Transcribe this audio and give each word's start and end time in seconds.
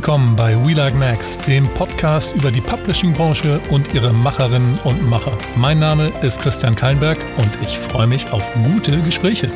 willkommen 0.00 0.34
bei 0.34 0.56
We 0.64 0.72
Like 0.72 0.94
Max, 0.94 1.36
dem 1.36 1.68
Podcast 1.74 2.34
über 2.34 2.50
die 2.50 2.62
Publishing-Branche 2.62 3.60
und 3.68 3.92
ihre 3.92 4.14
Macherinnen 4.14 4.78
und 4.84 5.06
Macher. 5.10 5.36
Mein 5.56 5.78
Name 5.78 6.10
ist 6.22 6.40
Christian 6.40 6.74
Kallenberg 6.74 7.18
und 7.36 7.50
ich 7.60 7.78
freue 7.78 8.06
mich 8.06 8.32
auf 8.32 8.42
gute 8.64 8.96
Gespräche. 9.02 9.50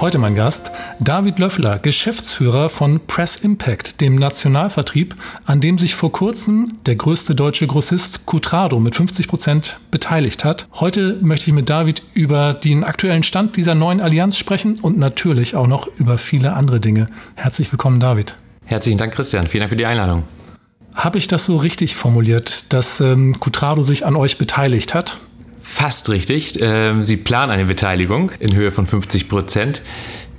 Heute 0.00 0.16
mein 0.16 0.34
Gast 0.34 0.72
David 1.00 1.38
Löffler, 1.38 1.78
Geschäftsführer 1.78 2.70
von 2.70 3.00
Press 3.06 3.36
Impact, 3.36 4.00
dem 4.00 4.14
Nationalvertrieb, 4.14 5.16
an 5.44 5.60
dem 5.60 5.76
sich 5.76 5.94
vor 5.94 6.10
kurzem 6.10 6.78
der 6.86 6.96
größte 6.96 7.34
deutsche 7.34 7.66
Grossist 7.66 8.24
Cutrado 8.24 8.80
mit 8.80 8.94
50 8.94 9.28
Prozent 9.28 9.80
beteiligt 9.90 10.46
hat. 10.46 10.66
Heute 10.76 11.18
möchte 11.20 11.50
ich 11.50 11.54
mit 11.54 11.68
David 11.68 12.02
über 12.14 12.54
den 12.54 12.84
aktuellen 12.84 13.22
Stand 13.22 13.58
dieser 13.58 13.74
neuen 13.74 14.00
Allianz 14.00 14.38
sprechen 14.38 14.80
und 14.80 14.96
natürlich 14.96 15.56
auch 15.56 15.66
noch 15.66 15.88
über 15.98 16.16
viele 16.16 16.54
andere 16.54 16.80
Dinge. 16.80 17.06
Herzlich 17.34 17.70
willkommen, 17.70 18.00
David. 18.00 18.34
Herzlichen 18.70 18.98
Dank, 18.98 19.12
Christian. 19.12 19.48
Vielen 19.48 19.62
Dank 19.62 19.70
für 19.70 19.76
die 19.76 19.86
Einladung. 19.86 20.22
Habe 20.94 21.18
ich 21.18 21.26
das 21.26 21.44
so 21.44 21.56
richtig 21.56 21.96
formuliert, 21.96 22.72
dass 22.72 23.00
ähm, 23.00 23.40
Cutrado 23.40 23.82
sich 23.82 24.06
an 24.06 24.14
euch 24.14 24.38
beteiligt 24.38 24.94
hat? 24.94 25.18
Fast 25.60 26.08
richtig. 26.08 26.58
Ähm, 26.60 27.02
sie 27.02 27.16
planen 27.16 27.50
eine 27.50 27.64
Beteiligung 27.64 28.30
in 28.38 28.54
Höhe 28.54 28.70
von 28.70 28.86
50 28.86 29.28
Prozent. 29.28 29.82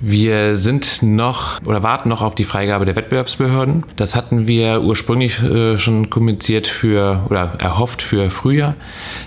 Wir 0.04 0.56
sind 0.56 1.00
noch 1.04 1.62
oder 1.64 1.84
warten 1.84 2.08
noch 2.08 2.22
auf 2.22 2.34
die 2.34 2.42
Freigabe 2.42 2.84
der 2.84 2.96
Wettbewerbsbehörden. 2.96 3.84
Das 3.94 4.16
hatten 4.16 4.48
wir 4.48 4.82
ursprünglich 4.82 5.40
äh, 5.44 5.78
schon 5.78 6.10
kommuniziert 6.10 6.66
für 6.66 7.24
oder 7.30 7.54
erhofft 7.60 8.02
für 8.02 8.28
Frühjahr. 8.28 8.74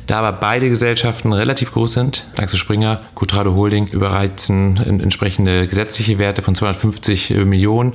Da 0.06 0.20
aber 0.20 0.34
beide 0.34 0.68
Gesellschaften 0.68 1.32
relativ 1.32 1.72
groß 1.72 1.94
sind, 1.94 2.28
Axel 2.36 2.60
Springer, 2.60 3.00
Cutrado 3.16 3.56
Holding 3.56 3.88
überreizen 3.88 4.76
entsprechende 4.76 5.66
gesetzliche 5.66 6.20
Werte 6.20 6.41
von 6.41 6.55
250 6.55 7.30
Millionen, 7.46 7.94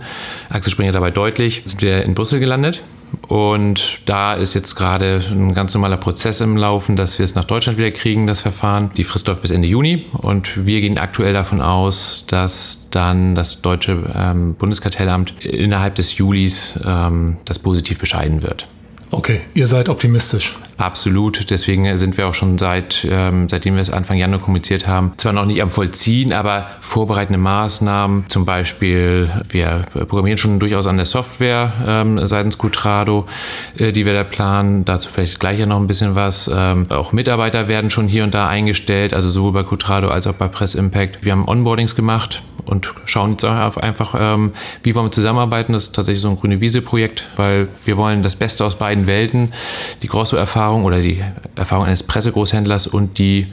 Axel 0.48 0.72
Springer 0.72 0.92
dabei 0.92 1.10
deutlich, 1.10 1.60
sind 1.66 1.82
wir 1.82 2.02
in 2.04 2.14
Brüssel 2.14 2.40
gelandet. 2.40 2.82
Und 3.28 4.00
da 4.06 4.34
ist 4.34 4.54
jetzt 4.54 4.74
gerade 4.74 5.22
ein 5.30 5.54
ganz 5.54 5.74
normaler 5.74 5.96
Prozess 5.96 6.40
im 6.40 6.56
Laufen, 6.56 6.96
dass 6.96 7.18
wir 7.18 7.24
es 7.24 7.34
nach 7.34 7.44
Deutschland 7.44 7.78
wieder 7.78 7.90
kriegen, 7.90 8.26
das 8.26 8.40
Verfahren. 8.40 8.90
Die 8.96 9.04
Frist 9.04 9.28
läuft 9.28 9.42
bis 9.42 9.50
Ende 9.50 9.68
Juni 9.68 10.06
und 10.12 10.66
wir 10.66 10.80
gehen 10.80 10.98
aktuell 10.98 11.32
davon 11.32 11.60
aus, 11.60 12.24
dass 12.28 12.88
dann 12.90 13.34
das 13.34 13.62
deutsche 13.62 14.12
ähm, 14.14 14.54
Bundeskartellamt 14.54 15.44
innerhalb 15.44 15.94
des 15.94 16.16
Julis 16.16 16.78
ähm, 16.84 17.38
das 17.44 17.58
positiv 17.58 17.98
bescheiden 17.98 18.42
wird. 18.42 18.66
Okay, 19.12 19.40
ihr 19.54 19.66
seid 19.66 19.88
optimistisch. 19.88 20.54
Absolut. 20.76 21.50
Deswegen 21.50 21.96
sind 21.98 22.16
wir 22.16 22.28
auch 22.28 22.34
schon 22.34 22.56
seit, 22.56 23.06
ähm, 23.10 23.48
seitdem 23.48 23.74
wir 23.74 23.82
es 23.82 23.90
Anfang 23.90 24.16
Januar 24.16 24.40
kommuniziert 24.40 24.86
haben, 24.86 25.12
zwar 25.18 25.32
noch 25.32 25.44
nicht 25.44 25.60
am 25.60 25.70
Vollziehen, 25.70 26.32
aber 26.32 26.66
vorbereitende 26.80 27.38
Maßnahmen. 27.38 28.24
Zum 28.28 28.44
Beispiel, 28.44 29.28
wir 29.48 29.82
programmieren 29.92 30.38
schon 30.38 30.58
durchaus 30.58 30.86
an 30.86 30.96
der 30.96 31.06
Software 31.06 31.72
ähm, 31.86 32.26
seitens 32.26 32.56
Cutrado, 32.56 33.26
äh, 33.76 33.92
die 33.92 34.06
wir 34.06 34.14
da 34.14 34.24
planen. 34.24 34.84
Dazu 34.84 35.10
vielleicht 35.12 35.40
gleich 35.40 35.58
ja 35.58 35.66
noch 35.66 35.78
ein 35.78 35.86
bisschen 35.86 36.14
was. 36.14 36.50
Ähm, 36.52 36.86
auch 36.88 37.12
Mitarbeiter 37.12 37.68
werden 37.68 37.90
schon 37.90 38.06
hier 38.06 38.24
und 38.24 38.32
da 38.32 38.48
eingestellt, 38.48 39.12
also 39.12 39.28
sowohl 39.28 39.52
bei 39.52 39.64
Cutrado 39.64 40.08
als 40.08 40.26
auch 40.26 40.34
bei 40.34 40.48
Press 40.48 40.74
Impact. 40.74 41.24
Wir 41.24 41.32
haben 41.32 41.46
Onboardings 41.46 41.94
gemacht 41.94 42.42
und 42.64 42.94
schauen 43.04 43.32
jetzt 43.32 43.44
auch 43.44 43.76
einfach, 43.76 44.14
ähm, 44.18 44.52
wie 44.82 44.94
wollen 44.94 45.06
wir 45.06 45.12
zusammenarbeiten. 45.12 45.72
Das 45.72 45.84
ist 45.84 45.94
tatsächlich 45.94 46.22
so 46.22 46.30
ein 46.30 46.36
grüne 46.36 46.60
Wiese-Projekt, 46.60 47.28
weil 47.36 47.68
wir 47.84 47.96
wollen 47.96 48.22
das 48.22 48.36
Beste 48.36 48.64
aus 48.64 48.76
beiden 48.76 48.99
Welten. 49.06 49.52
Die 50.02 50.08
Grosso-Erfahrung 50.08 50.50
Erfahrung 50.60 50.84
oder 50.84 51.00
die 51.00 51.20
Erfahrung 51.56 51.86
eines 51.86 52.02
Pressegroßhändlers 52.02 52.86
und 52.86 53.18
die 53.18 53.52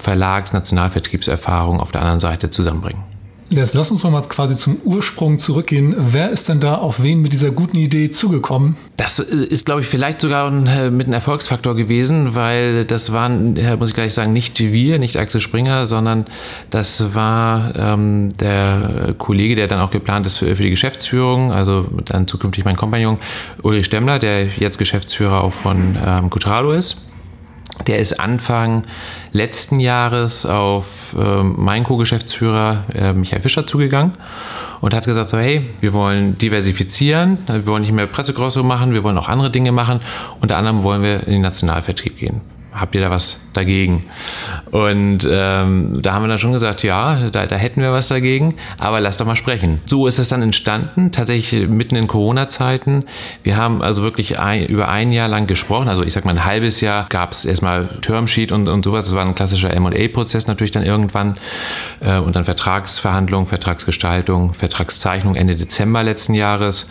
Verlags-Nationalvertriebserfahrung 0.00 1.80
auf 1.80 1.92
der 1.92 2.02
anderen 2.02 2.20
Seite 2.20 2.50
zusammenbringen. 2.50 3.02
Jetzt 3.48 3.74
lass 3.74 3.92
uns 3.92 4.02
noch 4.02 4.10
mal 4.10 4.22
quasi 4.22 4.56
zum 4.56 4.78
Ursprung 4.84 5.38
zurückgehen. 5.38 5.94
Wer 5.96 6.30
ist 6.30 6.48
denn 6.48 6.58
da 6.58 6.74
auf 6.74 7.02
wen 7.02 7.20
mit 7.20 7.32
dieser 7.32 7.52
guten 7.52 7.76
Idee 7.76 8.10
zugekommen? 8.10 8.76
Das 8.96 9.20
äh, 9.20 9.22
ist, 9.24 9.66
glaube 9.66 9.82
ich, 9.82 9.86
vielleicht 9.86 10.20
sogar 10.20 10.48
äh, 10.48 10.90
mit 10.90 11.06
einem 11.06 11.14
Erfolgsfaktor 11.14 11.76
gewesen, 11.76 12.34
weil 12.34 12.84
das 12.84 13.12
waren, 13.12 13.54
muss 13.78 13.90
ich 13.90 13.94
gleich 13.94 14.14
sagen, 14.14 14.32
nicht 14.32 14.58
wir, 14.58 14.98
nicht 14.98 15.16
Axel 15.16 15.40
Springer, 15.40 15.86
sondern 15.86 16.24
das 16.70 17.14
war 17.14 17.72
ähm, 17.76 18.30
der 18.40 19.14
Kollege, 19.16 19.54
der 19.54 19.68
dann 19.68 19.80
auch 19.80 19.90
geplant 19.90 20.26
ist 20.26 20.38
für, 20.38 20.56
für, 20.56 20.62
die 20.64 20.70
Geschäftsführung, 20.70 21.52
also 21.52 21.86
dann 22.04 22.26
zukünftig 22.26 22.64
mein 22.64 22.76
Kompagnon 22.76 23.18
Ulrich 23.62 23.86
Stemmler, 23.86 24.18
der 24.18 24.46
jetzt 24.46 24.78
Geschäftsführer 24.78 25.44
auch 25.44 25.52
von 25.52 25.96
ähm, 26.04 26.30
Cutrado 26.30 26.72
ist. 26.72 27.05
Der 27.86 27.98
ist 27.98 28.18
Anfang 28.18 28.84
letzten 29.32 29.80
Jahres 29.80 30.46
auf 30.46 31.14
äh, 31.18 31.42
meinen 31.42 31.84
Co-Geschäftsführer 31.84 32.84
äh, 32.94 33.12
Michael 33.12 33.42
Fischer 33.42 33.66
zugegangen 33.66 34.12
und 34.80 34.94
hat 34.94 35.04
gesagt, 35.04 35.30
so, 35.30 35.38
hey, 35.38 35.68
wir 35.80 35.92
wollen 35.92 36.38
diversifizieren, 36.38 37.38
wir 37.46 37.66
wollen 37.66 37.82
nicht 37.82 37.92
mehr 37.92 38.06
Pressegrosse 38.06 38.62
machen, 38.62 38.94
wir 38.94 39.04
wollen 39.04 39.18
auch 39.18 39.28
andere 39.28 39.50
Dinge 39.50 39.72
machen. 39.72 40.00
Unter 40.40 40.56
anderem 40.56 40.82
wollen 40.82 41.02
wir 41.02 41.26
in 41.26 41.34
den 41.34 41.42
Nationalvertrieb 41.42 42.18
gehen 42.18 42.40
habt 42.78 42.94
ihr 42.94 43.00
da 43.00 43.10
was 43.10 43.40
dagegen? 43.54 44.04
Und 44.70 45.26
ähm, 45.28 46.00
da 46.02 46.12
haben 46.12 46.24
wir 46.24 46.28
dann 46.28 46.38
schon 46.38 46.52
gesagt, 46.52 46.82
ja, 46.82 47.30
da, 47.30 47.46
da, 47.46 47.56
hätten 47.56 47.80
wir 47.80 47.92
was 47.92 48.08
dagegen, 48.08 48.56
aber 48.78 49.00
lass 49.00 49.16
doch 49.16 49.26
mal 49.26 49.36
sprechen. 49.36 49.80
So 49.86 50.06
ist 50.06 50.18
es 50.18 50.28
dann 50.28 50.42
entstanden, 50.42 51.12
tatsächlich 51.12 51.68
mitten 51.68 51.96
in 51.96 52.06
Corona-Zeiten. 52.06 53.04
Wir 53.42 53.56
haben 53.56 53.82
also 53.82 54.02
wirklich 54.02 54.38
ein, 54.38 54.66
über 54.66 54.88
ein 54.88 55.12
Jahr 55.12 55.28
lang 55.28 55.46
gesprochen, 55.46 55.88
also 55.88 56.02
ich 56.02 56.12
sag 56.12 56.24
mal 56.24 56.32
ein 56.32 56.44
halbes 56.44 56.80
Jahr 56.80 57.06
gab 57.08 57.32
es 57.32 57.44
erstmal 57.44 57.86
Termsheet 58.02 58.52
und, 58.52 58.68
und 58.68 58.84
sowas. 58.84 59.06
Das 59.06 59.14
war 59.14 59.24
ein 59.24 59.34
klassischer 59.34 59.72
M&A-Prozess 59.72 60.46
natürlich 60.46 60.70
dann 60.70 60.84
irgendwann 60.84 61.34
äh, 62.00 62.18
und 62.18 62.36
dann 62.36 62.44
Vertragsverhandlungen, 62.44 63.46
Vertragsgestaltung, 63.46 64.54
Vertragszeichnung 64.54 65.34
Ende 65.36 65.56
Dezember 65.56 66.02
letzten 66.02 66.34
Jahres. 66.34 66.88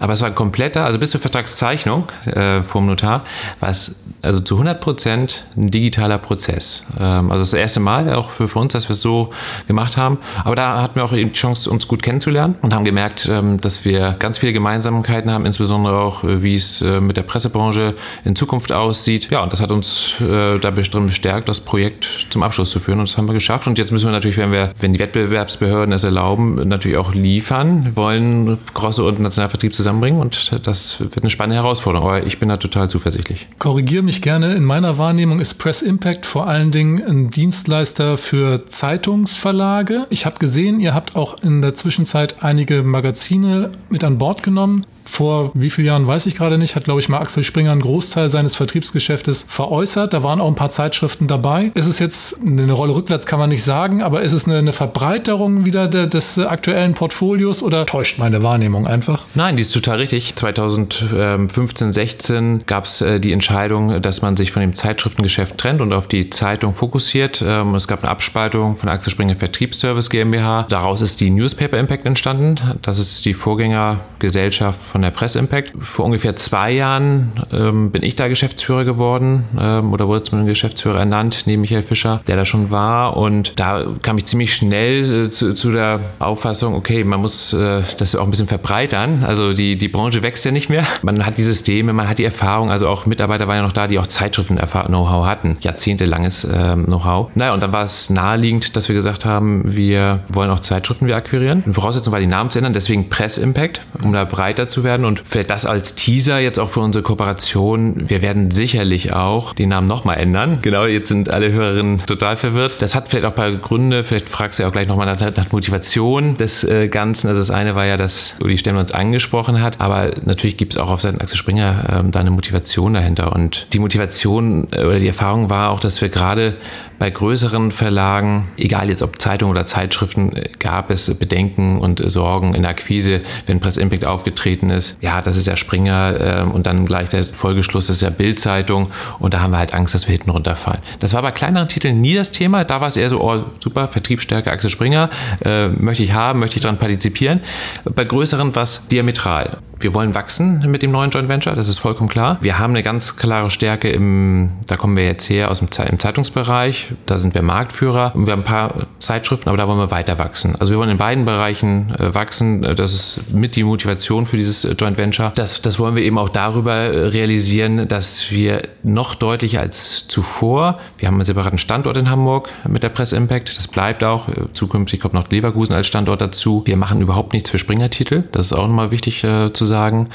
Aber 0.00 0.12
es 0.12 0.20
war 0.20 0.28
ein 0.28 0.34
kompletter, 0.34 0.84
also 0.84 0.98
bis 0.98 1.10
zur 1.10 1.20
Vertragszeichnung 1.20 2.06
äh, 2.26 2.62
vom 2.62 2.86
Notar, 2.86 3.24
war 3.60 3.70
es 3.70 3.96
also 4.22 4.40
zu 4.40 4.54
100 4.54 4.80
Prozent 4.80 5.25
Prozent 5.26 5.46
ein 5.56 5.70
digitaler 5.70 6.18
Prozess. 6.18 6.84
Ähm, 6.98 7.30
also 7.30 7.42
das 7.42 7.54
erste 7.54 7.80
Mal 7.80 8.12
auch 8.14 8.30
für, 8.30 8.46
uns, 8.58 8.72
dass 8.72 8.88
wir 8.88 8.94
es 8.94 9.02
so 9.02 9.30
gemacht 9.66 9.96
haben. 9.96 10.18
Aber 10.44 10.54
da 10.54 10.80
hatten 10.80 10.96
wir 10.96 11.04
auch 11.04 11.12
die 11.12 11.30
Chance, 11.32 11.68
uns 11.70 11.88
gut 11.88 12.02
kennenzulernen 12.02 12.56
und 12.62 12.72
haben 12.74 12.84
gemerkt, 12.84 13.28
ähm, 13.30 13.60
dass 13.60 13.84
wir 13.84 14.16
ganz 14.18 14.38
viele 14.38 14.52
Gemeinsamkeiten 14.52 15.30
haben, 15.30 15.46
insbesondere 15.46 15.98
auch, 15.98 16.24
äh, 16.24 16.42
wie 16.42 16.54
es 16.54 16.82
äh, 16.82 17.00
mit 17.00 17.16
der 17.16 17.22
Pressebranche 17.22 17.94
in 18.24 18.36
Zukunft 18.36 18.72
aussieht. 18.72 19.28
Ja, 19.30 19.42
und 19.42 19.52
das 19.52 19.60
hat 19.60 19.72
uns 19.72 20.14
äh, 20.20 20.58
da 20.58 20.70
bestimmt 20.70 21.08
bestärkt, 21.08 21.48
das 21.48 21.60
Projekt 21.60 22.28
zum 22.30 22.42
Abschluss 22.42 22.70
zu 22.70 22.80
führen 22.80 23.00
und 23.00 23.08
das 23.08 23.18
haben 23.18 23.28
wir 23.28 23.34
geschafft. 23.34 23.66
Und 23.66 23.78
jetzt 23.78 23.92
müssen 23.92 24.06
wir 24.06 24.12
natürlich, 24.12 24.36
wenn 24.36 24.52
wir, 24.52 24.72
wenn 24.78 24.92
die 24.92 24.98
Wettbewerbsbehörden 24.98 25.92
es 25.92 26.04
erlauben, 26.04 26.68
natürlich 26.68 26.98
auch 26.98 27.14
liefern, 27.14 27.92
wollen 27.96 28.58
Grosse 28.74 29.04
und 29.04 29.18
Nationalvertrieb 29.18 29.74
zusammenbringen 29.74 30.20
und 30.20 30.66
das 30.66 31.00
wird 31.00 31.22
eine 31.22 31.30
spannende 31.30 31.62
Herausforderung. 31.62 32.08
Aber 32.08 32.26
ich 32.26 32.38
bin 32.38 32.48
da 32.48 32.56
total 32.56 32.88
zuversichtlich. 32.88 33.48
Korrigiere 33.58 34.02
mich 34.02 34.22
gerne 34.22 34.54
in 34.54 34.64
meiner 34.64 34.98
Wahrnehmung 34.98 35.05
Wahrnehmung 35.06 35.38
ist 35.38 35.54
Press 35.54 35.82
Impact 35.82 36.26
vor 36.26 36.48
allen 36.48 36.72
Dingen 36.72 37.00
ein 37.00 37.30
Dienstleister 37.30 38.18
für 38.18 38.66
Zeitungsverlage. 38.66 40.04
Ich 40.10 40.26
habe 40.26 40.40
gesehen, 40.40 40.80
ihr 40.80 40.94
habt 40.94 41.14
auch 41.14 41.44
in 41.44 41.62
der 41.62 41.76
Zwischenzeit 41.76 42.42
einige 42.42 42.82
Magazine 42.82 43.70
mit 43.88 44.02
an 44.02 44.18
Bord 44.18 44.42
genommen 44.42 44.84
vor 45.06 45.50
wie 45.54 45.70
vielen 45.70 45.86
Jahren 45.86 46.06
weiß 46.06 46.26
ich 46.26 46.34
gerade 46.34 46.58
nicht, 46.58 46.76
hat 46.76 46.84
glaube 46.84 47.00
ich 47.00 47.08
mal 47.08 47.18
Axel 47.18 47.44
Springer 47.44 47.72
einen 47.72 47.80
Großteil 47.80 48.28
seines 48.28 48.54
Vertriebsgeschäftes 48.54 49.46
veräußert. 49.48 50.12
Da 50.12 50.22
waren 50.22 50.40
auch 50.40 50.48
ein 50.48 50.54
paar 50.54 50.70
Zeitschriften 50.70 51.26
dabei. 51.26 51.70
Ist 51.74 51.86
es 51.86 51.98
jetzt 51.98 52.40
eine 52.44 52.72
Rolle 52.72 52.94
rückwärts, 52.94 53.26
kann 53.26 53.38
man 53.38 53.48
nicht 53.48 53.64
sagen, 53.64 54.02
aber 54.02 54.22
ist 54.22 54.32
es 54.32 54.46
eine, 54.46 54.58
eine 54.58 54.72
Verbreiterung 54.72 55.64
wieder 55.64 55.88
de, 55.88 56.06
des 56.06 56.38
aktuellen 56.38 56.94
Portfolios 56.94 57.62
oder 57.62 57.86
täuscht 57.86 58.18
meine 58.18 58.42
Wahrnehmung 58.42 58.86
einfach? 58.86 59.26
Nein, 59.34 59.56
die 59.56 59.62
ist 59.62 59.72
total 59.72 59.98
richtig. 59.98 60.34
2015, 60.36 61.92
16 61.92 62.66
gab 62.66 62.84
es 62.84 63.04
die 63.18 63.32
Entscheidung, 63.32 64.00
dass 64.02 64.22
man 64.22 64.36
sich 64.36 64.52
von 64.52 64.60
dem 64.60 64.74
Zeitschriftengeschäft 64.74 65.58
trennt 65.58 65.80
und 65.80 65.92
auf 65.92 66.06
die 66.08 66.30
Zeitung 66.30 66.74
fokussiert. 66.74 67.42
Ähm, 67.44 67.74
es 67.74 67.88
gab 67.88 68.02
eine 68.02 68.10
Abspaltung 68.10 68.76
von 68.76 68.88
Axel 68.88 69.10
Springer 69.10 69.36
Vertriebsservice 69.36 70.10
GmbH. 70.10 70.66
Daraus 70.68 71.00
ist 71.00 71.20
die 71.20 71.30
Newspaper 71.30 71.78
Impact 71.78 72.06
entstanden. 72.06 72.56
Das 72.82 72.98
ist 72.98 73.24
die 73.24 73.34
Vorgängergesellschaft 73.34 74.80
von 74.96 75.02
der 75.02 75.10
Press 75.10 75.36
Impact. 75.36 75.72
Vor 75.78 76.06
ungefähr 76.06 76.36
zwei 76.36 76.72
Jahren 76.72 77.30
ähm, 77.52 77.90
bin 77.90 78.02
ich 78.02 78.16
da 78.16 78.28
Geschäftsführer 78.28 78.86
geworden 78.86 79.44
ähm, 79.60 79.92
oder 79.92 80.08
wurde 80.08 80.22
zum 80.22 80.46
Geschäftsführer 80.46 81.00
ernannt, 81.00 81.42
neben 81.44 81.60
Michael 81.60 81.82
Fischer, 81.82 82.22
der 82.26 82.36
da 82.36 82.46
schon 82.46 82.70
war. 82.70 83.18
Und 83.18 83.60
da 83.60 83.84
kam 84.00 84.16
ich 84.16 84.24
ziemlich 84.24 84.54
schnell 84.54 85.26
äh, 85.26 85.28
zu, 85.28 85.52
zu, 85.52 85.70
der 85.70 86.00
Auffassung, 86.18 86.74
okay, 86.74 87.04
man 87.04 87.20
muss 87.20 87.52
äh, 87.52 87.82
das 87.98 88.16
auch 88.16 88.24
ein 88.24 88.30
bisschen 88.30 88.46
verbreitern. 88.48 89.22
Also 89.22 89.52
die, 89.52 89.76
die 89.76 89.88
Branche 89.88 90.22
wächst 90.22 90.46
ja 90.46 90.50
nicht 90.50 90.70
mehr. 90.70 90.86
Man 91.02 91.26
hat 91.26 91.36
die 91.36 91.42
Systeme, 91.42 91.92
man 91.92 92.08
hat 92.08 92.18
die 92.18 92.24
Erfahrung, 92.24 92.70
also 92.70 92.88
auch 92.88 93.04
Mitarbeiter 93.04 93.46
waren 93.48 93.56
ja 93.56 93.62
noch 93.64 93.72
da, 93.72 93.88
die 93.88 93.98
auch 93.98 94.06
Zeitschriften-Know-how 94.06 95.26
hatten. 95.26 95.58
Jahrzehntelanges 95.60 96.48
ähm, 96.50 96.86
Know-how. 96.86 97.28
Naja, 97.34 97.52
und 97.52 97.62
dann 97.62 97.72
war 97.74 97.84
es 97.84 98.08
naheliegend, 98.08 98.74
dass 98.76 98.88
wir 98.88 98.94
gesagt 98.94 99.26
haben, 99.26 99.76
wir 99.76 100.20
wollen 100.28 100.50
auch 100.50 100.60
Zeitschriften 100.60 101.06
wir 101.06 101.16
akquirieren. 101.16 101.64
Voraussetzung 101.70 102.14
war, 102.14 102.20
die 102.20 102.26
Namen 102.26 102.48
zu 102.48 102.60
ändern, 102.60 102.72
deswegen 102.72 103.10
Press 103.10 103.36
Impact, 103.36 103.82
um 104.02 104.14
da 104.14 104.24
breiter 104.24 104.68
zu 104.68 104.85
werden. 104.86 105.04
Und 105.04 105.22
vielleicht 105.26 105.50
das 105.50 105.66
als 105.66 105.94
Teaser 105.94 106.38
jetzt 106.38 106.58
auch 106.58 106.70
für 106.70 106.80
unsere 106.80 107.02
Kooperation. 107.02 108.08
Wir 108.08 108.22
werden 108.22 108.50
sicherlich 108.50 109.12
auch 109.12 109.52
den 109.52 109.68
Namen 109.68 109.86
nochmal 109.86 110.16
ändern. 110.16 110.60
Genau, 110.62 110.86
jetzt 110.86 111.08
sind 111.08 111.28
alle 111.28 111.52
Hörerinnen 111.52 112.06
total 112.06 112.38
verwirrt. 112.38 112.80
Das 112.80 112.94
hat 112.94 113.08
vielleicht 113.08 113.26
auch 113.26 113.32
ein 113.32 113.36
paar 113.36 113.52
Gründe. 113.52 114.04
Vielleicht 114.04 114.30
fragst 114.30 114.58
du 114.58 114.62
ja 114.62 114.68
auch 114.70 114.72
gleich 114.72 114.88
nochmal 114.88 115.04
nach, 115.04 115.20
nach 115.20 115.52
Motivation 115.52 116.38
des 116.38 116.64
äh, 116.64 116.88
Ganzen. 116.88 117.28
Also 117.28 117.40
das 117.40 117.50
eine 117.50 117.74
war 117.74 117.84
ja, 117.84 117.98
dass 117.98 118.36
Uli 118.42 118.56
Stemme 118.56 118.80
uns 118.80 118.92
angesprochen 118.92 119.60
hat. 119.60 119.82
Aber 119.82 120.10
natürlich 120.24 120.56
gibt 120.56 120.72
es 120.72 120.78
auch 120.78 120.90
auf 120.90 121.02
Seiten 121.02 121.20
Axel 121.20 121.36
Springer 121.36 122.00
ähm, 122.00 122.10
da 122.12 122.20
eine 122.20 122.30
Motivation 122.30 122.94
dahinter. 122.94 123.34
Und 123.34 123.66
die 123.74 123.78
Motivation 123.78 124.68
äh, 124.70 124.84
oder 124.84 124.98
die 124.98 125.08
Erfahrung 125.08 125.50
war 125.50 125.70
auch, 125.70 125.80
dass 125.80 126.00
wir 126.00 126.08
gerade 126.08 126.54
bei 126.98 127.10
größeren 127.10 127.70
Verlagen, 127.70 128.48
egal 128.58 128.88
jetzt 128.88 129.02
ob 129.02 129.20
Zeitungen 129.20 129.50
oder 129.50 129.66
Zeitschriften, 129.66 130.34
äh, 130.34 130.48
gab 130.58 130.90
es 130.90 131.12
Bedenken 131.14 131.78
und 131.78 132.02
Sorgen 132.10 132.54
in 132.54 132.62
der 132.62 132.70
Akquise, 132.70 133.20
wenn 133.46 133.60
Press 133.60 133.76
Impact 133.76 134.04
aufgetreten 134.04 134.70
ist. 134.70 134.98
Ja, 135.00 135.22
das 135.22 135.36
ist 135.36 135.46
ja 135.46 135.56
Springer 135.56 136.20
äh, 136.20 136.42
und 136.42 136.66
dann 136.66 136.86
gleich 136.86 137.08
der 137.08 137.24
Folgeschluss 137.24 137.90
ist 137.90 138.02
ja 138.02 138.10
Bildzeitung 138.10 138.88
und 139.18 139.34
da 139.34 139.40
haben 139.40 139.52
wir 139.52 139.58
halt 139.58 139.74
Angst, 139.74 139.94
dass 139.94 140.06
wir 140.08 140.12
hinten 140.12 140.30
runterfallen. 140.30 140.80
Das 141.00 141.14
war 141.14 141.22
bei 141.22 141.30
kleineren 141.30 141.68
Titeln 141.68 142.00
nie 142.00 142.14
das 142.14 142.30
Thema. 142.30 142.64
Da 142.64 142.80
war 142.80 142.88
es 142.88 142.96
eher 142.96 143.08
so, 143.08 143.20
oh 143.20 143.44
super, 143.58 143.88
Vertriebsstärke 143.88 144.50
Axel 144.50 144.70
Springer, 144.70 145.10
äh, 145.44 145.68
möchte 145.68 146.02
ich 146.02 146.12
haben, 146.12 146.40
möchte 146.40 146.56
ich 146.56 146.62
daran 146.62 146.78
partizipieren. 146.78 147.40
Bei 147.84 148.04
größeren 148.04 148.54
war 148.54 148.62
es 148.62 148.86
diametral. 148.88 149.58
Wir 149.78 149.92
wollen 149.92 150.14
wachsen 150.14 150.64
mit 150.70 150.82
dem 150.82 150.90
neuen 150.90 151.10
Joint 151.10 151.28
Venture, 151.28 151.54
das 151.54 151.68
ist 151.68 151.78
vollkommen 151.78 152.08
klar. 152.08 152.38
Wir 152.40 152.58
haben 152.58 152.72
eine 152.72 152.82
ganz 152.82 153.16
klare 153.16 153.50
Stärke 153.50 153.90
im, 153.90 154.52
da 154.66 154.76
kommen 154.76 154.96
wir 154.96 155.04
jetzt 155.04 155.28
her 155.28 155.50
aus 155.50 155.58
dem, 155.58 155.68
im 155.90 155.98
Zeitungsbereich, 155.98 156.92
da 157.04 157.18
sind 157.18 157.34
wir 157.34 157.42
Marktführer. 157.42 158.12
Und 158.14 158.26
wir 158.26 158.32
haben 158.32 158.40
ein 158.40 158.44
paar 158.44 158.86
Zeitschriften, 159.00 159.50
aber 159.50 159.58
da 159.58 159.68
wollen 159.68 159.78
wir 159.78 159.90
weiter 159.90 160.18
wachsen. 160.18 160.56
Also 160.58 160.72
wir 160.72 160.78
wollen 160.78 160.88
in 160.88 160.96
beiden 160.96 161.26
Bereichen 161.26 161.94
äh, 161.98 162.14
wachsen. 162.14 162.62
Das 162.62 162.94
ist 162.94 163.34
mit 163.34 163.54
die 163.54 163.64
Motivation 163.64 164.24
für 164.24 164.38
dieses 164.38 164.64
äh, 164.64 164.72
Joint 164.72 164.96
Venture. 164.96 165.32
Das, 165.34 165.60
das 165.60 165.78
wollen 165.78 165.94
wir 165.94 166.02
eben 166.02 166.16
auch 166.16 166.30
darüber 166.30 166.72
äh, 166.72 167.08
realisieren, 167.08 167.86
dass 167.86 168.30
wir 168.30 168.62
noch 168.82 169.14
deutlicher 169.14 169.60
als 169.60 170.08
zuvor, 170.08 170.78
wir 170.98 171.08
haben 171.08 171.16
einen 171.16 171.24
separaten 171.24 171.58
Standort 171.58 171.98
in 171.98 172.10
Hamburg 172.10 172.48
mit 172.66 172.82
der 172.82 172.88
Press 172.88 173.12
Impact, 173.12 173.56
das 173.56 173.68
bleibt 173.68 174.02
auch. 174.04 174.28
Zukünftig 174.54 175.00
kommt 175.00 175.12
noch 175.12 175.28
Leverkusen 175.28 175.74
als 175.74 175.86
Standort 175.86 176.20
dazu. 176.20 176.62
Wir 176.64 176.76
machen 176.76 177.00
überhaupt 177.02 177.34
nichts 177.34 177.50
für 177.50 177.58
Springertitel, 177.58 178.24
das 178.32 178.46
ist 178.46 178.52
auch 178.54 178.66
nochmal 178.66 178.90
wichtig 178.90 179.22
äh, 179.22 179.52
zu 179.52 179.65
sagen. 179.66 180.08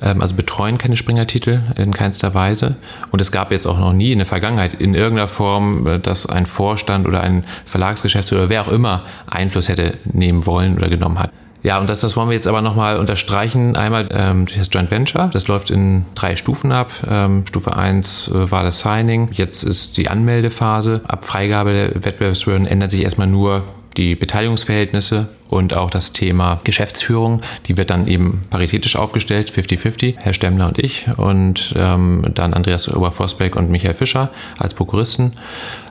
Ähm, 0.00 0.20
also 0.20 0.34
betreuen 0.34 0.78
keine 0.78 0.96
Springertitel 0.96 1.60
in 1.76 1.92
keinster 1.92 2.34
Weise. 2.34 2.76
Und 3.10 3.20
es 3.20 3.32
gab 3.32 3.52
jetzt 3.52 3.66
auch 3.66 3.78
noch 3.78 3.92
nie 3.92 4.12
in 4.12 4.18
der 4.18 4.26
Vergangenheit 4.26 4.74
in 4.74 4.94
irgendeiner 4.94 5.28
Form, 5.28 5.86
äh, 5.86 5.98
dass 5.98 6.26
ein 6.26 6.46
Vorstand 6.46 7.06
oder 7.06 7.20
ein 7.20 7.44
Verlagsgeschäftsführer 7.66 8.42
oder 8.42 8.50
wer 8.50 8.62
auch 8.62 8.72
immer 8.72 9.02
Einfluss 9.26 9.68
hätte 9.68 9.98
nehmen 10.04 10.46
wollen 10.46 10.76
oder 10.76 10.88
genommen 10.88 11.18
hat. 11.18 11.30
Ja, 11.62 11.78
und 11.78 11.88
das, 11.88 12.00
das 12.00 12.16
wollen 12.16 12.28
wir 12.28 12.34
jetzt 12.34 12.48
aber 12.48 12.60
nochmal 12.60 12.98
unterstreichen. 12.98 13.76
Einmal 13.76 14.08
ähm, 14.12 14.46
das 14.46 14.68
Joint 14.72 14.90
Venture, 14.90 15.30
das 15.32 15.46
läuft 15.46 15.70
in 15.70 16.04
drei 16.16 16.34
Stufen 16.34 16.72
ab. 16.72 16.90
Ähm, 17.08 17.44
Stufe 17.46 17.76
1 17.76 18.28
äh, 18.28 18.50
war 18.50 18.64
das 18.64 18.80
Signing, 18.80 19.30
jetzt 19.32 19.62
ist 19.62 19.96
die 19.96 20.08
Anmeldephase. 20.08 21.02
Ab 21.06 21.24
Freigabe 21.24 21.72
der 21.72 22.04
Wettbewerbsbehörden 22.04 22.66
ändert 22.66 22.90
sich 22.90 23.04
erstmal 23.04 23.28
nur 23.28 23.62
die 23.96 24.16
Beteiligungsverhältnisse 24.16 25.28
und 25.52 25.74
auch 25.74 25.90
das 25.90 26.12
Thema 26.12 26.60
Geschäftsführung. 26.64 27.42
Die 27.66 27.76
wird 27.76 27.90
dann 27.90 28.06
eben 28.06 28.42
paritätisch 28.48 28.96
aufgestellt, 28.96 29.50
50-50, 29.50 30.14
Herr 30.18 30.32
Stemmler 30.32 30.68
und 30.68 30.78
ich 30.78 31.06
und 31.16 31.74
ähm, 31.76 32.24
dann 32.34 32.54
Andreas 32.54 32.88
Oberforsbeck 32.88 33.54
und 33.54 33.70
Michael 33.70 33.94
Fischer 33.94 34.30
als 34.58 34.74
Prokuristen. 34.74 35.34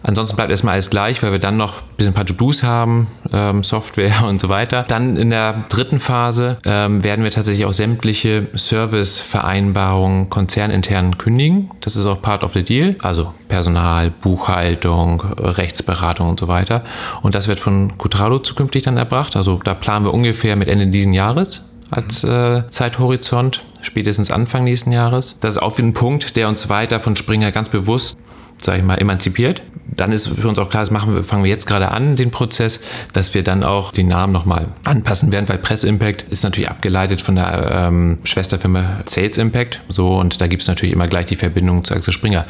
Ansonsten 0.03 0.35
bleibt 0.35 0.49
erstmal 0.49 0.73
alles 0.73 0.89
gleich, 0.89 1.21
weil 1.21 1.31
wir 1.31 1.39
dann 1.39 1.57
noch 1.57 1.73
ein 1.75 1.95
bisschen 1.95 2.11
ein 2.13 2.15
paar 2.15 2.25
To-Dos 2.25 2.63
haben, 2.63 3.07
ähm, 3.31 3.63
Software 3.63 4.23
und 4.27 4.41
so 4.41 4.49
weiter. 4.49 4.83
Dann 4.87 5.15
in 5.15 5.29
der 5.29 5.65
dritten 5.69 5.99
Phase 5.99 6.57
ähm, 6.65 7.03
werden 7.03 7.23
wir 7.23 7.31
tatsächlich 7.31 7.65
auch 7.65 7.73
sämtliche 7.73 8.47
Servicevereinbarungen 8.53 10.29
konzernintern 10.29 11.19
kündigen. 11.19 11.69
Das 11.81 11.95
ist 11.95 12.05
auch 12.05 12.21
Part 12.21 12.43
of 12.43 12.53
the 12.53 12.63
Deal, 12.63 12.95
also 13.03 13.33
Personal, 13.47 14.11
Buchhaltung, 14.11 15.21
Rechtsberatung 15.21 16.29
und 16.29 16.39
so 16.39 16.47
weiter. 16.47 16.83
Und 17.21 17.35
das 17.35 17.47
wird 17.47 17.59
von 17.59 17.97
Cutrado 17.97 18.39
zukünftig 18.39 18.83
dann 18.83 18.95
erbracht. 18.95 19.35
Also 19.35 19.50
da 19.63 19.73
planen 19.73 20.05
wir 20.05 20.13
ungefähr 20.13 20.55
mit 20.55 20.67
Ende 20.67 20.87
diesen 20.87 21.13
Jahres 21.13 21.63
als 21.89 22.23
äh, 22.23 22.63
Zeithorizont, 22.69 23.63
spätestens 23.81 24.31
Anfang 24.31 24.63
nächsten 24.63 24.91
Jahres. 24.91 25.35
Das 25.41 25.55
ist 25.55 25.61
auch 25.61 25.77
ein 25.77 25.93
Punkt, 25.93 26.37
der 26.37 26.47
uns 26.47 26.69
weiter 26.69 26.99
von 26.99 27.15
Springer 27.15 27.51
ganz 27.51 27.69
bewusst 27.69 28.17
sage 28.63 28.79
ich 28.79 28.83
mal, 28.83 28.95
emanzipiert. 28.95 29.61
Dann 29.93 30.13
ist 30.13 30.27
für 30.27 30.47
uns 30.47 30.57
auch 30.57 30.69
klar, 30.69 30.83
das 30.83 30.91
machen 30.91 31.13
wir, 31.13 31.23
fangen 31.23 31.43
wir 31.43 31.49
jetzt 31.49 31.67
gerade 31.67 31.91
an, 31.91 32.15
den 32.15 32.31
Prozess, 32.31 32.79
dass 33.11 33.33
wir 33.33 33.43
dann 33.43 33.63
auch 33.63 33.91
den 33.91 34.07
Namen 34.07 34.31
nochmal 34.31 34.69
anpassen 34.85 35.31
werden, 35.31 35.49
weil 35.49 35.57
Press 35.57 35.83
Impact 35.83 36.25
ist 36.29 36.43
natürlich 36.43 36.69
abgeleitet 36.69 37.21
von 37.21 37.35
der 37.35 37.87
ähm, 37.89 38.19
Schwesterfirma 38.23 39.01
Sales 39.05 39.37
Impact. 39.37 39.81
So, 39.89 40.15
und 40.15 40.39
da 40.39 40.47
gibt 40.47 40.61
es 40.61 40.67
natürlich 40.69 40.93
immer 40.93 41.07
gleich 41.07 41.25
die 41.25 41.35
Verbindung 41.35 41.83
zu 41.83 41.93
Axel 41.93 42.13
Springer. 42.13 42.45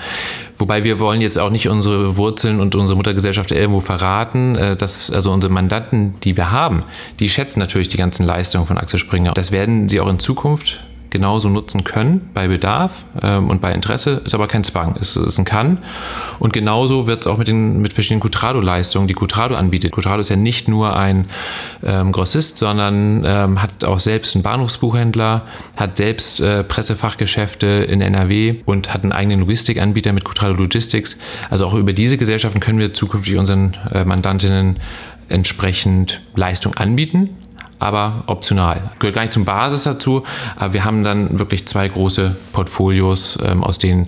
Wobei 0.59 0.83
wir 0.83 0.99
wollen 0.99 1.19
jetzt 1.19 1.39
auch 1.39 1.49
nicht 1.49 1.67
unsere 1.67 2.15
Wurzeln 2.15 2.59
und 2.59 2.75
unsere 2.75 2.95
Muttergesellschaft 2.95 3.51
irgendwo 3.51 3.79
verraten. 3.79 4.55
Äh, 4.55 4.75
dass, 4.75 5.11
also 5.11 5.31
unsere 5.31 5.51
Mandanten, 5.51 6.19
die 6.21 6.37
wir 6.37 6.51
haben, 6.51 6.81
die 7.19 7.29
schätzen 7.29 7.59
natürlich 7.59 7.87
die 7.87 7.97
ganzen 7.97 8.25
Leistungen 8.25 8.67
von 8.67 8.77
Axel 8.77 8.99
Springer. 8.99 9.33
Das 9.33 9.51
werden 9.51 9.89
sie 9.89 9.99
auch 9.99 10.09
in 10.09 10.19
Zukunft 10.19 10.83
genauso 11.11 11.49
nutzen 11.49 11.83
können 11.83 12.29
bei 12.33 12.47
Bedarf 12.47 13.05
ähm, 13.21 13.49
und 13.49 13.61
bei 13.61 13.71
Interesse, 13.73 14.21
ist 14.25 14.33
aber 14.33 14.47
kein 14.47 14.63
Zwang, 14.63 14.95
es 14.99 15.15
ist 15.15 15.37
ein 15.37 15.45
Kann. 15.45 15.77
Und 16.39 16.53
genauso 16.53 17.05
wird 17.05 17.21
es 17.21 17.27
auch 17.27 17.37
mit 17.37 17.47
den 17.47 17.81
mit 17.81 17.93
verschiedenen 17.93 18.21
Cutrado-Leistungen, 18.21 19.07
die 19.07 19.13
Cutrado 19.13 19.55
anbietet. 19.55 19.91
Cutrado 19.91 20.21
ist 20.21 20.29
ja 20.29 20.37
nicht 20.37 20.67
nur 20.67 20.95
ein 20.95 21.25
ähm, 21.83 22.11
Grossist, 22.11 22.57
sondern 22.57 23.23
ähm, 23.25 23.61
hat 23.61 23.83
auch 23.83 23.99
selbst 23.99 24.35
einen 24.35 24.43
Bahnhofsbuchhändler, 24.43 25.45
hat 25.75 25.97
selbst 25.97 26.39
äh, 26.39 26.63
Pressefachgeschäfte 26.63 27.67
in 27.67 28.01
NRW 28.01 28.61
und 28.65 28.93
hat 28.93 29.03
einen 29.03 29.11
eigenen 29.11 29.41
Logistikanbieter 29.41 30.13
mit 30.13 30.23
Cutrado 30.23 30.53
Logistics. 30.53 31.17
Also 31.49 31.65
auch 31.65 31.73
über 31.73 31.93
diese 31.93 32.17
Gesellschaften 32.17 32.61
können 32.61 32.79
wir 32.79 32.93
zukünftig 32.93 33.37
unseren 33.37 33.75
äh, 33.93 34.05
Mandantinnen 34.05 34.77
entsprechend 35.27 36.21
Leistung 36.35 36.75
anbieten 36.75 37.40
aber 37.81 38.23
optional. 38.27 38.91
Gehört 38.99 39.15
gar 39.15 39.23
nicht 39.23 39.33
zum 39.33 39.45
Basis 39.45 39.83
dazu, 39.83 40.23
aber 40.55 40.73
wir 40.73 40.85
haben 40.85 41.03
dann 41.03 41.39
wirklich 41.39 41.67
zwei 41.67 41.87
große 41.87 42.35
Portfolios, 42.53 43.37
ähm, 43.43 43.63
aus 43.63 43.79
denen 43.79 44.07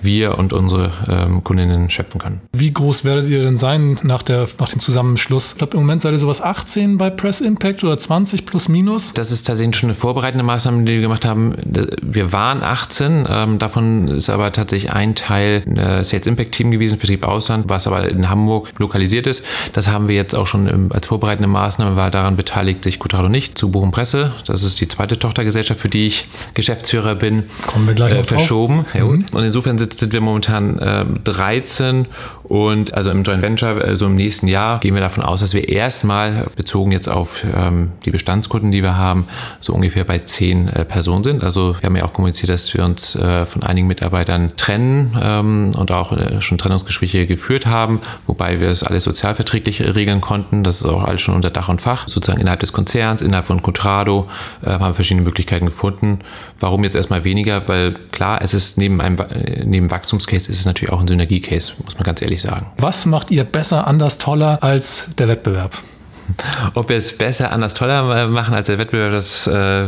wir 0.00 0.38
und 0.38 0.52
unsere 0.52 0.90
ähm, 1.08 1.44
Kundinnen 1.44 1.88
schöpfen 1.88 2.20
können. 2.20 2.40
Wie 2.52 2.72
groß 2.72 3.04
werdet 3.04 3.28
ihr 3.28 3.42
denn 3.42 3.56
sein 3.56 3.98
nach, 4.02 4.22
der, 4.22 4.48
nach 4.58 4.68
dem 4.68 4.80
Zusammenschluss? 4.80 5.52
Ich 5.52 5.58
glaube, 5.58 5.76
im 5.76 5.84
Moment 5.84 6.02
seid 6.02 6.12
ihr 6.12 6.18
sowas 6.18 6.40
18 6.40 6.98
bei 6.98 7.10
Press 7.10 7.40
Impact 7.40 7.84
oder 7.84 7.96
20 7.96 8.44
plus 8.44 8.68
minus? 8.68 9.12
Das 9.14 9.30
ist 9.30 9.46
tatsächlich 9.46 9.76
schon 9.76 9.90
eine 9.90 9.94
vorbereitende 9.94 10.44
Maßnahme, 10.44 10.84
die 10.84 10.94
wir 10.94 11.00
gemacht 11.02 11.24
haben. 11.24 11.54
Wir 12.02 12.32
waren 12.32 12.62
18, 12.62 13.26
ähm, 13.28 13.58
davon 13.60 14.08
ist 14.08 14.28
aber 14.30 14.50
tatsächlich 14.50 14.92
ein 14.92 15.14
Teil 15.14 15.62
ein 15.66 15.76
äh, 15.76 16.04
Sales 16.04 16.26
Impact 16.26 16.52
Team 16.52 16.72
gewesen, 16.72 16.98
Vertrieb 16.98 17.26
Ausland, 17.26 17.66
was 17.68 17.86
aber 17.86 18.08
in 18.08 18.28
Hamburg 18.28 18.72
lokalisiert 18.78 19.26
ist. 19.28 19.44
Das 19.72 19.86
haben 19.88 20.08
wir 20.08 20.16
jetzt 20.16 20.34
auch 20.34 20.46
schon 20.46 20.90
als 20.92 21.06
vorbereitende 21.06 21.48
Maßnahme, 21.48 21.96
war 21.96 22.10
daran 22.10 22.36
beteiligt, 22.36 22.82
sich 22.82 22.98
gut 22.98 23.11
Cotrado 23.12 23.28
nicht, 23.28 23.58
zu 23.58 23.70
Bochum 23.70 23.90
Presse. 23.90 24.32
Das 24.46 24.62
ist 24.62 24.80
die 24.80 24.88
zweite 24.88 25.18
Tochtergesellschaft, 25.18 25.78
für 25.78 25.90
die 25.90 26.06
ich 26.06 26.28
Geschäftsführer 26.54 27.14
bin. 27.14 27.42
Kommen 27.66 27.86
wir 27.86 27.92
gleich 27.92 28.14
äh, 28.14 28.24
verschoben. 28.24 28.86
Ja, 28.94 29.04
mhm. 29.04 29.26
Und 29.34 29.44
insofern 29.44 29.76
sind, 29.76 29.92
sind 29.92 30.14
wir 30.14 30.22
momentan 30.22 30.78
äh, 30.78 31.04
13 31.24 32.06
und 32.44 32.94
also 32.94 33.10
im 33.10 33.22
Joint 33.22 33.42
Venture, 33.42 33.82
also 33.84 34.06
im 34.06 34.14
nächsten 34.14 34.48
Jahr, 34.48 34.80
gehen 34.80 34.94
wir 34.94 35.02
davon 35.02 35.22
aus, 35.22 35.40
dass 35.40 35.52
wir 35.52 35.68
erstmal 35.68 36.46
bezogen 36.56 36.90
jetzt 36.90 37.06
auf 37.06 37.44
ähm, 37.54 37.92
die 38.06 38.10
Bestandskunden, 38.10 38.70
die 38.72 38.82
wir 38.82 38.96
haben, 38.96 39.26
so 39.60 39.74
ungefähr 39.74 40.04
bei 40.04 40.18
10 40.18 40.68
äh, 40.68 40.84
Personen 40.86 41.22
sind. 41.22 41.44
Also 41.44 41.76
wir 41.78 41.86
haben 41.86 41.96
ja 41.96 42.06
auch 42.06 42.14
kommuniziert, 42.14 42.48
dass 42.48 42.72
wir 42.72 42.82
uns 42.82 43.14
äh, 43.14 43.44
von 43.44 43.62
einigen 43.62 43.88
Mitarbeitern 43.88 44.52
trennen 44.56 45.14
ähm, 45.22 45.74
und 45.78 45.90
auch 45.90 46.12
äh, 46.12 46.40
schon 46.40 46.56
Trennungsgespräche 46.56 47.26
geführt 47.26 47.66
haben, 47.66 48.00
wobei 48.26 48.58
wir 48.58 48.70
es 48.70 48.82
alles 48.82 49.04
sozialverträglich 49.04 49.82
regeln 49.94 50.22
konnten. 50.22 50.64
Das 50.64 50.76
ist 50.78 50.86
auch 50.86 51.04
alles 51.04 51.20
schon 51.20 51.34
unter 51.34 51.50
Dach 51.50 51.68
und 51.68 51.82
Fach, 51.82 52.08
sozusagen 52.08 52.40
innerhalb 52.40 52.60
des 52.60 52.72
Konzerns 52.72 53.01
Konzerns, 53.02 53.22
innerhalb 53.22 53.46
von 53.46 53.62
Contrado, 53.62 54.28
äh, 54.62 54.70
haben 54.70 54.94
verschiedene 54.94 55.24
Möglichkeiten 55.24 55.66
gefunden. 55.66 56.20
Warum 56.60 56.84
jetzt 56.84 56.94
erstmal 56.94 57.24
weniger? 57.24 57.66
Weil 57.66 57.94
klar, 58.12 58.40
es 58.42 58.54
ist 58.54 58.78
neben 58.78 59.00
einem 59.00 59.16
neben 59.64 59.90
Wachstumscase 59.90 60.50
ist 60.50 60.60
es 60.60 60.64
natürlich 60.64 60.92
auch 60.92 61.00
ein 61.00 61.08
Synergiecase, 61.08 61.74
muss 61.82 61.94
man 61.96 62.04
ganz 62.04 62.22
ehrlich 62.22 62.42
sagen. 62.42 62.66
Was 62.78 63.06
macht 63.06 63.30
ihr 63.30 63.44
besser, 63.44 63.86
anders, 63.86 64.18
toller 64.18 64.62
als 64.62 65.08
der 65.18 65.28
Wettbewerb? 65.28 65.76
Ob 66.74 66.88
wir 66.88 66.96
es 66.96 67.16
besser, 67.16 67.50
anders, 67.50 67.74
toller 67.74 68.28
machen 68.28 68.54
als 68.54 68.68
der 68.68 68.78
Wettbewerb, 68.78 69.10
das 69.10 69.46
äh, 69.48 69.86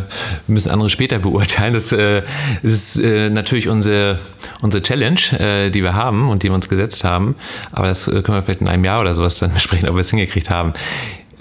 müssen 0.48 0.70
andere 0.70 0.90
später 0.90 1.18
beurteilen. 1.20 1.74
Das, 1.74 1.92
äh, 1.92 2.22
ist 2.62 2.96
äh, 2.96 3.30
natürlich 3.30 3.68
unsere, 3.68 4.18
unsere 4.60 4.82
Challenge, 4.82 5.20
äh, 5.38 5.70
die 5.70 5.82
wir 5.82 5.94
haben 5.94 6.28
und 6.28 6.42
die 6.42 6.48
wir 6.48 6.54
uns 6.54 6.68
gesetzt 6.68 7.04
haben. 7.04 7.36
Aber 7.70 7.86
das 7.86 8.08
äh, 8.08 8.22
können 8.22 8.38
wir 8.38 8.42
vielleicht 8.42 8.60
in 8.60 8.68
einem 8.68 8.84
Jahr 8.84 9.00
oder 9.00 9.14
sowas 9.14 9.38
dann 9.38 9.52
besprechen, 9.54 9.88
ob 9.88 9.94
wir 9.94 10.00
es 10.00 10.10
hingekriegt 10.10 10.50
haben. 10.50 10.72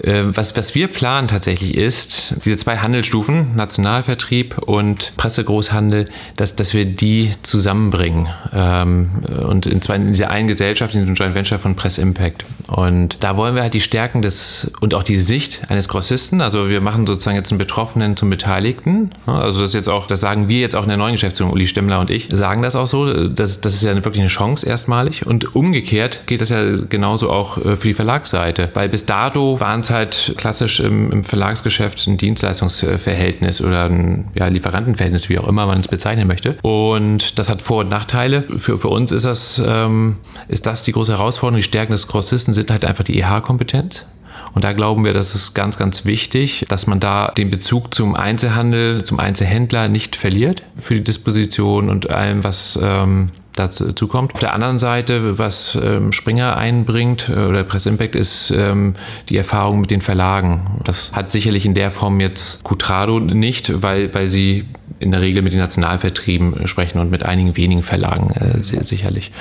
Ähm, 0.02 0.36
was, 0.36 0.56
was 0.56 0.74
wir 0.74 0.88
planen 0.88 1.28
tatsächlich 1.28 1.76
ist, 1.76 2.34
diese 2.44 2.56
zwei 2.56 2.78
Handelsstufen, 2.78 3.54
Nationalvertrieb 3.54 4.58
und 4.58 5.12
Pressegroßhandel, 5.16 6.06
dass, 6.36 6.56
dass 6.56 6.74
wir 6.74 6.84
die 6.84 7.30
zusammenbringen. 7.42 8.28
Ähm, 8.52 9.10
und 9.48 9.66
in, 9.66 9.80
zwar 9.82 9.96
in 9.96 10.08
dieser 10.08 10.30
einen 10.30 10.48
Gesellschaft, 10.48 10.94
in 10.94 11.00
diesem 11.00 11.14
Joint 11.14 11.34
Venture 11.34 11.58
von 11.58 11.76
Press 11.76 11.98
Impact. 11.98 12.44
Und 12.68 13.22
da 13.22 13.36
wollen 13.36 13.54
wir 13.54 13.62
halt 13.62 13.74
die 13.74 13.80
Stärken 13.80 14.22
des 14.22 14.72
und 14.80 14.94
auch 14.94 15.02
die 15.02 15.16
Sicht 15.16 15.62
eines 15.68 15.88
Grossisten, 15.88 16.40
also 16.40 16.68
wir 16.68 16.80
machen 16.80 17.06
sozusagen 17.06 17.36
jetzt 17.36 17.52
einen 17.52 17.58
Betroffenen 17.58 18.16
zum 18.16 18.30
Beteiligten. 18.30 19.10
Also 19.26 19.60
das 19.60 19.74
jetzt 19.74 19.88
auch, 19.88 20.06
das 20.06 20.20
sagen 20.20 20.48
wir 20.48 20.60
jetzt 20.60 20.74
auch 20.74 20.82
in 20.82 20.88
der 20.88 20.96
neuen 20.96 21.12
Geschäftsführung, 21.12 21.52
Uli 21.52 21.66
Stemmler 21.66 22.00
und 22.00 22.10
ich, 22.10 22.28
sagen 22.32 22.62
das 22.62 22.76
auch 22.76 22.86
so. 22.86 23.28
Das, 23.28 23.60
das 23.60 23.74
ist 23.74 23.82
ja 23.84 23.94
wirklich 23.94 24.20
eine 24.20 24.28
Chance 24.28 24.66
erstmalig. 24.66 25.26
Und 25.26 25.54
umgekehrt 25.54 26.26
geht 26.26 26.40
das 26.40 26.48
ja 26.48 26.76
genauso 26.88 27.30
auch 27.30 27.58
äh, 27.58 27.76
für 27.76 27.88
die 27.88 27.94
Verlagsseite. 27.94 28.70
Weil 28.74 28.88
bis 28.88 29.06
dato 29.06 29.60
waren 29.60 29.83
es 29.84 29.90
halt 29.90 30.34
klassisch 30.36 30.80
im, 30.80 31.10
im 31.10 31.24
Verlagsgeschäft 31.24 32.06
ein 32.06 32.16
Dienstleistungsverhältnis 32.16 33.60
oder 33.60 33.84
ein 33.84 34.28
ja, 34.34 34.46
Lieferantenverhältnis, 34.46 35.28
wie 35.28 35.38
auch 35.38 35.48
immer 35.48 35.66
man 35.66 35.78
es 35.78 35.88
bezeichnen 35.88 36.26
möchte. 36.26 36.56
Und 36.62 37.38
das 37.38 37.48
hat 37.48 37.62
Vor- 37.62 37.80
und 37.80 37.88
Nachteile. 37.88 38.42
Für, 38.58 38.78
für 38.78 38.88
uns 38.88 39.12
ist 39.12 39.24
das, 39.24 39.62
ähm, 39.64 40.16
ist 40.48 40.66
das 40.66 40.82
die 40.82 40.92
große 40.92 41.12
Herausforderung. 41.12 41.56
Die 41.56 41.62
Stärken 41.62 41.92
des 41.92 42.08
Grossisten 42.08 42.54
sind 42.54 42.70
halt 42.70 42.84
einfach 42.84 43.04
die 43.04 43.18
EH-Kompetenz. 43.20 44.06
Und 44.54 44.62
da 44.64 44.72
glauben 44.72 45.04
wir, 45.04 45.12
das 45.12 45.34
ist 45.34 45.54
ganz, 45.54 45.76
ganz 45.76 46.04
wichtig, 46.04 46.64
dass 46.68 46.86
man 46.86 47.00
da 47.00 47.32
den 47.36 47.50
Bezug 47.50 47.92
zum 47.92 48.14
Einzelhandel, 48.14 49.02
zum 49.04 49.18
Einzelhändler 49.18 49.88
nicht 49.88 50.16
verliert 50.16 50.62
für 50.78 50.94
die 50.94 51.02
Disposition 51.02 51.88
und 51.88 52.10
allem, 52.10 52.44
was 52.44 52.78
ähm, 52.80 53.30
dazu 53.54 54.08
kommt. 54.08 54.34
Auf 54.34 54.40
der 54.40 54.52
anderen 54.52 54.78
Seite, 54.78 55.38
was 55.38 55.78
ähm, 55.80 56.12
Springer 56.12 56.56
einbringt 56.56 57.28
äh, 57.28 57.46
oder 57.46 57.64
Press 57.64 57.86
Impact 57.86 58.14
ist 58.14 58.50
ähm, 58.50 58.94
die 59.28 59.36
Erfahrung 59.36 59.80
mit 59.80 59.90
den 59.90 60.00
Verlagen. 60.00 60.80
Das 60.84 61.12
hat 61.12 61.30
sicherlich 61.30 61.64
in 61.64 61.74
der 61.74 61.90
Form 61.90 62.20
jetzt 62.20 62.64
Cutrado 62.64 63.20
nicht, 63.20 63.82
weil, 63.82 64.12
weil 64.14 64.28
sie 64.28 64.64
in 65.00 65.10
der 65.10 65.20
Regel 65.20 65.42
mit 65.42 65.52
den 65.52 65.60
Nationalvertrieben 65.60 66.66
sprechen 66.66 66.98
und 66.98 67.10
mit 67.10 67.24
einigen 67.24 67.56
wenigen 67.56 67.82
Verlagen 67.82 68.30
äh, 68.30 68.62
sicherlich. 68.62 69.32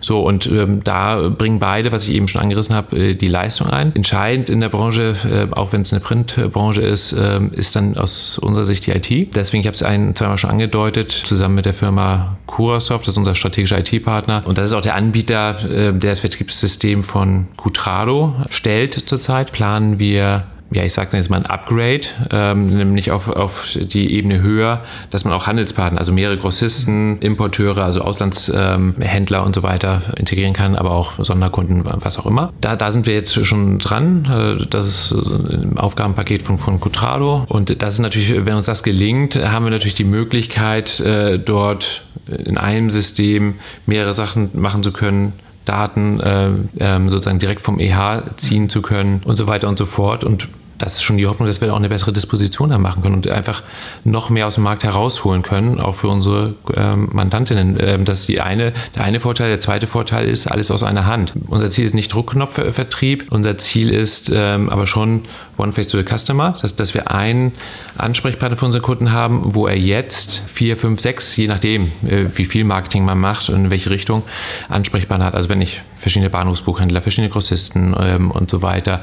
So, 0.00 0.20
und 0.20 0.46
ähm, 0.46 0.82
da 0.82 1.28
bringen 1.28 1.58
beide, 1.58 1.92
was 1.92 2.08
ich 2.08 2.14
eben 2.14 2.28
schon 2.28 2.40
angerissen 2.40 2.74
habe, 2.74 2.96
äh, 2.96 3.14
die 3.14 3.28
Leistung 3.28 3.68
ein. 3.68 3.94
Entscheidend 3.94 4.50
in 4.50 4.60
der 4.60 4.68
Branche, 4.68 5.14
äh, 5.24 5.54
auch 5.54 5.72
wenn 5.72 5.82
es 5.82 5.92
eine 5.92 6.00
Printbranche 6.00 6.82
ist, 6.82 7.12
äh, 7.12 7.40
ist 7.52 7.76
dann 7.76 7.96
aus 7.96 8.38
unserer 8.38 8.64
Sicht 8.64 8.86
die 8.86 8.92
IT. 8.92 9.34
Deswegen, 9.34 9.60
ich 9.60 9.66
habe 9.66 9.74
es 9.74 9.82
ein, 9.82 10.14
zweimal 10.14 10.38
schon 10.38 10.50
angedeutet, 10.50 11.10
zusammen 11.10 11.56
mit 11.56 11.66
der 11.66 11.74
Firma 11.74 12.36
Curasoft, 12.46 13.06
das 13.06 13.14
ist 13.14 13.18
unser 13.18 13.34
strategischer 13.34 13.78
IT-Partner. 13.78 14.42
Und 14.46 14.58
das 14.58 14.66
ist 14.66 14.72
auch 14.72 14.82
der 14.82 14.94
Anbieter, 14.94 15.58
äh, 15.64 15.92
der 15.92 16.10
das 16.10 16.20
Vertriebssystem 16.20 17.02
von 17.02 17.46
Cutrado 17.56 18.34
stellt 18.50 19.08
zurzeit. 19.08 19.52
Planen 19.52 19.98
wir 19.98 20.44
ja, 20.74 20.82
ich 20.82 20.92
sage 20.92 21.16
jetzt 21.16 21.30
mal 21.30 21.36
ein 21.36 21.46
Upgrade, 21.46 22.02
ähm, 22.30 22.76
nämlich 22.76 23.10
auf, 23.10 23.28
auf 23.28 23.76
die 23.80 24.12
Ebene 24.12 24.42
höher, 24.42 24.82
dass 25.10 25.24
man 25.24 25.32
auch 25.32 25.46
Handelspartner, 25.46 25.98
also 25.98 26.12
mehrere 26.12 26.36
Grossisten, 26.36 27.18
Importeure, 27.20 27.84
also 27.84 28.00
Auslandshändler 28.00 29.38
ähm, 29.38 29.44
und 29.44 29.54
so 29.54 29.62
weiter 29.62 30.02
integrieren 30.16 30.52
kann, 30.52 30.74
aber 30.74 30.92
auch 30.92 31.12
Sonderkunden, 31.24 31.82
was 31.84 32.18
auch 32.18 32.26
immer. 32.26 32.52
Da, 32.60 32.76
da 32.76 32.90
sind 32.90 33.06
wir 33.06 33.14
jetzt 33.14 33.46
schon 33.46 33.78
dran. 33.78 34.58
Äh, 34.60 34.66
das 34.66 34.86
ist 34.86 35.12
ein 35.12 35.78
Aufgabenpaket 35.78 36.42
von, 36.42 36.58
von 36.58 36.80
Cutrado. 36.80 37.44
Und 37.48 37.82
das 37.82 37.94
ist 37.94 38.00
natürlich, 38.00 38.44
wenn 38.44 38.54
uns 38.54 38.66
das 38.66 38.82
gelingt, 38.82 39.36
haben 39.36 39.64
wir 39.64 39.70
natürlich 39.70 39.94
die 39.94 40.04
Möglichkeit, 40.04 41.00
äh, 41.00 41.38
dort 41.38 42.04
in 42.26 42.58
einem 42.58 42.90
System 42.90 43.54
mehrere 43.86 44.14
Sachen 44.14 44.50
machen 44.54 44.82
zu 44.82 44.92
können, 44.92 45.34
Daten 45.64 46.20
äh, 46.20 46.48
ähm, 46.78 47.08
sozusagen 47.08 47.38
direkt 47.38 47.62
vom 47.62 47.78
EH 47.78 48.22
ziehen 48.36 48.68
zu 48.68 48.82
können 48.82 49.22
und 49.24 49.36
so 49.36 49.48
weiter 49.48 49.68
und 49.68 49.78
so 49.78 49.86
fort. 49.86 50.24
Und 50.24 50.48
das 50.84 50.94
ist 50.94 51.02
schon 51.02 51.16
die 51.16 51.26
Hoffnung, 51.26 51.48
dass 51.48 51.60
wir 51.60 51.72
auch 51.72 51.78
eine 51.78 51.88
bessere 51.88 52.12
Disposition 52.12 52.70
da 52.70 52.78
machen 52.78 53.02
können 53.02 53.14
und 53.16 53.30
einfach 53.30 53.62
noch 54.04 54.30
mehr 54.30 54.46
aus 54.46 54.56
dem 54.56 54.64
Markt 54.64 54.84
herausholen 54.84 55.42
können, 55.42 55.80
auch 55.80 55.94
für 55.94 56.08
unsere 56.08 56.54
ähm, 56.74 57.08
Mandantinnen. 57.12 57.76
Ähm, 57.80 58.04
das 58.04 58.20
ist 58.20 58.28
die 58.28 58.40
eine, 58.40 58.72
der 58.94 59.04
eine 59.04 59.20
Vorteil. 59.20 59.48
Der 59.48 59.60
zweite 59.60 59.86
Vorteil 59.86 60.28
ist, 60.28 60.46
alles 60.46 60.70
aus 60.70 60.82
einer 60.82 61.06
Hand. 61.06 61.32
Unser 61.48 61.70
Ziel 61.70 61.84
ist 61.84 61.94
nicht 61.94 62.12
Druckknopfvertrieb. 62.12 63.26
Unser 63.30 63.58
Ziel 63.58 63.90
ist 63.90 64.30
ähm, 64.34 64.68
aber 64.68 64.86
schon 64.86 65.22
One 65.56 65.72
Face 65.72 65.88
to 65.88 65.98
the 65.98 66.04
Customer, 66.04 66.56
dass, 66.60 66.76
dass 66.76 66.94
wir 66.94 67.10
einen 67.10 67.52
Ansprechpartner 67.96 68.56
für 68.56 68.66
unsere 68.66 68.82
Kunden 68.82 69.12
haben, 69.12 69.54
wo 69.54 69.66
er 69.66 69.78
jetzt 69.78 70.42
vier, 70.46 70.76
fünf, 70.76 71.00
sechs, 71.00 71.36
je 71.36 71.46
nachdem, 71.46 71.92
äh, 72.06 72.26
wie 72.34 72.44
viel 72.44 72.64
Marketing 72.64 73.04
man 73.04 73.18
macht 73.18 73.48
und 73.48 73.56
in 73.56 73.70
welche 73.70 73.90
Richtung, 73.90 74.22
Ansprechpartner 74.68 75.26
hat. 75.26 75.34
Also 75.34 75.48
wenn 75.48 75.60
ich 75.60 75.82
verschiedene 75.96 76.30
Bahnhofsbuchhändler, 76.30 77.00
verschiedene 77.00 77.30
Grossisten 77.30 77.94
ähm, 77.98 78.30
und 78.30 78.50
so 78.50 78.62
weiter 78.62 79.00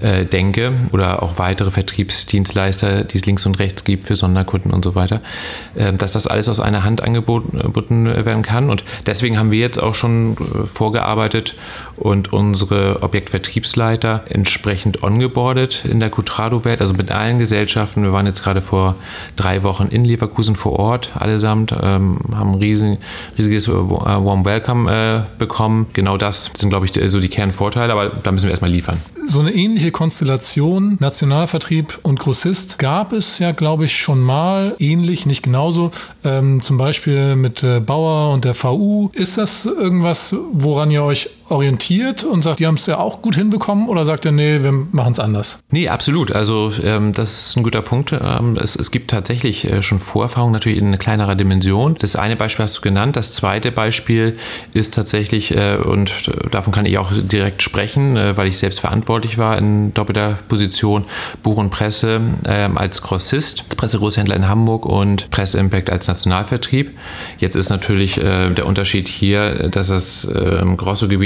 äh, 0.00 0.24
denke 0.24 0.72
oder 0.92 1.22
auch 1.24 1.38
weitere 1.38 1.70
Vertriebsdienstleister, 1.70 3.04
die 3.04 3.16
es 3.16 3.26
links 3.26 3.46
und 3.46 3.58
rechts 3.58 3.84
gibt 3.84 4.04
für 4.04 4.14
Sonderkunden 4.14 4.72
und 4.72 4.84
so 4.84 4.94
weiter, 4.94 5.20
äh, 5.74 5.92
dass 5.92 6.12
das 6.12 6.26
alles 6.26 6.48
aus 6.48 6.60
einer 6.60 6.84
Hand 6.84 7.02
angeboten 7.02 8.04
werden 8.04 8.42
kann. 8.42 8.70
Und 8.70 8.84
deswegen 9.06 9.38
haben 9.38 9.50
wir 9.50 9.58
jetzt 9.58 9.82
auch 9.82 9.94
schon 9.94 10.36
äh, 10.36 10.66
vorgearbeitet 10.66 11.56
und 11.96 12.32
unsere 12.32 13.02
Objektvertriebsleiter 13.02 14.24
entsprechend 14.28 15.02
ongeboardet 15.02 15.84
in 15.84 16.00
der 16.00 16.10
Cutrado-Welt, 16.10 16.80
also 16.80 16.94
mit 16.94 17.10
allen 17.10 17.38
Gesellschaften. 17.38 18.02
Wir 18.02 18.12
waren 18.12 18.26
jetzt 18.26 18.42
gerade 18.42 18.62
vor 18.62 18.96
drei 19.36 19.62
Wochen 19.62 19.88
in 19.88 20.04
Leverkusen 20.04 20.56
vor 20.56 20.78
Ort, 20.78 21.12
allesamt, 21.14 21.72
ähm, 21.72 22.18
haben 22.34 22.52
ein 22.52 22.58
riesen, 22.58 22.98
riesiges 23.38 23.68
Warm 23.68 24.44
Welcome 24.44 24.90
äh, 24.90 25.22
bekommen. 25.38 25.86
Genau 25.92 26.16
das 26.16 26.50
sind, 26.54 26.70
glaube 26.70 26.86
ich, 26.86 26.92
so 27.10 27.20
die 27.20 27.28
Kernvorteile, 27.28 27.92
aber 27.92 28.10
da 28.22 28.32
müssen 28.32 28.44
wir 28.46 28.50
erstmal 28.50 28.70
liefern. 28.70 28.98
So 29.26 29.40
eine 29.40 29.54
ähnliche 29.54 29.90
Konstellation, 29.90 30.98
Nationalvertrieb 31.00 31.98
und 32.02 32.20
Grossist, 32.20 32.78
gab 32.78 33.12
es 33.12 33.38
ja, 33.38 33.52
glaube 33.52 33.86
ich, 33.86 33.96
schon 33.96 34.20
mal 34.20 34.76
ähnlich, 34.78 35.24
nicht 35.24 35.42
genauso. 35.42 35.92
Ähm, 36.24 36.60
zum 36.60 36.76
Beispiel 36.76 37.34
mit 37.36 37.62
äh, 37.62 37.80
Bauer 37.80 38.32
und 38.32 38.44
der 38.44 38.54
VU. 38.54 39.10
Ist 39.12 39.38
das 39.38 39.64
irgendwas, 39.64 40.34
woran 40.52 40.90
ihr 40.90 41.02
euch 41.02 41.30
orientiert 41.48 42.24
und 42.24 42.42
sagt, 42.42 42.60
die 42.60 42.66
haben 42.66 42.76
es 42.76 42.86
ja 42.86 42.98
auch 42.98 43.20
gut 43.20 43.36
hinbekommen 43.36 43.88
oder 43.88 44.06
sagt 44.06 44.24
ihr, 44.24 44.32
nee, 44.32 44.62
wir 44.62 44.72
machen 44.72 45.12
es 45.12 45.20
anders? 45.20 45.58
Nee, 45.70 45.88
absolut. 45.88 46.32
Also 46.32 46.72
ähm, 46.82 47.12
das 47.12 47.48
ist 47.48 47.56
ein 47.56 47.62
guter 47.62 47.82
Punkt. 47.82 48.12
Ähm, 48.12 48.56
es, 48.60 48.76
es, 48.76 48.90
gibt 48.90 49.10
tatsächlich 49.10 49.64
äh, 49.70 49.82
schon 49.82 49.98
Vorerfahrungen 49.98 50.52
natürlich 50.52 50.78
in 50.78 50.98
kleinerer 50.98 51.34
Dimension. 51.34 51.96
Das 51.98 52.16
eine 52.16 52.36
Beispiel 52.36 52.64
hast 52.64 52.78
du 52.78 52.80
genannt. 52.80 53.16
Das 53.16 53.32
zweite 53.32 53.72
Beispiel 53.72 54.36
ist 54.72 54.94
tatsächlich, 54.94 55.54
äh, 55.54 55.76
und 55.76 56.30
davon 56.50 56.72
kann 56.72 56.86
ich 56.86 56.96
auch 56.98 57.12
direkt 57.12 57.62
sprechen, 57.62 58.16
äh, 58.16 58.36
weil 58.36 58.46
ich 58.46 58.58
selbst 58.58 58.80
verantwortlich 58.80 59.36
war 59.36 59.58
in 59.58 59.92
doppelter 59.92 60.38
Position, 60.48 61.04
Buch 61.42 61.58
und 61.58 61.70
Presse 61.70 62.20
ähm, 62.48 62.78
als 62.78 63.02
Grossist, 63.02 63.76
Pressegroßhändler 63.76 64.36
in 64.36 64.48
Hamburg 64.48 64.86
und 64.86 65.30
Presse 65.30 65.58
Impact 65.58 65.90
als 65.90 66.08
Nationalvertrieb. 66.08 66.98
Jetzt 67.38 67.56
ist 67.56 67.68
natürlich 67.68 68.18
äh, 68.18 68.50
der 68.50 68.66
Unterschied 68.66 69.08
hier, 69.08 69.68
dass 69.68 69.88
das 69.88 70.24
äh, 70.24 70.64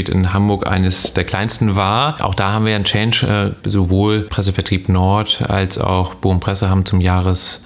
Grosso-Gebiet 0.09 0.15
in 0.15 0.33
Hamburg 0.33 0.67
eines 0.67 1.15
der 1.15 1.25
kleinsten 1.25 1.77
war. 1.77 2.17
Auch 2.21 2.35
da 2.35 2.53
haben 2.53 2.67
wir 2.67 2.75
einen 2.75 2.85
Change, 2.85 3.55
äh, 3.65 3.69
sowohl 3.69 4.23
Pressevertrieb 4.23 4.89
Nord 4.89 5.43
als 5.49 5.79
auch 5.79 6.15
Boom 6.15 6.41
Presse 6.41 6.69
haben 6.69 6.85
zum 6.85 7.01
Jahres 7.01 7.63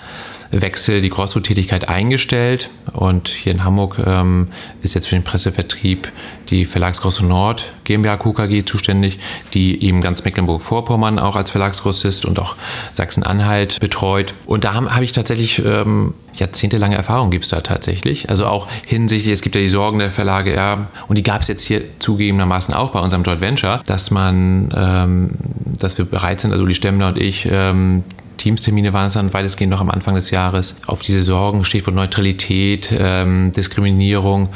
Wechsel 0.61 1.00
die 1.00 1.09
Grosso-Tätigkeit 1.09 1.88
eingestellt 1.88 2.68
und 2.92 3.28
hier 3.28 3.52
in 3.52 3.64
Hamburg 3.64 3.99
ähm, 4.04 4.49
ist 4.82 4.94
jetzt 4.94 5.09
für 5.09 5.14
den 5.14 5.25
Pressevertrieb 5.25 6.12
die 6.50 6.66
Verlagsgrosso 6.66 7.25
Nord 7.25 7.73
GmbH 7.85 8.18
KKG 8.18 8.64
zuständig, 8.64 9.18
die 9.54 9.82
eben 9.82 10.02
ganz 10.02 10.25
Mecklenburg-Vorpommern 10.25 11.18
auch 11.18 11.37
als 11.37 11.50
Verlagsgrossist 11.50 12.26
und 12.26 12.38
auch 12.38 12.56
Sachsen-Anhalt 12.92 13.80
betreut. 13.80 14.35
Und 14.47 14.64
da 14.64 14.75
habe 14.75 14.94
hab 14.94 15.02
ich 15.02 15.12
tatsächlich 15.12 15.62
ähm, 15.64 16.14
jahrzehntelange 16.35 16.97
Erfahrung 16.97 17.30
gibt 17.30 17.44
es 17.44 17.50
da 17.50 17.61
tatsächlich. 17.61 18.28
Also 18.28 18.47
auch 18.47 18.66
hinsichtlich, 18.87 19.32
es 19.32 19.42
gibt 19.42 19.54
ja 19.54 19.61
die 19.61 19.68
Sorgen 19.68 19.99
der 19.99 20.11
Verlage, 20.11 20.54
ja, 20.54 20.88
und 21.09 21.16
die 21.16 21.23
gab 21.23 21.42
es 21.42 21.49
jetzt 21.49 21.62
hier 21.62 21.82
zugegebenermaßen 21.99 22.75
auch 22.75 22.90
bei 22.90 23.00
unserem 23.00 23.23
Joint 23.23 23.40
Venture, 23.40 23.82
dass 23.87 24.11
man, 24.11 24.73
ähm, 24.76 25.30
dass 25.78 25.99
wir 25.99 26.04
bereit 26.04 26.40
sind, 26.40 26.52
also 26.52 26.66
die 26.66 26.75
Stemmler 26.75 27.09
und 27.09 27.18
ich, 27.18 27.49
ähm, 27.50 28.04
Teamstermine 28.42 28.92
waren 28.92 29.06
es 29.06 29.14
dann 29.14 29.32
weitestgehend 29.32 29.70
noch 29.70 29.80
am 29.80 29.88
Anfang 29.88 30.16
des 30.16 30.32
Jahres, 30.32 30.75
auf 30.88 31.00
diese 31.00 31.22
Sorgen, 31.22 31.62
Stichwort 31.62 31.94
Neutralität, 31.94 32.92
ähm, 32.92 33.52
Diskriminierung 33.52 34.49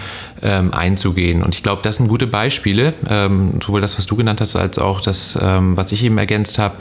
ähm, 0.43 0.75
einzugehen. 0.75 1.45
Und 1.45 1.55
ich 1.55 1.63
glaube, 1.63 1.83
das 1.83 1.97
sind 1.97 2.09
gute 2.09 2.27
Beispiele, 2.27 2.95
ähm, 3.09 3.61
sowohl 3.65 3.81
das, 3.81 3.97
was 3.97 4.07
du 4.07 4.17
genannt 4.17 4.41
hast, 4.41 4.57
als 4.57 4.79
auch 4.79 5.01
das, 5.01 5.39
ähm, 5.41 5.77
was 5.77 5.93
ich 5.93 6.03
eben 6.03 6.19
ergänzt 6.19 6.59
habe, 6.59 6.75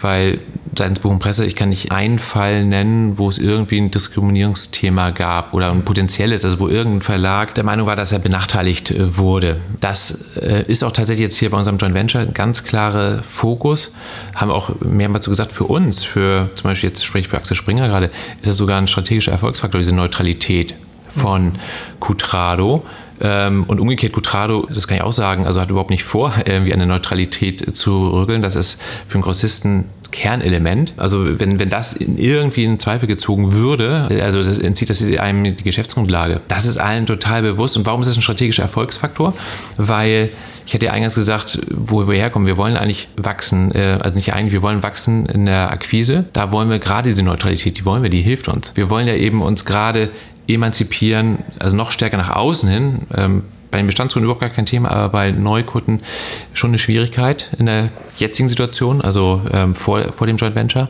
weil 0.00 0.38
seitens 0.78 1.00
Buch 1.00 1.10
und 1.10 1.18
Presse, 1.18 1.44
ich 1.44 1.56
kann 1.56 1.68
nicht 1.68 1.90
einen 1.90 2.20
Fall 2.20 2.64
nennen, 2.64 3.18
wo 3.18 3.28
es 3.28 3.38
irgendwie 3.38 3.78
ein 3.78 3.90
Diskriminierungsthema 3.90 5.10
gab 5.10 5.54
oder 5.54 5.70
ein 5.70 5.84
potenzielles, 5.84 6.44
also 6.44 6.60
wo 6.60 6.68
irgendein 6.68 7.02
Verlag 7.02 7.56
der 7.56 7.64
Meinung 7.64 7.88
war, 7.88 7.96
dass 7.96 8.12
er 8.12 8.20
benachteiligt 8.20 8.92
äh, 8.92 9.16
wurde. 9.16 9.56
Das 9.80 10.36
äh, 10.40 10.62
ist 10.66 10.84
auch 10.84 10.92
tatsächlich 10.92 11.24
jetzt 11.24 11.36
hier 11.36 11.50
bei 11.50 11.58
unserem 11.58 11.78
Joint 11.78 11.94
Venture 11.94 12.20
ein 12.20 12.34
ganz 12.34 12.62
klarer 12.62 13.24
Fokus. 13.24 13.90
Haben 14.36 14.52
auch 14.52 14.70
mehrmals 14.80 15.24
so 15.24 15.30
gesagt, 15.32 15.50
für 15.50 15.64
uns, 15.64 16.04
für 16.04 16.51
zum 16.54 16.70
Beispiel 16.70 16.90
jetzt 16.90 17.04
spreche 17.04 17.22
ich 17.22 17.28
für 17.28 17.36
Axel 17.36 17.56
Springer 17.56 17.88
gerade, 17.88 18.06
ist 18.36 18.46
das 18.46 18.56
sogar 18.56 18.78
ein 18.78 18.88
strategischer 18.88 19.32
Erfolgsfaktor, 19.32 19.78
diese 19.78 19.94
Neutralität 19.94 20.74
von 21.08 21.52
Cutrado. 22.00 22.84
Ähm, 23.20 23.64
und 23.64 23.78
umgekehrt, 23.78 24.12
Cutrado, 24.12 24.66
das 24.72 24.88
kann 24.88 24.96
ich 24.96 25.02
auch 25.02 25.12
sagen, 25.12 25.46
also 25.46 25.60
hat 25.60 25.70
überhaupt 25.70 25.90
nicht 25.90 26.04
vor, 26.04 26.34
irgendwie 26.44 26.72
eine 26.72 26.86
Neutralität 26.86 27.76
zu 27.76 28.08
rügeln. 28.08 28.42
Das 28.42 28.56
ist 28.56 28.80
für 29.06 29.14
einen 29.14 29.22
Grossisten 29.22 29.90
Kernelement. 30.12 30.94
Also 30.98 31.40
wenn, 31.40 31.58
wenn 31.58 31.70
das 31.70 31.94
in 31.94 32.18
irgendwie 32.18 32.64
in 32.64 32.78
Zweifel 32.78 33.08
gezogen 33.08 33.52
würde, 33.52 34.08
also 34.22 34.42
das 34.42 34.58
entzieht 34.58 34.90
das 34.90 35.02
einem 35.02 35.56
die 35.56 35.64
Geschäftsgrundlage. 35.64 36.40
Das 36.46 36.66
ist 36.66 36.76
allen 36.76 37.06
total 37.06 37.42
bewusst. 37.42 37.76
Und 37.76 37.86
warum 37.86 38.02
ist 38.02 38.08
das 38.08 38.16
ein 38.16 38.22
strategischer 38.22 38.62
Erfolgsfaktor? 38.62 39.34
Weil 39.78 40.28
ich 40.66 40.74
hatte 40.74 40.86
ja 40.86 40.92
eingangs 40.92 41.14
gesagt, 41.14 41.58
wo 41.70 42.06
wir 42.08 42.16
herkommen. 42.16 42.46
Wir 42.46 42.56
wollen 42.56 42.76
eigentlich 42.76 43.08
wachsen, 43.16 43.74
äh, 43.74 43.98
also 44.00 44.16
nicht 44.16 44.34
eigentlich, 44.34 44.52
wir 44.52 44.62
wollen 44.62 44.82
wachsen 44.82 45.26
in 45.26 45.46
der 45.46 45.70
Akquise. 45.70 46.26
Da 46.32 46.52
wollen 46.52 46.70
wir 46.70 46.78
gerade 46.78 47.08
diese 47.08 47.22
Neutralität, 47.22 47.78
die 47.78 47.84
wollen 47.84 48.02
wir, 48.02 48.10
die 48.10 48.22
hilft 48.22 48.48
uns. 48.48 48.76
Wir 48.76 48.90
wollen 48.90 49.06
ja 49.06 49.14
eben 49.14 49.42
uns 49.42 49.64
gerade 49.64 50.10
emanzipieren, 50.48 51.38
also 51.58 51.76
noch 51.76 51.90
stärker 51.90 52.16
nach 52.16 52.30
außen 52.30 52.68
hin. 52.68 53.00
Ähm, 53.14 53.44
bei 53.70 53.78
den 53.78 53.86
Bestandskunden 53.86 54.24
überhaupt 54.24 54.42
gar 54.42 54.50
kein 54.50 54.66
Thema, 54.66 54.90
aber 54.90 55.08
bei 55.08 55.30
Neukunden 55.30 56.00
schon 56.52 56.70
eine 56.70 56.78
Schwierigkeit 56.78 57.50
in 57.58 57.66
der 57.66 57.88
jetzigen 58.18 58.48
Situation, 58.48 59.00
also 59.00 59.42
ähm, 59.52 59.74
vor, 59.74 60.12
vor 60.12 60.26
dem 60.26 60.36
Joint 60.36 60.54
Venture 60.54 60.88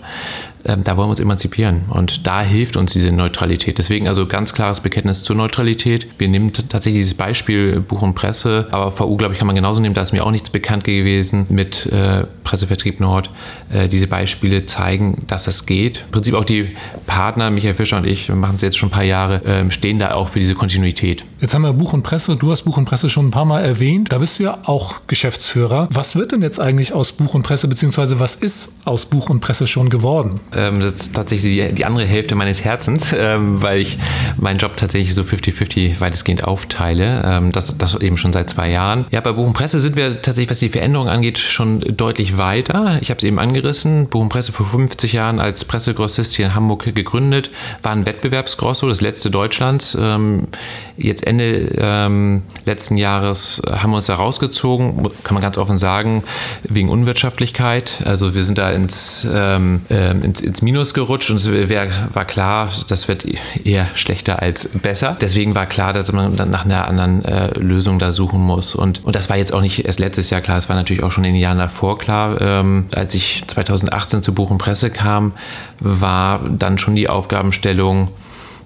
ähm, 0.65 0.85
da 0.85 0.97
wollen 0.97 1.09
wir 1.09 1.13
uns 1.13 1.21
emanzipieren. 1.21 1.83
Und 1.89 2.27
da 2.27 2.43
hilft 2.43 2.77
uns 2.77 2.93
diese 2.93 3.11
Neutralität. 3.11 3.79
Deswegen 3.79 4.09
also 4.09 4.27
ganz 4.27 4.53
klares 4.53 4.81
Bekenntnis 4.81 5.23
zur 5.23 5.37
Neutralität. 5.37 6.07
Wir 6.19 6.29
nehmen 6.29 6.53
tatsächlich 6.53 7.01
dieses 7.01 7.15
Beispiel 7.15 7.81
Buch 7.81 8.03
und 8.03 8.15
Presse, 8.15 8.69
aber 8.71 8.97
VU, 8.97 9.17
glaube 9.17 9.35
ich, 9.35 9.39
kann 9.39 9.47
man 9.47 9.57
genauso 9.57 9.81
nehmen. 9.81 9.95
Da 9.95 10.03
ist 10.03 10.13
mir 10.13 10.25
auch 10.25 10.31
nichts 10.31 10.51
bekannt 10.51 10.85
gewesen 10.85 11.47
mit 11.49 11.87
äh, 11.87 12.25
Pressevertrieb 12.45 13.01
Nord. 13.01 13.31
Äh, 13.71 13.89
diese 13.89 14.07
Beispiele 14.07 14.67
zeigen, 14.67 15.25
dass 15.27 15.45
das 15.45 15.67
geht. 15.67 16.05
Im 16.07 16.13
Prinzip 16.13 16.35
auch 16.35 16.45
die 16.45 16.71
Partner, 17.07 17.51
Michael 17.51 17.75
Fischer 17.75 17.97
und 17.97 18.07
ich, 18.07 18.29
machen 18.29 18.57
es 18.57 18.63
jetzt 18.63 18.79
schon 18.79 18.89
ein 18.89 18.93
paar 18.93 19.03
Jahre, 19.03 19.45
äh, 19.45 19.71
stehen 19.71 19.99
da 19.99 20.15
auch 20.15 20.29
für 20.29 20.39
diese 20.39 20.55
Kontinuität. 20.55 21.25
Jetzt 21.41 21.55
haben 21.55 21.63
wir 21.63 21.73
Buch 21.73 21.93
und 21.93 22.03
Presse. 22.03 22.37
Du 22.37 22.53
hast 22.53 22.63
Buch 22.63 22.77
und 22.77 22.85
Presse 22.85 23.09
schon 23.09 23.29
ein 23.29 23.31
paar 23.31 23.45
Mal 23.45 23.63
erwähnt. 23.65 24.13
Da 24.13 24.19
bist 24.19 24.39
du 24.39 24.45
ja 24.45 24.59
auch 24.65 25.01
Geschäftsführer. 25.09 25.89
Was 25.91 26.15
wird 26.15 26.33
denn 26.33 26.43
jetzt 26.43 26.61
eigentlich 26.61 26.93
aus 26.93 27.12
Buch 27.13 27.35
und 27.35 27.43
Presse, 27.43 27.69
beziehungsweise 27.69 28.19
was 28.19 28.35
ist 28.35 28.71
aus 28.85 29.07
Buch 29.07 29.31
und 29.31 29.41
Presse 29.41 29.67
schon 29.67 29.89
geworden? 29.91 30.41
Ähm, 30.55 30.81
das 30.81 30.95
ist 30.95 31.15
tatsächlich 31.15 31.69
die, 31.69 31.75
die, 31.75 31.85
andere 31.85 32.05
Hälfte 32.05 32.35
meines 32.35 32.65
Herzens, 32.65 33.15
ähm, 33.19 33.63
weil 33.63 33.81
ich 33.81 33.99
meinen 34.37 34.59
Job 34.59 34.77
tatsächlich 34.77 35.15
so 35.15 35.23
50-50 35.23 36.01
weitestgehend 36.01 36.45
aufteile. 36.45 37.23
Ähm, 37.25 37.53
das, 37.53 37.77
das 37.79 37.95
eben 37.95 38.17
schon 38.17 38.33
seit 38.33 38.51
zwei 38.51 38.71
Jahren. 38.71 39.07
Ja, 39.13 39.21
bei 39.21 39.33
Buch 39.33 39.47
und 39.47 39.53
Presse 39.53 39.81
sind 39.81 39.97
wir 39.97 40.23
tatsächlich, 40.23 40.51
was 40.51 40.59
die 40.59 40.71
Veränderung 40.71 41.09
angeht, 41.09 41.39
schon 41.39 41.81
deutlich 41.81 42.39
weiter. 42.39 42.99
Ich 43.01 43.11
habe 43.11 43.19
es 43.19 43.25
eben 43.25 43.39
angerissen. 43.39 44.09
Buch 44.09 44.21
und 44.21 44.29
Presse 44.29 44.53
vor 44.53 44.67
50 44.67 45.13
Jahren 45.13 45.41
als 45.41 45.65
Pressegrossist 45.65 46.35
hier 46.35 46.47
in 46.47 46.55
Hamburg 46.55 46.95
gegründet, 46.95 47.51
war 47.83 47.93
ein 47.93 48.07
Wettbewerbsgrosso, 48.07 48.89
das 48.89 49.01
letzte 49.01 49.31
Deutschlands. 49.31 49.97
Ähm, 50.01 50.49
jetzt 50.97 51.27
Ende 51.27 51.71
ähm, 51.79 52.43
letzten 52.65 52.97
Jahres 52.97 53.63
haben 53.71 53.91
wir 53.91 53.97
uns 53.97 54.07
da 54.07 54.15
rausgezogen, 54.15 55.09
kann 55.25 55.35
man 55.35 55.43
ganz 55.43 55.59
offen 55.59 55.79
sagen, 55.79 56.25
wegen 56.63 56.89
Unwirtschaftlichkeit. 57.03 58.03
Also 58.05 58.35
wir 58.35 58.45
sind 58.45 58.59
da 58.59 58.71
ins, 58.71 59.27
ähm, 59.33 59.83
ähm 59.91 60.23
ins, 60.23 60.41
ins 60.41 60.63
Minus 60.63 60.95
gerutscht 60.95 61.31
und 61.31 61.37
es 61.37 61.51
wär, 61.51 61.89
war 62.13 62.25
klar, 62.25 62.71
das 62.89 63.09
wird 63.09 63.27
eher 63.65 63.89
schlechter 63.95 64.41
als 64.41 64.69
besser. 64.69 65.17
Deswegen 65.21 65.55
war 65.57 65.67
klar, 65.67 65.93
dass 65.93 66.13
man 66.13 66.37
dann 66.37 66.51
nach 66.51 66.65
einer 66.65 66.87
anderen 66.87 67.25
äh, 67.25 67.59
Lösung 67.59 67.99
da 67.99 68.13
suchen 68.13 68.41
muss. 68.41 68.77
Und, 68.77 69.05
und 69.05 69.17
das 69.17 69.29
war 69.29 69.37
jetzt 69.37 69.53
auch 69.53 69.61
nicht 69.61 69.85
erst 69.85 69.99
letztes 69.99 70.31
Jahr 70.31 70.41
klar, 70.41 70.59
es 70.59 70.69
war 70.69 70.77
natürlich 70.77 71.03
auch 71.03 71.11
schon 71.11 71.25
in 71.25 71.33
den 71.33 71.43
Jahren 71.43 71.59
davor 71.59 71.99
klar. 71.99 72.41
Ähm, 72.41 72.87
als 72.95 73.15
ich 73.15 73.43
2018 73.49 74.23
zu 74.23 74.33
Buch 74.33 74.51
und 74.51 74.59
Presse 74.59 74.91
kam, 74.91 75.33
war 75.81 76.41
dann 76.49 76.79
schon 76.79 76.95
die 76.95 77.09
Aufgabenstellung, 77.09 78.11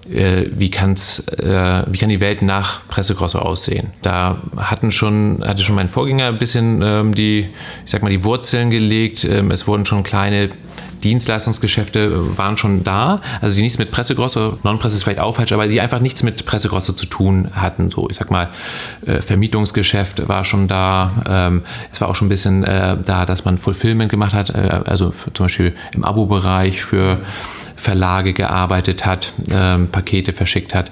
wie, 0.09 0.69
kann's, 0.69 1.19
äh, 1.27 1.83
wie 1.87 1.97
kann 1.97 2.09
die 2.09 2.21
Welt 2.21 2.41
nach 2.41 2.87
Pressegrosso 2.87 3.39
aussehen. 3.39 3.91
Da 4.01 4.41
hatten 4.55 4.91
schon, 4.91 5.43
hatte 5.45 5.63
schon 5.63 5.75
mein 5.75 5.89
Vorgänger 5.89 6.27
ein 6.27 6.37
bisschen 6.37 6.81
ähm, 6.81 7.13
die, 7.13 7.49
ich 7.85 7.91
sag 7.91 8.03
mal, 8.03 8.09
die 8.09 8.23
Wurzeln 8.23 8.69
gelegt. 8.69 9.23
Ähm, 9.23 9.51
es 9.51 9.67
wurden 9.67 9.85
schon 9.85 10.03
kleine 10.03 10.49
Dienstleistungsgeschäfte 11.03 12.37
waren 12.37 12.57
schon 12.57 12.83
da, 12.83 13.21
also 13.41 13.55
die 13.55 13.61
nichts 13.61 13.77
mit 13.77 13.91
Pressegrosse, 13.91 14.57
Non-Presse 14.63 14.95
ist 14.95 15.03
vielleicht 15.03 15.19
auch 15.19 15.35
falsch, 15.35 15.51
aber 15.51 15.67
die 15.67 15.79
einfach 15.81 15.99
nichts 15.99 16.23
mit 16.23 16.45
Pressegrosse 16.45 16.95
zu 16.95 17.05
tun 17.05 17.49
hatten. 17.53 17.91
So, 17.91 18.09
ich 18.09 18.17
sag 18.17 18.31
mal, 18.31 18.49
äh, 19.05 19.21
Vermietungsgeschäft 19.21 20.27
war 20.27 20.43
schon 20.43 20.67
da. 20.67 21.11
Ähm, 21.29 21.63
es 21.91 22.01
war 22.01 22.09
auch 22.09 22.15
schon 22.15 22.27
ein 22.27 22.29
bisschen 22.29 22.63
äh, 22.63 22.97
da, 23.03 23.25
dass 23.25 23.45
man 23.45 23.57
Fulfillment 23.57 24.09
gemacht 24.09 24.33
hat, 24.33 24.49
äh, 24.49 24.81
also 24.85 25.13
zum 25.33 25.45
Beispiel 25.45 25.73
im 25.93 26.03
Abo-Bereich 26.03 26.83
für 26.83 27.19
Verlage 27.77 28.33
gearbeitet 28.33 29.05
hat, 29.05 29.33
ähm, 29.49 29.89
Pakete 29.89 30.33
verschickt 30.33 30.75
hat. 30.75 30.91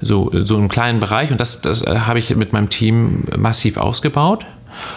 So, 0.00 0.30
so 0.44 0.56
einen 0.56 0.68
kleinen 0.68 1.00
Bereich 1.00 1.30
und 1.30 1.40
das, 1.40 1.62
das 1.62 1.82
habe 1.82 2.18
ich 2.18 2.34
mit 2.36 2.52
meinem 2.52 2.68
Team 2.68 3.24
massiv 3.36 3.76
ausgebaut. 3.78 4.44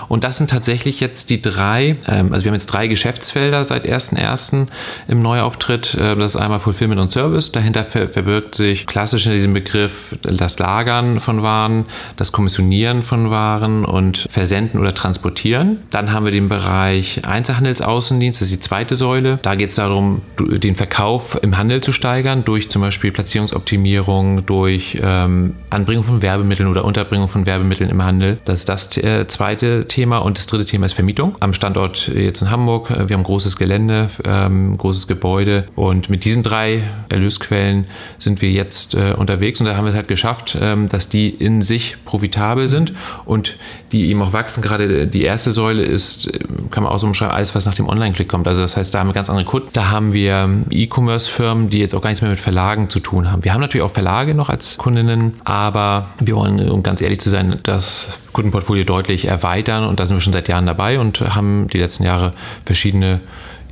Und 0.08 0.24
das 0.24 0.38
sind 0.38 0.50
tatsächlich 0.50 1.00
jetzt 1.00 1.30
die 1.30 1.42
drei, 1.42 1.98
ähm, 2.08 2.34
also 2.34 2.46
wir 2.46 2.52
haben 2.52 2.56
jetzt 2.56 2.68
drei 2.68 2.88
Geschäftsfelder 2.88 3.64
seit 3.66 3.86
1.1. 3.86 4.68
im 5.08 5.22
Neuauftritt. 5.22 5.96
Äh, 5.96 6.16
das 6.16 6.36
ist 6.36 6.42
einmal 6.42 6.60
Fulfillment 6.60 7.02
und 7.02 7.12
Service. 7.12 7.52
Dahinter 7.52 7.84
verbirgt 7.84 8.56
sich 8.56 8.86
klassisch 8.86 9.26
in 9.26 9.34
diesem 9.34 9.54
Begriff 9.54 10.16
das 10.22 10.60
Lagern 10.60 11.20
von 11.20 11.44
Waren, 11.44 11.86
das 12.16 12.32
Kommissionieren 12.32 13.04
von 13.04 13.30
Waren 13.30 13.86
und 13.86 14.28
Versenden 14.30 14.80
oder 14.80 14.94
Transportieren. 14.94 15.80
Dann 15.90 16.12
haben 16.12 16.26
wir 16.26 16.32
den 16.32 16.50
Bereich 16.50 17.26
Einzelhandelsaußendienst, 17.26 18.42
das 18.42 18.50
ist 18.50 18.56
die 18.56 18.60
zweite 18.60 18.96
Säule. 18.96 19.40
Da 19.42 19.56
geht 19.56 19.70
es 19.70 19.76
darum, 19.76 20.22
den 20.40 20.76
Verkauf 20.76 21.38
im 21.42 21.58
Handel 21.58 21.82
zu 21.82 21.92
steigern 21.92 22.44
durch 22.44 22.70
zum 22.70 22.82
Beispiel 22.82 23.12
Platzierungsoptimierung, 23.12 24.46
durch 24.46 24.98
ähm, 25.02 25.56
Anbringung 25.70 26.04
von 26.04 26.22
Werbemitteln 26.22 26.70
oder 26.70 26.86
Unterbringung 26.86 27.28
von 27.28 27.46
Werbemitteln 27.46 27.90
im 27.90 28.04
Handel. 28.04 28.38
Das 28.46 28.60
ist 28.60 28.70
das 28.70 28.98
äh, 28.98 29.28
zweite 29.28 29.67
zweite 29.68 29.88
Thema 29.88 30.20
und 30.20 30.38
das 30.38 30.46
dritte 30.46 30.66
Thema 30.66 30.86
ist 30.86 30.94
Vermietung. 30.94 31.36
Am 31.40 31.54
Standort 31.54 32.08
jetzt 32.08 32.42
in 32.42 32.50
Hamburg. 32.50 32.90
Wir 32.90 33.16
haben 33.16 33.24
großes 33.24 33.58
Gelände, 33.58 34.10
ähm, 34.24 34.78
großes 34.78 35.08
Gebäude 35.08 35.68
und 35.76 36.10
mit 36.10 36.26
diesen 36.26 36.44
drei 36.44 36.84
Erlösquellen 37.10 37.86
sind 38.18 38.42
wir 38.42 38.52
jetzt 38.52 38.94
äh, 38.96 39.14
unterwegs 39.18 39.60
und 39.60 39.66
da 39.66 39.76
haben 39.76 39.86
wir 39.86 39.90
es 39.90 39.96
halt 39.96 40.08
geschafft, 40.08 40.58
ähm, 40.60 40.88
dass 40.90 41.10
die 41.10 41.30
in 41.30 41.62
sich 41.62 41.98
profitabel 42.06 42.70
sind 42.70 42.94
und 43.26 43.58
die 43.92 44.10
eben 44.10 44.22
auch 44.22 44.34
wachsen. 44.34 44.62
Gerade 44.62 45.08
die 45.08 45.24
erste 45.24 45.52
Säule 45.52 45.84
ist, 45.84 46.28
äh, 46.28 46.40
kann 46.72 46.84
man 46.84 46.92
auch 46.92 47.00
so 47.00 47.08
umschreiben, 47.08 47.36
alles, 47.36 47.54
was 47.56 47.66
nach 47.66 47.74
dem 47.74 47.90
Online-Click 47.90 48.30
kommt. 48.30 48.48
Also 48.48 48.62
das 48.62 48.78
heißt, 48.78 48.94
da 48.94 49.00
haben 49.00 49.08
wir 49.08 49.14
ganz 49.14 49.30
andere 49.30 49.46
Kunden. 49.46 49.70
Da 49.74 49.90
haben 49.90 50.14
wir 50.14 50.50
E-Commerce-Firmen, 50.70 51.70
die 51.70 51.80
jetzt 51.80 51.94
auch 51.94 52.02
gar 52.02 52.10
nichts 52.10 52.22
mehr 52.22 52.32
mit 52.32 52.40
Verlagen 52.40 52.90
zu 52.90 53.00
tun 53.00 53.30
haben. 53.32 53.44
Wir 53.44 53.54
haben 53.54 53.62
natürlich 53.62 53.86
auch 53.86 53.92
Verlage 53.92 54.34
noch 54.34 54.50
als 54.50 54.78
Kundinnen, 54.78 55.34
aber 55.44 56.08
wir 56.20 56.36
wollen, 56.36 56.70
um 56.70 56.84
ganz 56.84 57.02
ehrlich 57.02 57.20
zu 57.20 57.30
sein, 57.30 57.60
das 57.64 58.18
Kundenportfolio 58.38 58.84
deutlich 58.84 59.26
erweitern 59.26 59.84
und 59.84 60.00
da 60.00 60.06
sind 60.06 60.18
wir 60.18 60.22
schon 60.22 60.32
seit 60.32 60.48
Jahren 60.48 60.68
dabei 60.68 61.00
und 61.00 61.22
haben 61.22 61.66
die 61.74 61.80
letzten 61.80 62.04
Jahre 62.04 62.34
verschiedene 62.66 63.20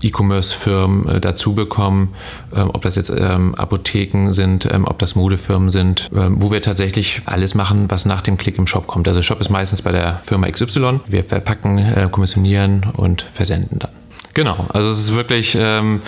E-Commerce-Firmen 0.02 1.08
äh, 1.08 1.22
dazu 1.22 1.54
bekommen, 1.54 2.16
ähm, 2.52 2.72
ob 2.74 2.82
das 2.82 2.96
jetzt 2.96 3.12
ähm, 3.16 3.54
Apotheken 3.54 4.34
sind, 4.34 4.68
ähm, 4.72 4.86
ob 4.86 4.98
das 4.98 5.14
Modefirmen 5.14 5.70
sind, 5.70 6.10
wo 6.12 6.52
wir 6.52 6.64
tatsächlich 6.64 7.22
alles 7.26 7.54
machen, 7.54 7.86
was 7.92 8.06
nach 8.06 8.24
dem 8.24 8.38
Klick 8.38 8.58
im 8.58 8.66
Shop 8.66 8.88
kommt. 8.88 9.08
Also 9.08 9.22
Shop 9.22 9.40
ist 9.40 9.52
meistens 9.52 9.84
bei 9.84 9.92
der 9.92 10.22
Firma 10.24 10.50
XY. 10.50 11.02
Wir 11.06 11.24
verpacken, 11.24 11.78
äh, 11.78 12.10
kommissionieren 12.12 12.88
und 12.98 13.22
versenden 13.22 13.78
dann. 13.78 14.05
Genau, 14.36 14.68
also 14.74 14.90
es 14.90 15.00
ist 15.00 15.16
wirklich 15.16 15.58
ähm, 15.58 16.02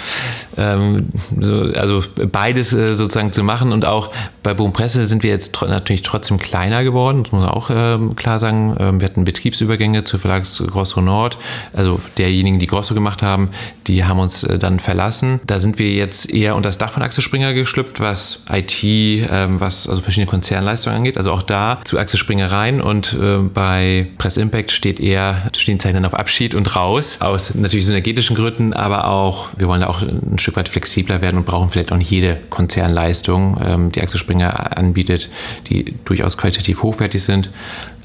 ähm, 0.57 1.07
so, 1.39 1.61
also 1.75 2.03
beides 2.29 2.73
äh, 2.73 2.93
sozusagen 2.93 3.31
zu 3.31 3.41
machen 3.41 3.71
und 3.71 3.85
auch 3.85 4.11
bei 4.43 4.53
Boom 4.53 4.73
Presse 4.73 5.05
sind 5.05 5.23
wir 5.23 5.29
jetzt 5.29 5.53
tr 5.53 5.67
natürlich 5.67 6.01
trotzdem 6.01 6.37
kleiner 6.37 6.83
geworden, 6.83 7.23
das 7.23 7.31
muss 7.31 7.41
man 7.43 7.49
auch 7.49 7.69
ähm, 7.73 8.17
klar 8.17 8.41
sagen. 8.41 8.75
Ähm, 8.79 8.99
wir 8.99 9.07
hatten 9.07 9.23
Betriebsübergänge 9.23 10.03
zu 10.03 10.17
Verlags 10.17 10.61
Grosso 10.67 10.99
Nord, 10.99 11.37
also 11.71 12.01
derjenigen, 12.17 12.59
die 12.59 12.67
Grosso 12.67 12.93
gemacht 12.93 13.23
haben, 13.23 13.49
die 13.87 14.03
haben 14.03 14.19
uns 14.19 14.43
äh, 14.43 14.59
dann 14.59 14.81
verlassen. 14.81 15.39
Da 15.47 15.59
sind 15.59 15.79
wir 15.79 15.91
jetzt 15.91 16.29
eher 16.29 16.57
unter 16.57 16.67
das 16.67 16.77
Dach 16.77 16.91
von 16.91 17.03
Axel 17.03 17.23
Springer 17.23 17.53
geschlüpft, 17.53 18.01
was 18.01 18.43
IT, 18.51 18.83
ähm, 18.83 19.61
was 19.61 19.87
also 19.87 20.01
verschiedene 20.01 20.29
Konzernleistungen 20.29 20.97
angeht. 20.97 21.17
Also 21.17 21.31
auch 21.31 21.43
da 21.43 21.79
zu 21.85 21.97
Axel 21.97 22.19
Springer 22.19 22.51
rein 22.51 22.81
und 22.81 23.13
äh, 23.13 23.37
bei 23.37 24.07
Press 24.17 24.35
Impact 24.35 24.71
steht 24.71 24.99
eher, 24.99 25.49
stehen 25.55 25.79
Zeichen 25.79 26.03
auf 26.03 26.13
Abschied 26.13 26.55
und 26.55 26.75
raus 26.75 27.19
aus 27.21 27.55
natürlich 27.55 27.85
Synergie 27.85 28.16
ethischen 28.17 28.35
Gründen, 28.35 28.73
aber 28.73 29.07
auch, 29.07 29.49
wir 29.57 29.67
wollen 29.67 29.83
auch 29.83 30.01
ein 30.01 30.39
Stück 30.39 30.55
weit 30.55 30.69
flexibler 30.69 31.21
werden 31.21 31.37
und 31.37 31.45
brauchen 31.45 31.69
vielleicht 31.69 31.91
auch 31.91 31.97
nicht 31.97 32.09
jede 32.09 32.35
Konzernleistung, 32.49 33.59
ähm, 33.63 33.91
die 33.91 34.01
Axel 34.01 34.19
Springer 34.19 34.75
anbietet, 34.75 35.29
die 35.69 35.93
durchaus 36.03 36.35
qualitativ 36.35 36.81
hochwertig 36.81 37.23
sind. 37.23 37.51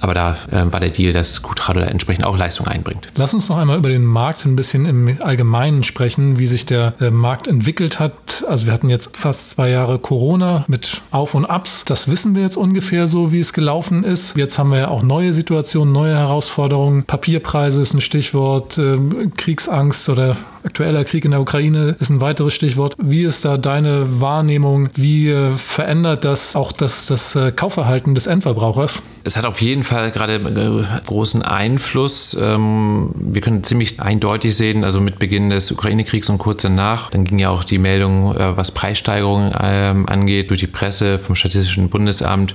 Aber 0.03 0.15
da 0.15 0.37
äh, 0.51 0.71
war 0.71 0.81
der 0.81 0.91
Deal, 0.91 1.13
dass 1.13 1.43
Gutrado 1.43 1.79
da 1.81 1.87
entsprechend 1.87 2.27
auch 2.27 2.37
Leistung 2.37 2.67
einbringt. 2.67 3.07
Lass 3.15 3.33
uns 3.35 3.49
noch 3.49 3.57
einmal 3.57 3.79
über 3.79 3.89
den 3.89 4.05
Markt 4.05 4.45
ein 4.45 4.57
bisschen 4.57 4.85
im 4.85 5.17
Allgemeinen 5.23 5.85
sprechen, 5.85 6.41
wie 6.41 6.47
sich 6.47 6.67
der 6.67 6.95
äh, 7.01 7.11
Markt 7.11 7.47
entwickelt 7.47 8.01
hat. 8.01 8.45
Also 8.49 8.67
wir 8.67 8.73
hatten 8.73 8.89
jetzt 8.89 9.17
fast 9.17 9.51
zwei 9.51 9.71
Jahre 9.71 10.01
Corona 10.01 10.65
mit 10.67 11.03
Auf 11.13 11.35
und 11.35 11.47
Abs. 11.47 11.85
Das 11.85 12.11
wissen 12.11 12.35
wir 12.35 12.43
jetzt 12.43 12.57
ungefähr 12.57 13.07
so, 13.07 13.31
wie 13.31 13.39
es 13.39 13.53
gelaufen 13.53 14.03
ist. 14.03 14.37
Jetzt 14.37 14.59
haben 14.59 14.73
wir 14.73 14.79
ja 14.79 14.89
auch 14.89 15.05
neue 15.05 15.33
Situationen, 15.33 15.93
neue 15.95 16.17
Herausforderungen. 16.17 17.05
Papierpreise 17.05 17.81
ist 17.81 17.95
ein 17.95 18.01
Stichwort, 18.01 18.79
äh, 18.79 18.99
Kriegsangst 19.37 20.09
oder 20.09 20.37
Aktueller 20.65 21.05
Krieg 21.05 21.25
in 21.25 21.33
der 21.33 21.41
Ukraine 21.41 21.97
ist 21.99 22.11
ein 22.11 22.21
weiteres 22.21 22.55
Stichwort. 22.55 22.95
Wie 22.99 23.23
ist 23.23 23.45
da 23.45 23.57
deine 23.57 24.21
Wahrnehmung? 24.21 24.89
Wie 24.95 25.29
äh, 25.29 25.51
verändert 25.57 26.25
das 26.25 26.55
auch 26.55 26.71
das, 26.71 27.07
das 27.07 27.35
äh, 27.35 27.51
Kaufverhalten 27.51 28.15
des 28.15 28.29
Endverbrauchers? 28.29 29.03
Es 29.25 29.37
hat 29.37 29.47
auf 29.47 29.61
jeden 29.61 29.85
Fall 29.85 30.11
gerade 30.11 30.35
äh, 30.35 31.07
großen 31.07 31.43
Einfluss. 31.43 32.37
Ähm, 32.41 33.11
wir 33.15 33.41
können 33.41 33.63
ziemlich 33.63 34.01
eindeutig 34.01 34.57
sehen, 34.57 34.85
also 34.85 35.01
mit 35.01 35.19
Beginn 35.19 35.51
des 35.51 35.71
Ukraine-Kriegs 35.71 36.29
und 36.29 36.39
kurz 36.39 36.63
danach, 36.63 37.11
dann 37.11 37.25
ging 37.25 37.39
ja 37.39 37.51
auch 37.51 37.65
die 37.65 37.79
Meldung, 37.79 38.35
was 38.35 38.73
Preissteigerungen 38.73 39.53
ähm, 39.61 40.09
angeht, 40.09 40.51
durch 40.51 40.61
die 40.61 40.67
Presse 40.67 41.19
vom 41.19 41.35
Statistischen 41.35 41.89
Bundesamt, 41.89 42.55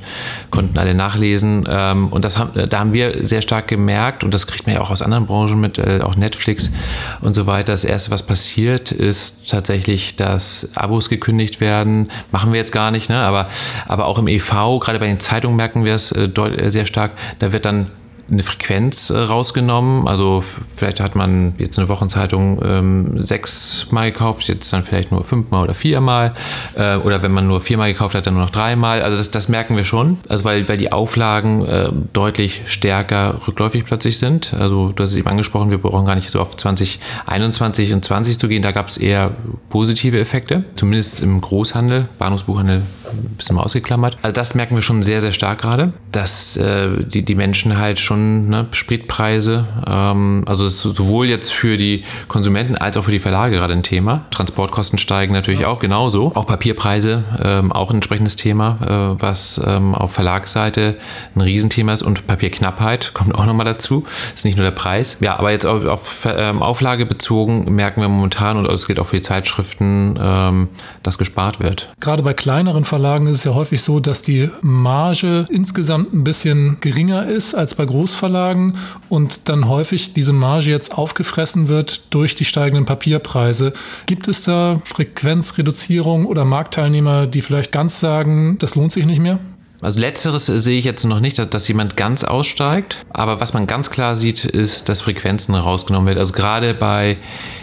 konnten 0.50 0.78
alle 0.78 0.94
nachlesen. 0.94 1.68
Ähm, 1.70 2.08
und 2.08 2.26
das 2.26 2.38
haben, 2.38 2.70
da 2.70 2.80
haben 2.80 2.94
wir 2.94 3.26
sehr 3.26 3.42
stark 3.42 3.68
gemerkt, 3.68 4.24
und 4.24 4.34
das 4.34 4.48
kriegt 4.48 4.66
man 4.66 4.76
ja 4.76 4.82
auch 4.82 4.92
aus 4.92 5.02
anderen 5.02 5.26
Branchen 5.26 5.60
mit, 5.60 5.80
auch 6.04 6.16
Netflix 6.16 6.70
und 7.22 7.34
so 7.34 7.48
weiter. 7.48 7.72
Das 7.72 7.84
erste, 7.84 8.12
was 8.12 8.24
passiert, 8.24 8.92
ist 8.92 9.50
tatsächlich, 9.50 10.16
dass 10.16 10.70
Abos 10.76 11.10
gekündigt 11.10 11.62
werden. 11.62 12.12
Machen 12.32 12.52
wir 12.52 12.60
jetzt 12.60 12.72
gar 12.72 12.92
nicht, 12.92 13.10
ne? 13.10 13.20
aber, 13.20 13.48
aber 13.88 14.06
auch 14.06 14.18
im 14.18 14.28
EV, 14.28 14.80
gerade 14.80 15.00
bei 15.00 15.08
den 15.08 15.20
Zeitungen 15.20 15.56
merken 15.56 15.86
wir 15.86 15.96
es 15.96 16.12
äh, 16.58 16.70
sehr 16.70 16.86
stark. 16.86 17.12
Da 17.40 17.52
wird 17.52 17.66
dann 17.66 17.90
eine 18.30 18.44
Frequenz 18.44 19.10
äh, 19.10 19.18
rausgenommen. 19.18 20.08
Also 20.08 20.44
vielleicht 20.74 21.00
hat 21.00 21.16
man 21.16 21.54
jetzt 21.58 21.80
eine 21.80 21.88
Wochenzeitung 21.88 22.60
ähm, 22.64 23.24
sechsmal 23.24 24.12
gekauft, 24.12 24.48
jetzt 24.48 24.72
dann 24.74 24.84
vielleicht 24.84 25.12
nur 25.12 25.24
fünfmal 25.24 25.64
oder 25.64 25.74
viermal. 25.74 26.34
Äh, 26.76 26.98
oder 26.98 27.24
wenn 27.24 27.32
man 27.32 27.48
nur 27.48 27.62
viermal 27.62 27.92
gekauft 27.92 28.16
hat, 28.16 28.28
dann 28.28 28.34
nur 28.34 28.44
noch 28.44 28.50
dreimal. 28.50 29.02
Also 29.02 29.18
das, 29.18 29.32
das 29.32 29.48
merken 29.48 29.78
wir 29.78 29.86
schon. 29.86 30.18
Also 30.28 30.44
weil, 30.44 30.68
weil 30.68 30.78
die 30.78 30.92
Auflagen 30.92 31.66
äh, 31.66 31.90
deutlich 32.14 32.64
stärker 32.66 33.40
rückläufig 33.48 33.86
plötzlich 33.86 34.18
sind. 34.18 34.54
Also 34.54 34.90
du 34.90 35.04
hast 35.04 35.12
es 35.12 35.18
eben 35.18 35.28
angesprochen, 35.28 35.72
wir 35.72 35.78
brauchen 35.78 36.06
gar 36.06 36.16
nicht 36.16 36.30
so 36.30 36.42
auf 36.42 36.56
2021 36.58 37.94
und 37.94 38.04
20 38.04 38.38
zu 38.38 38.48
gehen. 38.48 38.62
Da 38.62 38.72
gab 38.72 38.90
es 38.90 38.98
eher 38.98 39.32
positive 39.70 40.20
Effekte. 40.20 40.66
Zumindest 40.76 41.22
im 41.22 41.40
Großhandel, 41.40 42.10
Bahnhofsbuchhandel 42.20 42.82
ein 43.12 43.36
bisschen 43.38 43.56
mal 43.56 43.64
ausgeklammert. 43.64 44.18
Also 44.22 44.34
das 44.34 44.56
merken 44.56 44.76
wir 44.76 44.82
schon 44.82 45.04
sehr, 45.04 45.22
sehr 45.22 45.32
stark 45.32 45.62
gerade, 45.62 45.94
dass 46.12 46.58
äh, 46.58 46.90
die, 47.04 47.24
die 47.24 47.36
Menschen 47.36 47.78
halt 47.78 48.00
schon 48.00 48.50
ne, 48.50 48.68
Spritpreise. 48.72 49.66
Ähm, 49.88 50.44
also 50.46 50.68
sowohl 50.68 51.28
jetzt 51.28 51.52
für 51.52 51.78
die 51.78 52.04
Konsumenten 52.28 52.76
als 52.76 52.98
auch 52.98 53.04
für 53.04 53.12
die 53.12 53.20
Verlage 53.20 53.56
gerade 53.56 53.74
ein 53.74 53.84
Thema. 53.84 54.26
Transportkosten 54.32 55.00
steigen 55.00 55.34
natürlich 55.34 55.62
ja. 55.62 55.68
auch 55.68 55.80
genauso. 55.80 56.32
Auch 56.36 56.46
Papierpreise, 56.46 57.24
ähm, 57.44 57.72
auch 57.72 57.90
ein 57.90 57.98
entsprechendes 57.98 58.36
Thema, 58.36 59.16
äh, 59.18 59.22
was 59.22 59.60
ähm, 59.66 59.96
auf 59.96 60.14
Verlagsseite 60.14 60.96
ein 61.36 61.42
Riesenthema 61.42 61.94
ist. 61.94 62.04
Und 62.04 62.28
Papierknappheit 62.28 63.12
kommt 63.14 63.36
auch 63.36 63.46
nochmal 63.46 63.66
dazu. 63.66 64.06
Ist 64.36 64.46
nicht 64.46 64.58
nur 64.58 64.66
der 64.66 64.72
Preis. 64.72 65.18
Ja, 65.22 65.38
aber 65.38 65.52
jetzt 65.52 65.66
auf, 65.66 65.86
auf 65.86 66.28
ähm, 66.30 66.62
Auflage 66.62 67.06
bezogen 67.06 67.74
merken 67.74 68.02
wir 68.02 68.10
momentan, 68.10 68.58
und 68.58 68.70
es 68.70 68.88
gilt 68.88 69.00
auch 69.00 69.08
für 69.08 69.18
die 69.18 69.22
Zeitschriften, 69.22 70.18
ähm, 70.22 70.70
dass 71.04 71.18
gespart 71.18 71.60
wird. 71.60 71.90
Gerade 72.00 72.24
bei 72.24 72.34
kleineren 72.34 72.84
Verlagen 72.84 72.97
ist 73.28 73.40
es 73.40 73.44
ja 73.44 73.54
häufig 73.54 73.82
so, 73.82 74.00
dass 74.00 74.22
die 74.22 74.50
Marge 74.62 75.46
insgesamt 75.50 76.14
ein 76.14 76.24
bisschen 76.24 76.78
geringer 76.82 77.26
ist 77.26 77.56
als 77.56 77.76
bei 77.76 77.86
Großverlagen 77.86 78.78
und 79.10 79.42
dann 79.50 79.68
häufig 79.68 80.14
diese 80.14 80.34
Marge 80.34 80.70
jetzt 80.70 80.98
aufgefressen 80.98 81.68
wird 81.68 82.14
durch 82.14 82.36
die 82.36 82.46
steigenden 82.46 82.86
Papierpreise. 82.86 83.74
Gibt 84.06 84.28
es 84.28 84.44
da 84.44 84.82
Frequenzreduzierung 84.84 86.26
oder 86.26 86.46
Marktteilnehmer, 86.46 87.28
die 87.28 87.42
vielleicht 87.42 87.72
ganz 87.72 88.00
sagen, 88.00 88.58
das 88.60 88.76
lohnt 88.76 88.92
sich 88.92 89.06
nicht 89.06 89.22
mehr? 89.22 89.40
Also 89.80 90.00
letzteres 90.00 90.48
sehe 90.48 90.80
ich 90.80 90.86
jetzt 90.86 91.04
noch 91.04 91.20
nicht, 91.20 91.38
dass, 91.38 91.50
dass, 91.50 91.68
jemand 91.68 91.96
ganz 91.96 92.24
aussteigt. 92.24 93.06
Aber 93.10 93.40
was 93.40 93.54
man 93.54 93.68
ganz 93.68 93.92
klar 93.92 94.16
sieht, 94.16 94.44
ist, 94.44 94.90
dass 94.90 95.02
Frequenzen 95.02 95.54
rausgenommen 95.54 96.08
werden. 96.08 96.20
Also 96.20 96.34
gerade 96.34 96.74
bei 96.74 97.18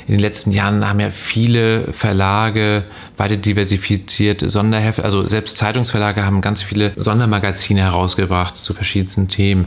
in 0.07 0.13
den 0.13 0.21
letzten 0.21 0.53
Jahren 0.53 0.89
haben 0.89 1.01
ja 1.01 1.11
viele 1.11 1.93
Verlage 1.93 2.85
weiter 3.17 3.37
diversifiziert 3.37 4.49
Sonderhefte. 4.49 5.05
Also 5.05 5.27
selbst 5.27 5.57
Zeitungsverlage 5.57 6.25
haben 6.25 6.41
ganz 6.41 6.63
viele 6.63 6.93
Sondermagazine 6.95 7.81
herausgebracht 7.81 8.57
zu 8.57 8.75
verschiedensten 8.75 9.27
Themen. 9.27 9.67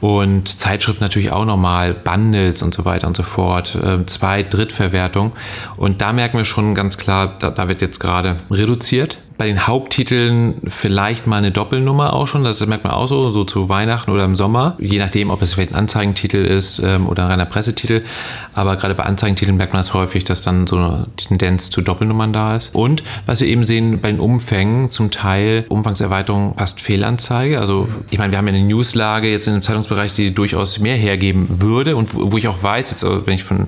Und 0.00 0.60
Zeitschriften 0.60 1.04
natürlich 1.04 1.30
auch 1.30 1.44
nochmal, 1.44 1.92
Bundles 1.92 2.62
und 2.62 2.72
so 2.72 2.84
weiter 2.86 3.06
und 3.06 3.16
so 3.16 3.22
fort, 3.22 3.76
äh, 3.76 4.04
Zwei-, 4.06 4.42
Drittverwertung. 4.42 5.32
Und 5.76 6.00
da 6.00 6.12
merken 6.12 6.38
wir 6.38 6.44
schon 6.44 6.74
ganz 6.74 6.96
klar, 6.96 7.36
da, 7.38 7.50
da 7.50 7.68
wird 7.68 7.82
jetzt 7.82 8.00
gerade 8.00 8.36
reduziert 8.50 9.18
bei 9.42 9.48
den 9.48 9.66
Haupttiteln 9.66 10.54
vielleicht 10.68 11.26
mal 11.26 11.38
eine 11.38 11.50
Doppelnummer 11.50 12.12
auch 12.12 12.28
schon. 12.28 12.44
Das 12.44 12.64
merkt 12.64 12.84
man 12.84 12.92
auch 12.92 13.08
so, 13.08 13.30
so 13.30 13.42
zu 13.42 13.68
Weihnachten 13.68 14.12
oder 14.12 14.24
im 14.24 14.36
Sommer. 14.36 14.76
Je 14.78 15.00
nachdem, 15.00 15.30
ob 15.30 15.42
es 15.42 15.54
vielleicht 15.54 15.72
ein 15.72 15.78
Anzeigentitel 15.78 16.36
ist 16.36 16.78
ähm, 16.78 17.08
oder 17.08 17.24
ein 17.24 17.30
reiner 17.32 17.46
Pressetitel. 17.46 18.02
Aber 18.54 18.76
gerade 18.76 18.94
bei 18.94 19.02
Anzeigentiteln 19.02 19.56
merkt 19.56 19.72
man 19.72 19.80
das 19.80 19.94
häufig, 19.94 20.22
dass 20.22 20.42
dann 20.42 20.68
so 20.68 20.76
eine 20.76 21.08
Tendenz 21.16 21.70
zu 21.70 21.82
Doppelnummern 21.82 22.32
da 22.32 22.54
ist. 22.54 22.72
Und 22.72 23.02
was 23.26 23.40
wir 23.40 23.48
eben 23.48 23.64
sehen 23.64 24.00
bei 24.00 24.12
den 24.12 24.20
Umfängen, 24.20 24.90
zum 24.90 25.10
Teil 25.10 25.64
Umfangserweiterung 25.68 26.54
fast 26.56 26.80
Fehlanzeige. 26.80 27.58
Also 27.58 27.88
ich 28.10 28.18
meine, 28.18 28.30
wir 28.30 28.38
haben 28.38 28.46
ja 28.46 28.54
eine 28.54 28.62
Newslage 28.64 29.28
jetzt 29.28 29.48
in 29.48 29.54
dem 29.54 29.62
Zeitungsbereich, 29.62 30.14
die 30.14 30.32
durchaus 30.32 30.78
mehr 30.78 30.94
hergeben 30.94 31.48
würde 31.60 31.96
und 31.96 32.10
wo, 32.14 32.38
ich 32.38 32.46
auch 32.46 32.62
weiß, 32.62 32.92
jetzt, 32.92 33.04
wenn 33.04 33.34
ich 33.34 33.42
von 33.42 33.66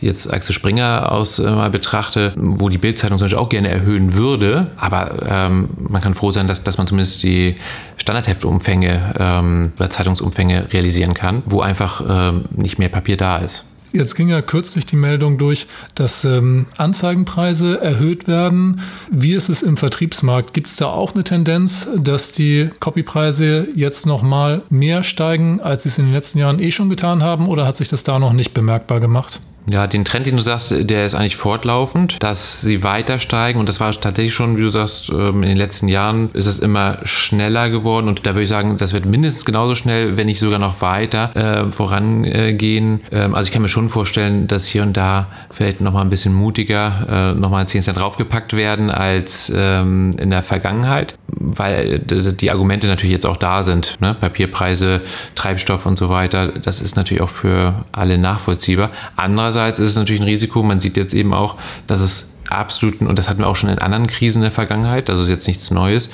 jetzt 0.00 0.32
Axel 0.32 0.52
Springer 0.52 1.12
aus 1.12 1.38
äh, 1.38 1.48
mal 1.48 1.70
betrachte, 1.70 2.32
wo 2.34 2.68
die 2.68 2.78
Bildzeitung 2.78 3.18
zum 3.18 3.26
Beispiel 3.26 3.38
auch 3.38 3.50
gerne 3.50 3.68
erhöhen 3.68 4.14
würde, 4.14 4.66
aber 4.76 5.11
ähm, 5.28 5.70
man 5.76 6.00
kann 6.02 6.14
froh 6.14 6.30
sein, 6.30 6.48
dass, 6.48 6.62
dass 6.62 6.78
man 6.78 6.86
zumindest 6.86 7.22
die 7.22 7.56
Standardheftumfänge 7.96 9.14
ähm, 9.18 9.72
oder 9.78 9.90
Zeitungsumfänge 9.90 10.72
realisieren 10.72 11.14
kann, 11.14 11.42
wo 11.46 11.60
einfach 11.60 12.02
ähm, 12.08 12.44
nicht 12.50 12.78
mehr 12.78 12.88
Papier 12.88 13.16
da 13.16 13.38
ist. 13.38 13.64
Jetzt 13.92 14.14
ging 14.14 14.30
ja 14.30 14.40
kürzlich 14.40 14.86
die 14.86 14.96
Meldung 14.96 15.36
durch, 15.36 15.66
dass 15.94 16.24
ähm, 16.24 16.66
Anzeigenpreise 16.78 17.78
erhöht 17.78 18.26
werden. 18.26 18.80
Wie 19.10 19.34
ist 19.34 19.50
es 19.50 19.62
im 19.62 19.76
Vertriebsmarkt? 19.76 20.54
Gibt 20.54 20.68
es 20.68 20.76
da 20.76 20.86
auch 20.86 21.12
eine 21.12 21.24
Tendenz, 21.24 21.88
dass 21.98 22.32
die 22.32 22.70
Copypreise 22.80 23.68
jetzt 23.74 24.06
noch 24.06 24.22
mal 24.22 24.62
mehr 24.70 25.02
steigen, 25.02 25.60
als 25.60 25.82
sie 25.82 25.90
es 25.90 25.98
in 25.98 26.06
den 26.06 26.14
letzten 26.14 26.38
Jahren 26.38 26.58
eh 26.58 26.70
schon 26.70 26.88
getan 26.88 27.22
haben? 27.22 27.48
Oder 27.48 27.66
hat 27.66 27.76
sich 27.76 27.88
das 27.88 28.02
da 28.02 28.18
noch 28.18 28.32
nicht 28.32 28.54
bemerkbar 28.54 28.98
gemacht? 28.98 29.40
Ja, 29.70 29.86
den 29.86 30.04
Trend, 30.04 30.26
den 30.26 30.36
du 30.36 30.42
sagst, 30.42 30.74
der 30.90 31.06
ist 31.06 31.14
eigentlich 31.14 31.36
fortlaufend, 31.36 32.16
dass 32.20 32.62
sie 32.62 32.82
weiter 32.82 33.18
steigen 33.18 33.60
und 33.60 33.68
das 33.68 33.78
war 33.78 33.92
tatsächlich 33.92 34.34
schon, 34.34 34.56
wie 34.56 34.62
du 34.62 34.70
sagst, 34.70 35.10
ähm, 35.10 35.42
in 35.42 35.48
den 35.48 35.56
letzten 35.56 35.86
Jahren 35.88 36.30
ist 36.32 36.46
es 36.46 36.58
immer 36.58 36.98
schneller 37.04 37.70
geworden 37.70 38.08
und 38.08 38.26
da 38.26 38.30
würde 38.30 38.42
ich 38.42 38.48
sagen, 38.48 38.76
das 38.76 38.92
wird 38.92 39.06
mindestens 39.06 39.44
genauso 39.44 39.74
schnell, 39.74 40.16
wenn 40.16 40.26
nicht 40.26 40.40
sogar 40.40 40.58
noch 40.58 40.80
weiter 40.80 41.36
äh, 41.36 41.72
vorangehen. 41.72 43.00
Ähm, 43.12 43.34
also 43.34 43.46
ich 43.46 43.52
kann 43.52 43.62
mir 43.62 43.68
schon 43.68 43.88
vorstellen, 43.88 44.48
dass 44.48 44.66
hier 44.66 44.82
und 44.82 44.96
da 44.96 45.28
vielleicht 45.50 45.80
nochmal 45.80 46.04
ein 46.04 46.10
bisschen 46.10 46.34
mutiger 46.34 47.32
äh, 47.32 47.38
nochmal 47.38 47.66
10 47.66 47.82
Cent 47.82 47.98
draufgepackt 47.98 48.54
werden 48.54 48.90
als 48.90 49.52
ähm, 49.54 50.10
in 50.18 50.30
der 50.30 50.42
Vergangenheit, 50.42 51.16
weil 51.28 52.00
die 52.00 52.50
Argumente 52.50 52.88
natürlich 52.88 53.12
jetzt 53.12 53.26
auch 53.26 53.36
da 53.36 53.62
sind. 53.62 54.00
Ne? 54.00 54.14
Papierpreise, 54.14 55.02
Treibstoff 55.36 55.86
und 55.86 55.98
so 55.98 56.08
weiter, 56.08 56.48
das 56.48 56.80
ist 56.80 56.96
natürlich 56.96 57.22
auch 57.22 57.28
für 57.28 57.84
alle 57.92 58.18
nachvollziehbar. 58.18 58.90
Andererseits 59.14 59.51
Andererseits 59.52 59.78
ist 59.80 59.90
es 59.90 59.96
natürlich 59.96 60.22
ein 60.22 60.26
Risiko. 60.26 60.62
Man 60.62 60.80
sieht 60.80 60.96
jetzt 60.96 61.12
eben 61.12 61.34
auch, 61.34 61.56
dass 61.86 62.00
es 62.00 62.28
absoluten, 62.48 63.06
und 63.06 63.18
das 63.18 63.28
hatten 63.28 63.40
wir 63.40 63.48
auch 63.48 63.56
schon 63.56 63.68
in 63.68 63.78
anderen 63.78 64.06
Krisen 64.06 64.38
in 64.38 64.44
der 64.44 64.50
Vergangenheit, 64.50 65.10
also 65.10 65.22
ist 65.24 65.28
jetzt 65.28 65.46
nichts 65.46 65.70
Neues, 65.70 66.08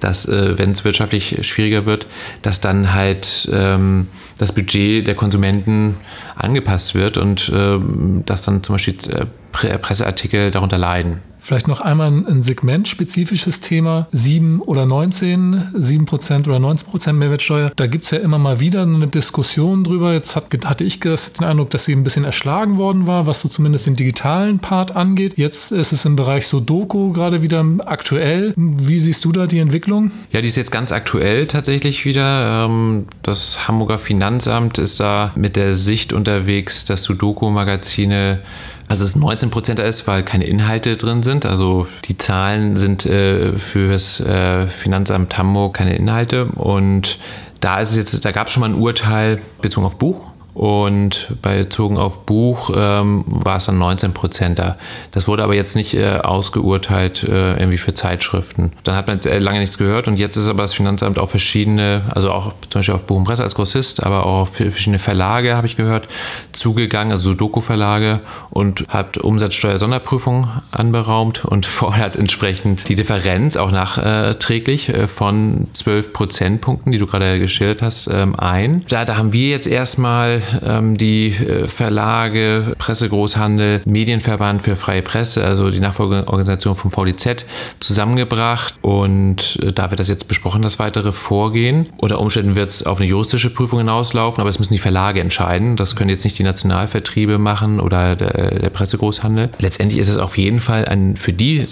dass, 0.00 0.26
äh, 0.26 0.58
wenn 0.58 0.72
es 0.72 0.84
wirtschaftlich 0.84 1.46
schwieriger 1.46 1.86
wird, 1.86 2.06
dass 2.42 2.60
dann 2.60 2.92
halt 2.92 3.48
ähm, 3.50 4.08
das 4.36 4.52
Budget 4.52 5.06
der 5.06 5.14
Konsumenten 5.14 5.96
angepasst 6.36 6.94
wird 6.94 7.16
und 7.16 7.50
ähm, 7.54 8.22
dass 8.26 8.42
dann 8.42 8.62
zum 8.62 8.74
Beispiel 8.74 8.96
äh, 9.10 9.78
Presseartikel 9.78 10.50
darunter 10.50 10.76
leiden. 10.76 11.22
Vielleicht 11.44 11.68
noch 11.68 11.82
einmal 11.82 12.08
ein 12.08 12.42
segmentspezifisches 12.42 13.60
Thema. 13.60 14.08
7 14.12 14.62
oder 14.62 14.86
19, 14.86 15.72
7 15.74 16.06
Prozent 16.06 16.48
oder 16.48 16.58
19 16.58 16.88
Prozent 16.88 17.18
Mehrwertsteuer. 17.18 17.70
Da 17.76 17.86
gibt 17.86 18.04
es 18.04 18.12
ja 18.12 18.18
immer 18.18 18.38
mal 18.38 18.60
wieder 18.60 18.84
eine 18.84 19.08
Diskussion 19.08 19.84
drüber. 19.84 20.14
Jetzt 20.14 20.36
hat, 20.36 20.46
hatte 20.64 20.84
ich 20.84 21.00
den 21.00 21.44
Eindruck, 21.44 21.68
dass 21.68 21.84
sie 21.84 21.92
ein 21.92 22.02
bisschen 22.02 22.24
erschlagen 22.24 22.78
worden 22.78 23.06
war, 23.06 23.26
was 23.26 23.42
so 23.42 23.50
zumindest 23.50 23.84
den 23.84 23.94
digitalen 23.94 24.58
Part 24.58 24.96
angeht. 24.96 25.34
Jetzt 25.36 25.70
ist 25.70 25.92
es 25.92 26.06
im 26.06 26.16
Bereich 26.16 26.46
so 26.46 26.60
Doku 26.60 27.12
gerade 27.12 27.42
wieder 27.42 27.62
aktuell. 27.84 28.54
Wie 28.56 28.98
siehst 28.98 29.26
du 29.26 29.32
da 29.32 29.46
die 29.46 29.58
Entwicklung? 29.58 30.12
Ja, 30.32 30.40
die 30.40 30.48
ist 30.48 30.56
jetzt 30.56 30.72
ganz 30.72 30.92
aktuell 30.92 31.46
tatsächlich 31.46 32.06
wieder. 32.06 32.64
Ähm, 32.64 33.04
das 33.20 33.68
Hamburger 33.68 33.98
Finanzamt 33.98 34.78
ist 34.78 34.98
da 34.98 35.32
mit 35.36 35.56
der 35.56 35.74
Sicht 35.74 36.14
unterwegs, 36.14 36.86
dass 36.86 37.02
Sudoku-Magazine 37.02 38.40
also 38.88 39.04
es 39.04 39.16
19 39.16 39.50
Prozent 39.50 39.80
ist, 39.80 40.06
weil 40.06 40.22
keine 40.22 40.44
Inhalte 40.44 40.96
drin 40.96 41.22
sind. 41.22 41.46
Also 41.46 41.86
die 42.06 42.18
Zahlen 42.18 42.76
sind 42.76 43.06
äh, 43.06 43.56
für 43.58 43.90
das 43.92 44.20
äh, 44.20 44.66
Finanzamt 44.66 45.36
Hamburg 45.36 45.74
keine 45.74 45.96
Inhalte. 45.96 46.46
Und 46.46 47.18
da 47.60 47.80
ist 47.80 47.90
es 47.90 47.96
jetzt, 47.96 48.24
da 48.24 48.32
gab 48.32 48.48
es 48.48 48.52
schon 48.52 48.60
mal 48.60 48.70
ein 48.70 48.74
Urteil 48.74 49.40
bezogen 49.60 49.86
auf 49.86 49.96
Buch. 49.96 50.33
Und 50.54 51.34
bezogen 51.42 51.98
auf 51.98 52.24
Buch 52.26 52.70
ähm, 52.74 53.24
war 53.26 53.56
es 53.56 53.66
dann 53.66 53.78
19 53.78 54.14
Prozent 54.14 54.60
da. 54.60 54.78
Das 55.10 55.26
wurde 55.26 55.42
aber 55.42 55.54
jetzt 55.54 55.74
nicht 55.74 55.94
äh, 55.94 56.18
ausgeurteilt 56.22 57.24
äh, 57.24 57.58
irgendwie 57.58 57.76
für 57.76 57.92
Zeitschriften. 57.92 58.72
Dann 58.84 58.94
hat 58.94 59.08
man 59.08 59.16
jetzt 59.16 59.26
äh, 59.26 59.38
lange 59.40 59.58
nichts 59.58 59.78
gehört 59.78 60.06
und 60.06 60.18
jetzt 60.18 60.36
ist 60.36 60.48
aber 60.48 60.62
das 60.62 60.72
Finanzamt 60.72 61.18
auf 61.18 61.30
verschiedene, 61.30 62.02
also 62.14 62.30
auch 62.30 62.52
zum 62.70 62.78
Beispiel 62.78 62.94
auf 62.94 63.04
Buch 63.04 63.16
und 63.16 63.24
Presse 63.24 63.42
als 63.42 63.56
Grossist, 63.56 64.04
aber 64.04 64.26
auch 64.26 64.42
auf 64.42 64.54
verschiedene 64.54 65.00
Verlage, 65.00 65.56
habe 65.56 65.66
ich 65.66 65.74
gehört, 65.74 66.06
zugegangen, 66.52 67.10
also 67.10 67.32
Sudoku-Verlage 67.32 68.20
und 68.50 68.86
hat 68.88 69.18
Umsatzsteuer-Sonderprüfung 69.18 70.48
anberaumt 70.70 71.44
und 71.44 71.66
fordert 71.74 72.14
entsprechend 72.14 72.88
die 72.88 72.94
Differenz 72.94 73.56
auch 73.56 73.72
nachträglich 73.72 74.88
äh, 74.88 75.08
von 75.08 75.66
12 75.72 76.12
Prozentpunkten, 76.12 76.92
die 76.92 76.98
du 76.98 77.06
gerade 77.06 77.40
geschildert 77.40 77.82
hast, 77.82 78.08
ähm, 78.12 78.36
ein. 78.38 78.84
Da, 78.88 79.04
da 79.04 79.16
haben 79.16 79.32
wir 79.32 79.48
jetzt 79.48 79.66
erstmal 79.66 80.43
ähm, 80.64 80.96
die 80.96 81.28
äh, 81.28 81.68
Verlage, 81.68 82.74
Pressegroßhandel, 82.78 83.82
Medienverband 83.84 84.62
für 84.62 84.76
freie 84.76 85.02
Presse, 85.02 85.44
also 85.44 85.70
die 85.70 85.80
Nachfolgeorganisation 85.80 86.76
vom 86.76 86.90
VDZ, 86.90 87.46
zusammengebracht 87.80 88.74
und 88.80 89.58
äh, 89.62 89.72
da 89.72 89.90
wird 89.90 90.00
das 90.00 90.08
jetzt 90.08 90.28
besprochen, 90.28 90.62
das 90.62 90.78
weitere 90.78 91.12
Vorgehen. 91.12 91.88
Unter 91.96 92.20
Umständen 92.20 92.56
wird 92.56 92.70
es 92.70 92.84
auf 92.84 92.98
eine 92.98 93.08
juristische 93.08 93.50
Prüfung 93.50 93.78
hinauslaufen, 93.78 94.40
aber 94.40 94.50
es 94.50 94.58
müssen 94.58 94.72
die 94.72 94.78
Verlage 94.78 95.20
entscheiden. 95.20 95.76
Das 95.76 95.96
können 95.96 96.10
jetzt 96.10 96.24
nicht 96.24 96.38
die 96.38 96.42
Nationalvertriebe 96.42 97.38
machen 97.38 97.80
oder 97.80 98.16
der, 98.16 98.58
der 98.58 98.70
Pressegroßhandel. 98.70 99.50
Letztendlich 99.58 100.00
ist 100.00 100.08
es 100.08 100.18
auf 100.18 100.38
jeden 100.38 100.60
Fall 100.60 100.84
ein, 100.86 101.16
für 101.16 101.32
die 101.32 101.58
äh, 101.58 101.66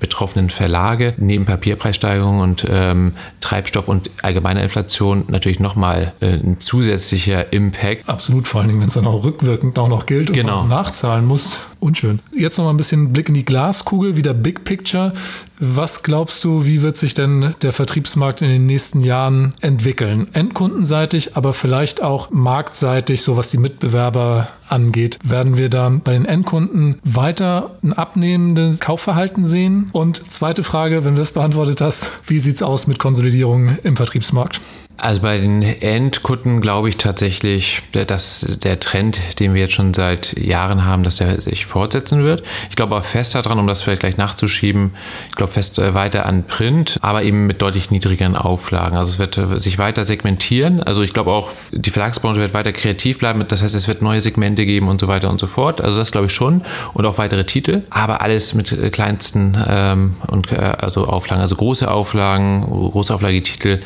betroffenen 0.00 0.50
Verlage 0.50 1.14
neben 1.16 1.44
Papierpreissteigerungen 1.44 2.42
und 2.42 2.66
ähm, 2.68 3.12
Treibstoff 3.40 3.88
und 3.88 4.10
allgemeiner 4.22 4.62
Inflation 4.62 5.24
natürlich 5.28 5.60
nochmal 5.60 6.12
äh, 6.20 6.34
ein 6.34 6.60
zusätzlicher 6.60 7.52
Impact. 7.52 7.83
Absolut, 8.06 8.48
vor 8.48 8.60
allen 8.60 8.68
Dingen, 8.68 8.80
wenn 8.80 8.88
es 8.88 8.94
dann 8.94 9.06
auch 9.06 9.24
rückwirkend 9.24 9.78
auch 9.78 9.88
noch 9.88 10.06
gilt 10.06 10.30
und 10.30 10.36
genau. 10.36 10.64
nachzahlen 10.64 11.26
muss. 11.26 11.58
Unschön. 11.80 12.20
Jetzt 12.34 12.56
noch 12.56 12.64
mal 12.64 12.70
ein 12.70 12.78
bisschen 12.78 13.12
Blick 13.12 13.28
in 13.28 13.34
die 13.34 13.44
Glaskugel, 13.44 14.16
wieder 14.16 14.32
Big 14.32 14.64
Picture. 14.64 15.12
Was 15.58 16.02
glaubst 16.02 16.42
du, 16.42 16.64
wie 16.64 16.82
wird 16.82 16.96
sich 16.96 17.14
denn 17.14 17.54
der 17.60 17.72
Vertriebsmarkt 17.72 18.40
in 18.40 18.48
den 18.48 18.66
nächsten 18.66 19.02
Jahren 19.02 19.54
entwickeln? 19.60 20.28
Endkundenseitig, 20.32 21.36
aber 21.36 21.52
vielleicht 21.52 22.02
auch 22.02 22.30
marktseitig, 22.30 23.22
so 23.22 23.36
was 23.36 23.50
die 23.50 23.58
Mitbewerber 23.58 24.48
angeht. 24.68 25.18
Werden 25.22 25.56
wir 25.56 25.68
da 25.68 25.90
bei 25.90 26.12
den 26.12 26.24
Endkunden 26.24 26.98
weiter 27.04 27.76
ein 27.82 27.92
abnehmendes 27.92 28.80
Kaufverhalten 28.80 29.44
sehen? 29.46 29.90
Und 29.92 30.32
zweite 30.32 30.62
Frage, 30.64 31.04
wenn 31.04 31.16
du 31.16 31.20
das 31.20 31.32
beantwortet 31.32 31.80
hast, 31.80 32.10
wie 32.26 32.38
sieht 32.38 32.56
es 32.56 32.62
aus 32.62 32.86
mit 32.86 32.98
Konsolidierung 32.98 33.76
im 33.82 33.96
Vertriebsmarkt? 33.96 34.60
Also 34.96 35.22
bei 35.22 35.38
den 35.38 35.62
Endkunden 35.62 36.60
glaube 36.60 36.88
ich 36.88 36.96
tatsächlich, 36.96 37.82
dass 37.92 38.46
der 38.62 38.78
Trend, 38.78 39.40
den 39.40 39.52
wir 39.52 39.62
jetzt 39.62 39.74
schon 39.74 39.92
seit 39.92 40.38
Jahren 40.38 40.84
haben, 40.84 41.02
dass 41.02 41.16
der 41.16 41.40
sich 41.40 41.66
fortsetzen 41.66 42.22
wird. 42.22 42.44
Ich 42.70 42.76
glaube 42.76 42.94
auch 42.94 43.04
fest 43.04 43.34
daran, 43.34 43.58
um 43.58 43.66
das 43.66 43.82
vielleicht 43.82 44.00
gleich 44.00 44.16
nachzuschieben, 44.16 44.92
ich 45.28 45.34
glaube 45.34 45.52
fest 45.52 45.78
äh, 45.80 45.94
weiter 45.94 46.26
an 46.26 46.44
Print, 46.44 46.98
aber 47.02 47.24
eben 47.24 47.46
mit 47.46 47.60
deutlich 47.60 47.90
niedrigeren 47.90 48.36
Auflagen. 48.36 48.96
Also 48.96 49.10
es 49.10 49.18
wird 49.18 49.36
äh, 49.36 49.58
sich 49.58 49.78
weiter 49.78 50.04
segmentieren. 50.04 50.82
Also 50.82 51.02
ich 51.02 51.12
glaube 51.12 51.32
auch, 51.32 51.50
die 51.72 51.90
Verlagsbranche 51.90 52.40
wird 52.40 52.54
weiter 52.54 52.72
kreativ 52.72 53.18
bleiben. 53.18 53.44
Das 53.48 53.62
heißt, 53.62 53.74
es 53.74 53.88
wird 53.88 54.00
neue 54.00 54.22
Segmente 54.22 54.64
geben 54.64 54.86
und 54.86 55.00
so 55.00 55.08
weiter 55.08 55.28
und 55.28 55.40
so 55.40 55.48
fort. 55.48 55.80
Also 55.80 55.98
das 55.98 56.12
glaube 56.12 56.28
ich 56.28 56.32
schon. 56.32 56.62
Und 56.94 57.04
auch 57.04 57.18
weitere 57.18 57.44
Titel. 57.44 57.82
Aber 57.90 58.22
alles 58.22 58.54
mit 58.54 58.70
äh, 58.70 58.90
kleinsten 58.90 59.56
ähm, 59.66 60.14
und 60.28 60.52
äh, 60.52 60.56
also 60.56 61.04
Auflagen, 61.04 61.42
also 61.42 61.56
große 61.56 61.90
Auflagen, 61.90 62.62
große 62.62 63.12
Auflagetitel 63.12 63.80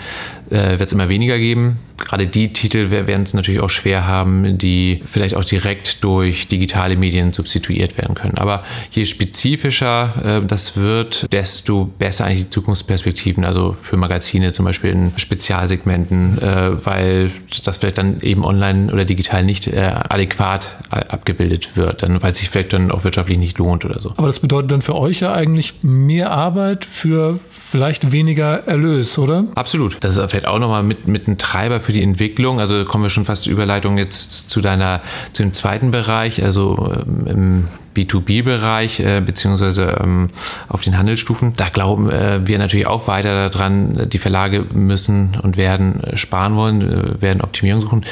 äh, 0.50 0.78
wird 0.78 0.88
es 0.88 0.92
immer 0.92 1.08
weniger 1.08 1.38
geben. 1.38 1.78
Gerade 1.98 2.26
die 2.26 2.52
Titel 2.52 2.90
werden 2.90 3.22
es 3.22 3.34
natürlich 3.34 3.60
auch 3.60 3.70
schwer 3.70 4.06
haben, 4.06 4.56
die 4.56 5.00
vielleicht 5.04 5.34
auch 5.34 5.44
direkt 5.44 6.04
durch 6.04 6.46
digitale 6.46 6.96
Medien 6.96 7.32
substituiert 7.32 7.98
werden 7.98 8.14
können. 8.14 8.38
Aber 8.38 8.62
je 8.92 9.04
spezifischer 9.04 10.12
äh, 10.24 10.46
das 10.46 10.76
wird, 10.76 11.32
desto 11.32 11.86
besser 11.98 12.24
eigentlich 12.24 12.44
die 12.44 12.50
Zukunftsperspektiven, 12.50 13.44
also 13.44 13.76
für 13.82 13.96
Magazine 13.96 14.52
zum 14.52 14.64
Beispiel 14.64 14.90
in 14.90 15.12
Spezialsegmenten, 15.16 16.40
äh, 16.40 16.86
weil 16.86 17.30
das 17.64 17.78
vielleicht 17.78 17.98
dann 17.98 18.20
eben 18.20 18.44
online 18.44 18.92
oder 18.92 19.04
digital 19.04 19.44
nicht 19.44 19.66
äh, 19.66 19.94
adäquat 20.08 20.76
abgebildet 20.90 21.76
wird, 21.76 22.02
dann, 22.02 22.22
weil 22.22 22.32
es 22.32 22.38
sich 22.38 22.48
vielleicht 22.48 22.72
dann 22.72 22.90
auch 22.90 23.04
wirtschaftlich 23.04 23.38
nicht 23.38 23.58
lohnt 23.58 23.84
oder 23.84 24.00
so. 24.00 24.12
Aber 24.16 24.26
das 24.26 24.40
bedeutet 24.40 24.70
dann 24.70 24.82
für 24.82 24.94
euch 24.94 25.20
ja 25.20 25.32
eigentlich 25.32 25.74
mehr 25.82 26.30
Arbeit 26.30 26.84
für 26.84 27.38
vielleicht 27.50 28.12
weniger 28.12 28.66
Erlös, 28.66 29.18
oder? 29.18 29.44
Absolut. 29.54 29.98
Das 30.00 30.12
ist 30.12 30.18
vielleicht 30.38 30.48
auch 30.48 30.58
nochmal 30.58 30.82
mit, 30.82 31.08
mit 31.08 31.26
ein 31.26 31.36
Treiber 31.36 31.80
für 31.80 31.92
die 31.92 32.02
Entwicklung. 32.02 32.60
Also 32.60 32.84
kommen 32.84 33.04
wir 33.04 33.10
schon 33.10 33.24
fast 33.24 33.42
zur 33.42 33.52
Überleitung 33.52 33.98
jetzt 33.98 34.48
zu 34.48 34.60
deiner, 34.60 35.00
zu 35.32 35.42
dem 35.42 35.52
zweiten 35.52 35.90
Bereich, 35.90 36.42
also 36.44 36.92
ähm, 37.06 37.26
im 37.26 37.68
B2B-Bereich 37.96 39.00
äh, 39.00 39.20
beziehungsweise 39.20 39.98
ähm, 40.00 40.28
auf 40.68 40.82
den 40.82 40.96
Handelsstufen. 40.96 41.54
Da 41.56 41.68
glauben 41.68 42.08
äh, 42.08 42.46
wir 42.46 42.58
natürlich 42.58 42.86
auch 42.86 43.08
weiter 43.08 43.48
daran, 43.48 44.08
die 44.08 44.18
Verlage 44.18 44.64
müssen 44.72 45.36
und 45.42 45.56
werden 45.56 46.02
sparen 46.14 46.54
wollen, 46.54 46.82
äh, 46.82 47.20
werden 47.20 47.40
Optimierung 47.40 47.82
suchen. 47.82 48.04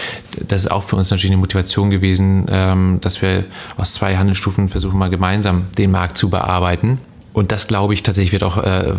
Das 0.49 0.63
ist 0.63 0.71
auch 0.71 0.83
für 0.83 0.97
uns 0.97 1.11
natürlich 1.11 1.31
eine 1.31 1.41
Motivation 1.41 1.91
gewesen, 1.91 2.47
ähm, 2.49 2.99
dass 3.01 3.23
wir 3.23 3.45
aus 3.77 3.93
zwei 3.93 4.17
Handelsstufen 4.17 4.69
versuchen, 4.69 4.99
mal 4.99 5.11
gemeinsam 5.11 5.67
den 5.79 5.93
Markt 5.93 6.17
zu 6.17 6.29
bearbeiten. 6.29 6.99
Und 7.37 7.53
das 7.53 7.69
glaube 7.69 7.93
ich 7.93 8.03
tatsächlich 8.03 8.33
wird 8.33 8.45
auch 8.45 8.57
äh, 8.57 8.95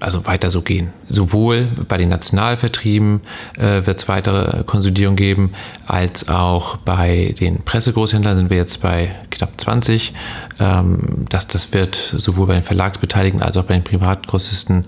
also 0.00 0.26
weiter 0.26 0.50
so 0.50 0.60
gehen. 0.60 0.90
Sowohl 1.08 1.68
bei 1.86 1.96
den 1.98 2.08
Nationalvertrieben 2.08 3.20
äh, 3.56 3.86
wird 3.86 3.98
es 3.98 4.08
weitere 4.08 4.64
Konsolidierung 4.64 5.14
geben, 5.14 5.52
als 5.86 6.28
auch 6.28 6.78
bei 6.78 7.32
den 7.38 7.62
Pressegroßhändlern 7.62 8.36
sind 8.38 8.50
wir 8.50 8.56
jetzt 8.56 8.82
bei 8.82 9.14
knapp 9.30 9.52
20. 9.60 10.14
Ähm, 10.58 11.26
das, 11.28 11.46
das 11.46 11.72
wird 11.72 11.94
sowohl 11.94 12.48
bei 12.48 12.54
den 12.54 12.64
Verlagsbeteiligten 12.64 13.40
als 13.40 13.56
auch 13.56 13.62
bei 13.62 13.74
den 13.74 13.84
Privatgrossisten 13.84 14.86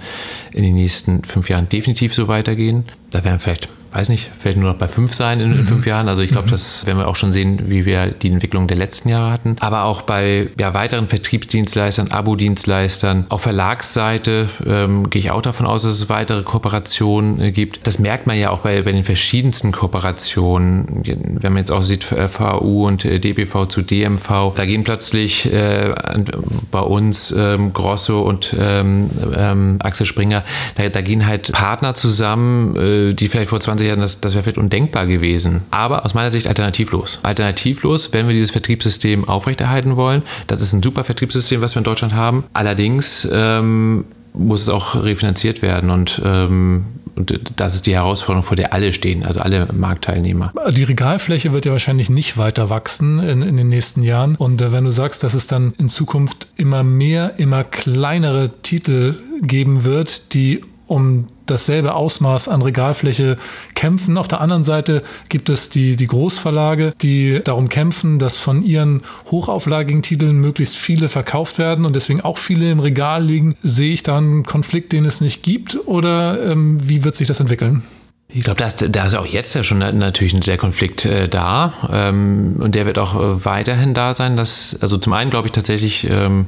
in 0.50 0.64
den 0.64 0.74
nächsten 0.74 1.22
fünf 1.22 1.48
Jahren 1.48 1.68
definitiv 1.68 2.12
so 2.12 2.26
weitergehen. 2.26 2.84
Da 3.12 3.22
werden 3.22 3.38
vielleicht 3.38 3.68
weiß 3.92 4.08
nicht, 4.10 4.30
vielleicht 4.38 4.58
nur 4.58 4.70
noch 4.70 4.78
bei 4.78 4.88
fünf 4.88 5.14
sein 5.14 5.40
in, 5.40 5.58
mhm. 5.58 5.66
fünf 5.66 5.86
Jahren. 5.86 6.08
Also 6.08 6.22
ich 6.22 6.30
glaube, 6.30 6.48
mhm. 6.48 6.52
das 6.52 6.86
werden 6.86 6.98
wir 6.98 7.08
auch 7.08 7.16
schon 7.16 7.32
sehen, 7.32 7.64
wie 7.66 7.86
wir 7.86 8.08
die 8.08 8.28
Entwicklung 8.28 8.66
der 8.66 8.76
letzten 8.76 9.08
Jahre 9.08 9.30
hatten. 9.30 9.56
Aber 9.60 9.84
auch 9.84 10.02
bei 10.02 10.48
ja, 10.58 10.74
weiteren 10.74 11.08
Vertriebsdienstleistern, 11.08 12.10
Abo-Dienstleistern, 12.10 13.26
auf 13.28 13.42
Verlagsseite 13.42 14.48
ähm, 14.66 15.08
gehe 15.10 15.20
ich 15.20 15.30
auch 15.30 15.42
davon 15.42 15.66
aus, 15.66 15.82
dass 15.82 15.94
es 15.94 16.08
weitere 16.08 16.42
Kooperationen 16.42 17.40
äh, 17.40 17.50
gibt. 17.50 17.86
Das 17.86 17.98
merkt 17.98 18.26
man 18.26 18.38
ja 18.38 18.50
auch 18.50 18.60
bei, 18.60 18.82
bei 18.82 18.92
den 18.92 19.04
verschiedensten 19.04 19.72
Kooperationen. 19.72 21.02
Wenn 21.04 21.52
man 21.52 21.60
jetzt 21.60 21.70
auch 21.70 21.82
sieht, 21.82 22.12
äh, 22.12 22.28
VU 22.28 22.86
und 22.86 23.04
äh, 23.04 23.18
DBV 23.18 23.66
zu 23.68 23.82
DMV, 23.82 24.54
da 24.54 24.64
gehen 24.66 24.84
plötzlich 24.84 25.52
äh, 25.52 25.94
bei 26.70 26.80
uns 26.80 27.34
ähm, 27.36 27.72
Grosso 27.72 28.22
und 28.22 28.54
ähm, 28.58 29.10
ähm, 29.34 29.78
Axel 29.82 30.06
Springer, 30.06 30.44
da, 30.76 30.88
da, 30.88 31.00
gehen 31.00 31.26
halt 31.26 31.52
Partner 31.52 31.94
zusammen, 31.94 32.76
äh, 32.76 33.14
die 33.14 33.28
vielleicht 33.28 33.50
vor 33.50 33.60
20 33.60 33.77
20 33.78 33.86
Jahren, 33.86 34.00
das, 34.00 34.20
das 34.20 34.34
wäre 34.34 34.42
vielleicht 34.42 34.58
undenkbar 34.58 35.06
gewesen. 35.06 35.62
Aber 35.70 36.04
aus 36.04 36.14
meiner 36.14 36.30
Sicht 36.30 36.46
alternativlos. 36.46 37.20
Alternativlos, 37.22 38.12
wenn 38.12 38.26
wir 38.26 38.34
dieses 38.34 38.50
Vertriebssystem 38.50 39.28
aufrechterhalten 39.28 39.96
wollen. 39.96 40.22
Das 40.46 40.60
ist 40.60 40.72
ein 40.72 40.82
super 40.82 41.04
Vertriebssystem, 41.04 41.60
was 41.60 41.74
wir 41.74 41.80
in 41.80 41.84
Deutschland 41.84 42.14
haben. 42.14 42.44
Allerdings 42.52 43.28
ähm, 43.32 44.04
muss 44.34 44.62
es 44.62 44.68
auch 44.68 44.94
refinanziert 44.94 45.62
werden 45.62 45.90
und 45.90 46.20
ähm, 46.24 46.84
und 47.18 47.34
das 47.56 47.74
ist 47.74 47.86
die 47.86 47.94
Herausforderung, 47.96 48.44
vor 48.44 48.56
der 48.56 48.72
alle 48.72 48.92
stehen, 48.92 49.24
also 49.24 49.40
alle 49.40 49.66
Marktteilnehmer. 49.72 50.52
Die 50.70 50.84
Regalfläche 50.84 51.52
wird 51.52 51.66
ja 51.66 51.72
wahrscheinlich 51.72 52.10
nicht 52.10 52.38
weiter 52.38 52.70
wachsen 52.70 53.18
in, 53.18 53.42
in 53.42 53.56
den 53.56 53.68
nächsten 53.68 54.04
Jahren. 54.04 54.36
Und 54.36 54.62
äh, 54.62 54.70
wenn 54.70 54.84
du 54.84 54.92
sagst, 54.92 55.24
dass 55.24 55.34
es 55.34 55.48
dann 55.48 55.72
in 55.78 55.88
Zukunft 55.88 56.46
immer 56.54 56.84
mehr, 56.84 57.36
immer 57.38 57.64
kleinere 57.64 58.62
Titel 58.62 59.16
geben 59.42 59.82
wird, 59.82 60.32
die 60.32 60.60
um 60.88 61.28
dasselbe 61.46 61.94
Ausmaß 61.94 62.48
an 62.48 62.62
Regalfläche 62.62 63.36
kämpfen. 63.74 64.18
Auf 64.18 64.28
der 64.28 64.40
anderen 64.40 64.64
Seite 64.64 65.02
gibt 65.28 65.48
es 65.48 65.70
die, 65.70 65.96
die 65.96 66.06
Großverlage, 66.06 66.92
die 67.00 67.40
darum 67.44 67.68
kämpfen, 67.68 68.18
dass 68.18 68.38
von 68.38 68.62
ihren 68.62 69.02
hochauflagigen 69.30 70.02
Titeln 70.02 70.36
möglichst 70.38 70.76
viele 70.76 71.08
verkauft 71.08 71.58
werden 71.58 71.84
und 71.84 71.94
deswegen 71.94 72.20
auch 72.22 72.38
viele 72.38 72.70
im 72.70 72.80
Regal 72.80 73.24
liegen. 73.24 73.54
Sehe 73.62 73.92
ich 73.92 74.02
da 74.02 74.18
einen 74.18 74.44
Konflikt, 74.44 74.92
den 74.92 75.04
es 75.04 75.20
nicht 75.20 75.42
gibt 75.42 75.78
oder 75.86 76.50
ähm, 76.50 76.76
wie 76.88 77.04
wird 77.04 77.16
sich 77.16 77.28
das 77.28 77.40
entwickeln? 77.40 77.82
Ich 78.30 78.44
glaube, 78.44 78.58
da 78.58 78.66
ist, 78.66 78.84
da 78.90 79.06
ist 79.06 79.14
auch 79.14 79.24
jetzt 79.24 79.54
ja 79.54 79.64
schon 79.64 79.78
natürlich 79.78 80.38
der 80.40 80.58
Konflikt 80.58 81.06
äh, 81.06 81.30
da 81.30 81.72
ähm, 81.90 82.56
und 82.58 82.74
der 82.74 82.84
wird 82.84 82.98
auch 82.98 83.14
äh, 83.14 83.44
weiterhin 83.46 83.94
da 83.94 84.12
sein. 84.12 84.36
Dass, 84.36 84.76
also 84.82 84.98
zum 84.98 85.14
einen 85.14 85.30
glaube 85.30 85.48
ich 85.48 85.52
tatsächlich, 85.52 86.06
ähm, 86.10 86.44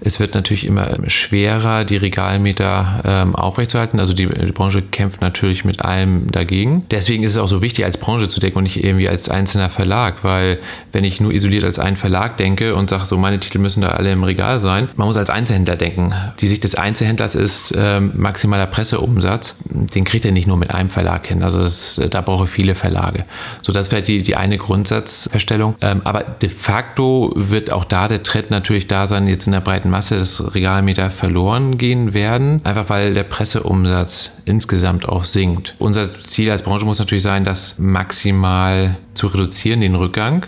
es 0.00 0.18
wird 0.18 0.34
natürlich 0.34 0.64
immer 0.64 0.96
schwerer, 1.08 1.84
die 1.84 1.98
Regalmeter 1.98 3.02
ähm, 3.04 3.36
aufrechtzuerhalten. 3.36 4.00
Also 4.00 4.14
die, 4.14 4.28
die, 4.28 4.52
Branche 4.52 4.80
kämpft 4.80 5.20
natürlich 5.20 5.66
mit 5.66 5.84
allem 5.84 6.30
dagegen. 6.32 6.86
Deswegen 6.90 7.22
ist 7.22 7.32
es 7.32 7.36
auch 7.38 7.48
so 7.48 7.60
wichtig, 7.60 7.84
als 7.84 7.98
Branche 7.98 8.28
zu 8.28 8.40
denken 8.40 8.56
und 8.56 8.64
nicht 8.64 8.82
irgendwie 8.82 9.06
als 9.06 9.28
einzelner 9.28 9.68
Verlag, 9.68 10.24
weil 10.24 10.58
wenn 10.92 11.04
ich 11.04 11.20
nur 11.20 11.34
isoliert 11.34 11.64
als 11.64 11.78
einen 11.78 11.96
Verlag 11.96 12.38
denke 12.38 12.74
und 12.74 12.88
sage, 12.88 13.04
so 13.04 13.18
meine 13.18 13.38
Titel 13.40 13.58
müssen 13.58 13.82
da 13.82 13.88
alle 13.88 14.10
im 14.10 14.24
Regal 14.24 14.58
sein, 14.58 14.88
man 14.96 15.06
muss 15.06 15.18
als 15.18 15.28
Einzelhändler 15.28 15.76
denken. 15.76 16.14
Die 16.40 16.46
Sicht 16.46 16.64
des 16.64 16.76
Einzelhändlers 16.76 17.34
ist 17.34 17.74
ähm, 17.76 18.12
maximaler 18.16 18.66
Presseumsatz. 18.66 19.58
Den 19.68 20.04
kriegt 20.04 20.24
er 20.24 20.32
nicht 20.32 20.46
nur 20.46 20.56
mit 20.56 20.70
einem 20.70 20.88
Verlag 20.88 21.09
Verlag 21.10 21.24
kennen. 21.24 21.42
Also 21.42 21.58
das, 21.58 22.00
da 22.10 22.20
brauche 22.20 22.44
ich 22.44 22.50
viele 22.50 22.74
Verlage. 22.74 23.24
So, 23.62 23.72
das 23.72 23.90
wäre 23.90 24.02
die, 24.02 24.22
die 24.22 24.36
eine 24.36 24.58
Grundsatzverstellung. 24.58 25.74
Ähm, 25.80 26.02
aber 26.04 26.20
de 26.22 26.48
facto 26.48 27.32
wird 27.34 27.72
auch 27.72 27.84
da 27.84 28.08
der 28.08 28.22
Trend 28.22 28.50
natürlich 28.50 28.86
da 28.86 29.06
sein, 29.06 29.26
jetzt 29.26 29.46
in 29.46 29.52
der 29.52 29.60
breiten 29.60 29.90
Masse, 29.90 30.18
dass 30.18 30.54
Regalmeter 30.54 31.10
verloren 31.10 31.78
gehen 31.78 32.14
werden, 32.14 32.60
einfach 32.64 32.88
weil 32.88 33.14
der 33.14 33.24
Presseumsatz 33.24 34.32
insgesamt 34.44 35.08
auch 35.08 35.24
sinkt. 35.24 35.74
Unser 35.78 36.12
Ziel 36.22 36.50
als 36.50 36.62
Branche 36.62 36.86
muss 36.86 36.98
natürlich 36.98 37.24
sein, 37.24 37.44
das 37.44 37.78
maximal 37.78 38.96
zu 39.14 39.26
reduzieren, 39.26 39.80
den 39.80 39.94
Rückgang. 39.94 40.46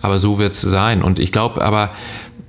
Aber 0.00 0.18
so 0.18 0.38
wird 0.38 0.52
es 0.52 0.60
sein. 0.60 1.02
Und 1.02 1.18
ich 1.18 1.32
glaube 1.32 1.62
aber, 1.62 1.90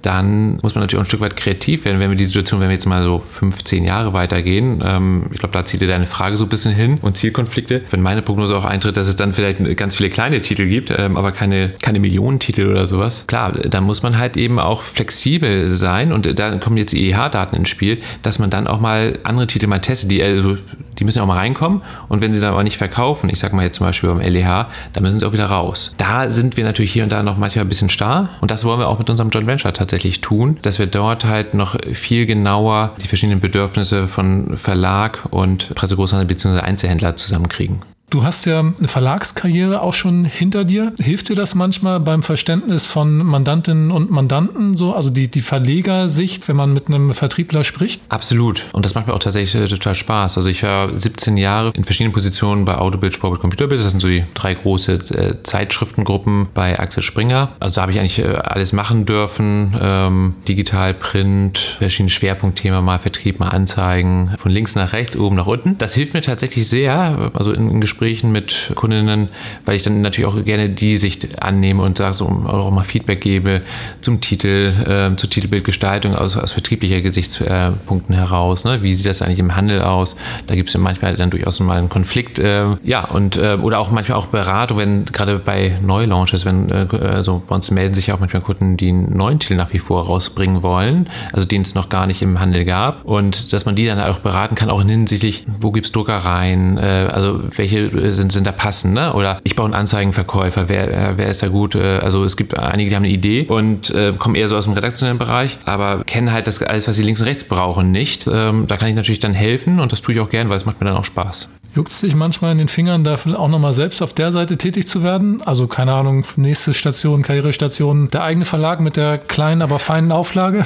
dann 0.06 0.60
muss 0.62 0.76
man 0.76 0.84
natürlich 0.84 0.98
auch 1.00 1.06
ein 1.06 1.08
Stück 1.08 1.22
weit 1.22 1.36
kreativ 1.36 1.86
werden, 1.86 2.00
wenn 2.00 2.10
wir 2.10 2.16
die 2.16 2.26
Situation, 2.26 2.60
wenn 2.62 2.70
wir 2.70 2.74
jetzt 2.74 2.86
mal 2.86 3.04
so 3.04 3.24
15 3.32 3.84
Jahre 3.84 4.14
weitergehen, 4.14 4.84
ähm, 4.86 5.24
ich 5.32 5.40
glaube, 5.40 5.54
da 5.54 5.66
zieht 5.66 5.82
dir 5.82 5.88
deine 5.88 6.06
Frage 6.06 6.38
so 6.38 6.46
ein 6.46 6.50
bisschen 6.50 6.74
hin 6.74 7.00
und 7.02 7.18
Zielkonflikte. 7.18 7.82
Wenn 7.90 8.02
meine 8.02 8.22
Prognose 8.22 8.56
auch 8.56 8.66
eintritt, 8.66 8.98
dass 8.98 9.08
es 9.08 9.16
dann 9.16 9.34
vielleicht 9.34 9.58
ganz 9.78 9.96
viele 9.96 10.10
kleine 10.10 10.42
Titel 10.42 10.68
gibt, 10.68 10.94
ähm, 10.96 11.18
aber 11.18 11.32
keine, 11.32 11.70
keine 11.82 12.00
Millionentitel 12.00 12.68
oder 12.68 12.86
sowas, 12.86 13.26
klar, 13.28 13.54
dann 13.54 13.84
muss 13.84 14.04
man 14.04 14.18
halt 14.18 14.38
eben 14.38 14.60
auch 14.60 14.84
flexibel 14.84 15.76
sein 15.76 16.12
und 16.12 16.38
da 16.38 16.58
kommen 16.58 16.78
jetzt 16.78 16.94
die 16.94 17.10
EH-Daten 17.10 17.56
ins 17.56 17.70
Spiel, 17.70 18.00
dass 18.22 18.38
man 18.38 18.52
dann 18.52 18.68
auch 18.68 18.80
mal 18.80 19.18
andere 19.24 19.48
Titel 19.48 19.66
mal 19.66 19.80
testet, 19.80 20.12
die, 20.12 20.22
also, 20.22 20.58
die 21.00 21.04
müssen 21.04 21.18
ja 21.18 21.24
auch 21.24 21.28
mal 21.28 21.38
reinkommen 21.38 21.82
und 22.10 22.22
wenn 22.22 22.32
sie 22.32 22.40
dann 22.40 22.54
aber 22.54 22.64
nicht 22.64 22.78
verkaufen, 22.78 23.30
ich 23.30 23.40
sag 23.40 23.54
mal 23.54 23.64
jetzt 23.64 23.78
zum 23.78 23.88
Beispiel 23.88 24.10
beim 24.10 24.22
LEH, 24.22 24.68
dann 24.94 25.04
müssen 25.04 25.20
sie 25.20 25.26
auch 25.26 25.34
wieder 25.34 25.46
raus. 25.46 25.94
Da 25.98 26.30
sind 26.30 26.58
wir 26.58 26.64
natürlich 26.64 26.92
hier 26.92 27.04
und 27.04 27.12
da 27.12 27.24
noch 27.24 27.38
manchmal 27.38 27.66
ein 27.66 27.70
bisschen 27.70 27.90
starr 27.90 28.30
und 28.42 28.52
das 28.52 28.66
wollen 28.66 28.80
wir 28.80 28.88
auch 28.88 29.00
mit 29.00 29.10
unserem 29.10 29.32
Joint 29.32 29.48
Venture 29.48 29.74
tatsächlich 29.74 29.95
tatsächlich 29.96 30.20
tun, 30.20 30.58
dass 30.62 30.78
wir 30.78 30.88
dort 30.88 31.24
halt 31.24 31.54
noch 31.54 31.78
viel 31.94 32.26
genauer 32.26 32.96
die 33.02 33.08
verschiedenen 33.08 33.40
Bedürfnisse 33.40 34.10
von 34.10 34.58
Verlag 34.58 35.24
und 35.32 35.74
Pressegroßhandel 35.74 36.28
bzw. 36.28 36.60
Einzelhändler 36.60 37.16
zusammenkriegen. 37.16 37.82
Du 38.10 38.24
hast 38.24 38.46
ja 38.46 38.60
eine 38.60 38.88
Verlagskarriere 38.88 39.82
auch 39.82 39.94
schon 39.94 40.26
hinter 40.26 40.64
dir. 40.64 40.94
Hilft 41.00 41.30
dir 41.30 41.36
das 41.36 41.56
manchmal 41.56 42.00
beim 42.00 42.22
Verständnis 42.22 42.86
von 42.86 43.18
Mandantinnen 43.18 43.90
und 43.90 44.12
Mandanten 44.12 44.78
so, 44.78 44.96
also 44.96 45.10
die, 45.10 45.28
die 45.30 45.42
Verlegersicht, 45.42 46.48
wenn 46.48 46.56
man 46.56 46.72
mit 46.72 46.88
einem 46.88 47.14
Vertriebler 47.14 47.64
spricht? 47.64 48.04
Absolut. 48.10 48.66
Und 48.74 48.86
das 48.86 48.94
macht 48.94 49.08
mir 49.08 49.14
auch 49.14 49.20
tatsächlich 49.20 49.70
total 49.70 49.96
Spaß. 49.96 50.38
Also 50.38 50.50
ich 50.50 50.62
war 50.62 50.98
17 50.98 51.36
Jahre 51.38 51.72
in 51.76 51.84
verschiedenen 51.84 52.14
Positionen 52.14 52.64
bei 52.64 52.78
Autobild, 52.78 53.14
Sportbild, 53.14 53.42
Computerbild. 53.42 53.82
Das 53.82 53.90
sind 53.90 54.00
so 54.00 54.08
die 54.08 54.24
drei 54.36 54.54
große 54.54 54.94
äh, 54.94 55.44
Zeitschriftengruppen 55.44 56.48
bei 56.54 56.80
Axel 56.80 57.02
Springer. 57.02 57.52
Also 57.60 57.76
da 57.76 57.82
habe 57.82 57.92
ich 57.92 58.00
eigentlich 58.00 58.20
äh, 58.20 58.36
alles 58.36 58.72
machen 58.72 59.06
dürfen. 59.06 59.76
Ähm, 59.82 60.36
digital, 60.48 60.94
Print, 60.94 61.58
verschiedene 61.80 62.12
Schwerpunktthemen, 62.12 62.86
mal 62.86 63.00
Vertrieb, 63.00 63.40
mal 63.40 63.50
Anzeigen, 63.50 64.36
von 64.38 64.52
links 64.52 64.76
nach 64.76 64.94
rechts, 64.94 65.18
oben 65.18 65.36
nach 65.36 65.48
unten. 65.48 65.78
Das 65.80 65.96
hilft 65.96 66.14
mir 66.14 66.22
tatsächlich 66.22 66.70
sehr, 66.70 67.32
also 67.34 67.52
in, 67.52 67.72
in 67.72 67.82
Gesprächen 67.82 67.95
Gesprächen 67.96 68.34
mit 68.34 68.74
Kundinnen, 68.76 69.30
weil 69.64 69.78
ich 69.78 69.84
dann 69.84 70.02
natürlich 70.02 70.28
auch 70.28 70.44
gerne 70.44 70.70
die 70.70 70.98
Sicht 70.98 71.42
annehme 71.42 71.82
und 71.82 71.98
sage, 71.98 72.14
so 72.14 72.26
auch 72.26 72.70
mal 72.72 72.84
Feedback 72.84 73.22
gebe 73.22 73.62
zum 74.02 74.20
Titel, 74.20 74.74
äh, 74.86 75.16
zur 75.16 75.30
Titelbildgestaltung 75.30 76.14
aus, 76.14 76.36
aus 76.36 76.52
vertrieblicher 76.52 77.00
Gesichtspunkten 77.00 78.14
heraus. 78.14 78.66
Ne? 78.66 78.82
Wie 78.82 78.94
sieht 78.94 79.06
das 79.06 79.22
eigentlich 79.22 79.40
im 79.40 79.56
Handel 79.56 79.82
aus? 79.82 80.18
Da 80.48 80.56
gibt 80.56 80.68
es 80.68 80.74
ja 80.74 80.82
manchmal 80.82 81.16
dann 81.16 81.30
durchaus 81.30 81.62
mal 81.62 81.78
einen 81.78 81.88
Konflikt. 81.88 82.38
Äh, 82.38 82.66
ja, 82.84 83.06
und 83.06 83.38
äh, 83.38 83.58
oder 83.62 83.80
auch 83.80 83.92
manchmal 83.92 84.18
auch 84.18 84.26
Beratung, 84.26 84.78
wenn 84.78 85.06
gerade 85.06 85.40
bei 85.40 85.78
Neulaunches, 85.82 86.44
wenn 86.44 86.70
äh, 86.70 86.88
also 87.00 87.42
bei 87.48 87.56
uns 87.56 87.72
melden 87.72 87.94
sich 87.94 88.08
ja 88.08 88.16
auch 88.16 88.20
manchmal 88.20 88.42
Kunden, 88.42 88.76
die 88.76 88.90
einen 88.90 89.16
neuen 89.16 89.40
Titel 89.40 89.56
nach 89.56 89.72
wie 89.72 89.80
vor 89.80 90.06
rausbringen 90.06 90.64
wollen, 90.64 91.08
also 91.32 91.48
den 91.48 91.62
es 91.62 91.76
noch 91.76 91.88
gar 91.88 92.08
nicht 92.08 92.22
im 92.22 92.42
Handel 92.42 92.66
gab. 92.66 93.06
Und 93.06 93.54
dass 93.54 93.66
man 93.66 93.76
die 93.76 93.86
dann 93.86 94.02
auch 94.02 94.20
beraten 94.20 94.56
kann, 94.56 94.70
auch 94.70 94.84
hinsichtlich, 94.84 95.46
wo 95.62 95.72
gibt 95.72 95.86
es 95.86 95.92
Druckereien, 95.94 96.78
äh, 96.78 97.08
also 97.12 97.40
welche 97.56 97.85
sind, 97.90 98.32
sind 98.32 98.48
da 98.48 98.52
passend, 98.52 98.94
ne? 98.94 99.14
Oder 99.14 99.40
ich 99.44 99.56
baue 99.56 99.66
einen 99.66 99.74
Anzeigenverkäufer, 99.74 100.70
wer, 100.70 101.18
wer 101.18 101.28
ist 101.28 101.44
da 101.44 101.48
gut? 101.48 101.76
Äh, 101.76 102.00
also 102.00 102.24
es 102.24 102.38
gibt 102.38 102.58
einige, 102.58 102.90
die 102.90 102.96
haben 102.96 103.04
eine 103.04 103.14
Idee 103.14 103.46
und 103.48 103.90
äh, 103.92 104.14
kommen 104.18 104.36
eher 104.36 104.48
so 104.48 104.56
aus 104.56 104.66
dem 104.66 104.74
redaktionellen 104.74 105.18
Bereich, 105.18 105.58
aber 105.66 106.04
kennen 106.06 106.32
halt 106.32 106.48
das 106.48 106.62
alles, 106.62 106.88
was 106.88 106.96
sie 106.96 107.04
links 107.04 107.22
und 107.22 107.28
rechts 107.28 107.44
brauchen, 107.44 107.92
nicht. 107.92 108.28
Ähm, 108.32 108.66
da 108.68 108.78
kann 108.78 108.90
ich 108.90 108.96
natürlich 108.96 109.20
dann 109.20 109.34
helfen 109.34 109.80
und 109.80 109.92
das 109.92 110.02
tue 110.02 110.14
ich 110.16 110.22
auch 110.22 110.30
gern, 110.30 110.50
weil 110.50 110.58
es 110.58 110.66
macht 110.66 110.80
mir 110.80 110.88
dann 110.88 110.98
auch 110.98 111.06
Spaß. 111.06 111.50
Juckt 111.76 111.92
es 111.92 112.00
dich 112.00 112.16
manchmal 112.16 112.54
in 112.54 112.58
den 112.58 112.70
Fingern, 112.70 113.04
da 113.04 113.16
auch 113.16 113.50
nochmal 113.50 113.74
selbst 113.74 114.02
auf 114.02 114.14
der 114.14 114.32
Seite 114.32 114.58
tätig 114.58 114.88
zu 114.88 115.04
werden? 115.04 115.42
Also 115.46 115.68
keine 115.68 115.94
Ahnung, 115.94 116.26
nächste 116.38 116.74
Station, 116.74 117.22
Karrierestation, 117.22 118.10
der 118.10 118.24
eigene 118.24 118.46
Verlag 118.46 118.80
mit 118.80 118.96
der 118.96 119.18
kleinen, 119.18 119.62
aber 119.62 119.78
feinen 119.80 120.14
Auflage? 120.14 120.66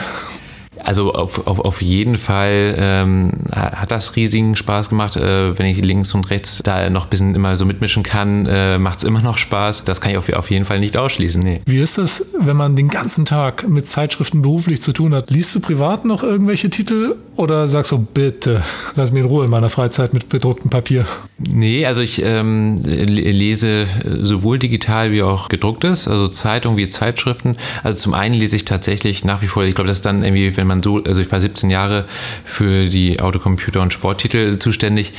Also 0.84 1.14
auf, 1.14 1.48
auf, 1.48 1.60
auf 1.60 1.82
jeden 1.82 2.18
Fall 2.18 2.76
ähm, 2.78 3.32
hat 3.52 3.92
das 3.92 4.16
riesigen 4.16 4.56
Spaß 4.56 4.90
gemacht. 4.90 5.16
Äh, 5.16 5.58
wenn 5.58 5.66
ich 5.66 5.82
links 5.82 6.14
und 6.14 6.30
rechts 6.30 6.62
da 6.64 6.90
noch 6.90 7.06
ein 7.06 7.10
bisschen 7.10 7.36
immer 7.36 7.56
so 7.56 7.66
mitmischen 7.66 8.04
kann, 8.04 8.46
äh, 8.46 8.78
macht 8.78 9.00
es 9.00 9.04
immer 9.04 9.22
noch 9.22 9.38
Spaß. 9.38 9.84
Das 9.84 10.02
kann 10.02 10.12
ich 10.12 10.18
auf, 10.18 10.30
auf 10.30 10.50
jeden 10.52 10.66
Fall 10.66 10.80
nicht 10.80 10.98
ausschließen. 10.98 11.42
Nee. 11.42 11.62
Wie 11.66 11.80
ist 11.80 11.98
das, 11.98 12.26
wenn 12.40 12.58
man 12.58 12.76
den 12.76 12.90
ganzen 12.90 13.26
Tag 13.26 13.68
mit 13.68 13.88
Zeitschriften 13.88 14.42
beruflich 14.42 14.82
zu 14.82 14.94
tun 14.94 15.14
hat? 15.14 15.30
Liest 15.30 15.56
du 15.56 15.60
privat 15.60 16.06
noch 16.06 16.24
irgendwelche 16.24 16.70
Titel 16.70 17.16
oder 17.36 17.68
sagst 17.68 17.92
du, 17.92 18.00
bitte, 18.00 18.64
lass 18.96 19.12
mich 19.12 19.24
in 19.24 19.28
Ruhe 19.28 19.46
in 19.46 19.50
meiner 19.50 19.70
Freizeit 19.70 20.14
mit 20.14 20.30
bedrucktem 20.30 20.70
Papier? 20.70 21.06
Nee, 21.38 21.86
also 21.86 22.02
ich 22.02 22.22
ähm, 22.22 22.78
lese 22.84 23.88
sowohl 24.22 24.60
digital 24.60 25.12
wie 25.12 25.24
auch 25.24 25.48
gedrucktes, 25.48 26.08
also 26.08 26.28
Zeitungen 26.28 26.78
wie 26.78 26.90
Zeitschriften. 26.90 27.56
Also 27.84 27.98
zum 27.98 28.14
einen 28.14 28.36
lese 28.36 28.56
ich 28.56 28.66
tatsächlich 28.66 29.24
nach 29.24 29.42
wie 29.42 29.48
vor, 29.48 29.64
ich 29.64 29.76
glaube, 29.76 29.88
das 29.88 29.98
ist 29.98 30.06
dann 30.06 30.24
irgendwie, 30.24 30.58
wenn 30.58 30.68
man 30.70 30.82
so, 30.82 31.04
also 31.04 31.22
ich 31.22 31.30
war 31.32 31.42
17 31.42 31.70
Jahre 31.70 32.06
für 32.46 32.86
die 32.86 33.20
Autocomputer 33.20 33.82
und 33.82 33.92
Sporttitel 33.92 34.58
zuständig, 34.58 35.12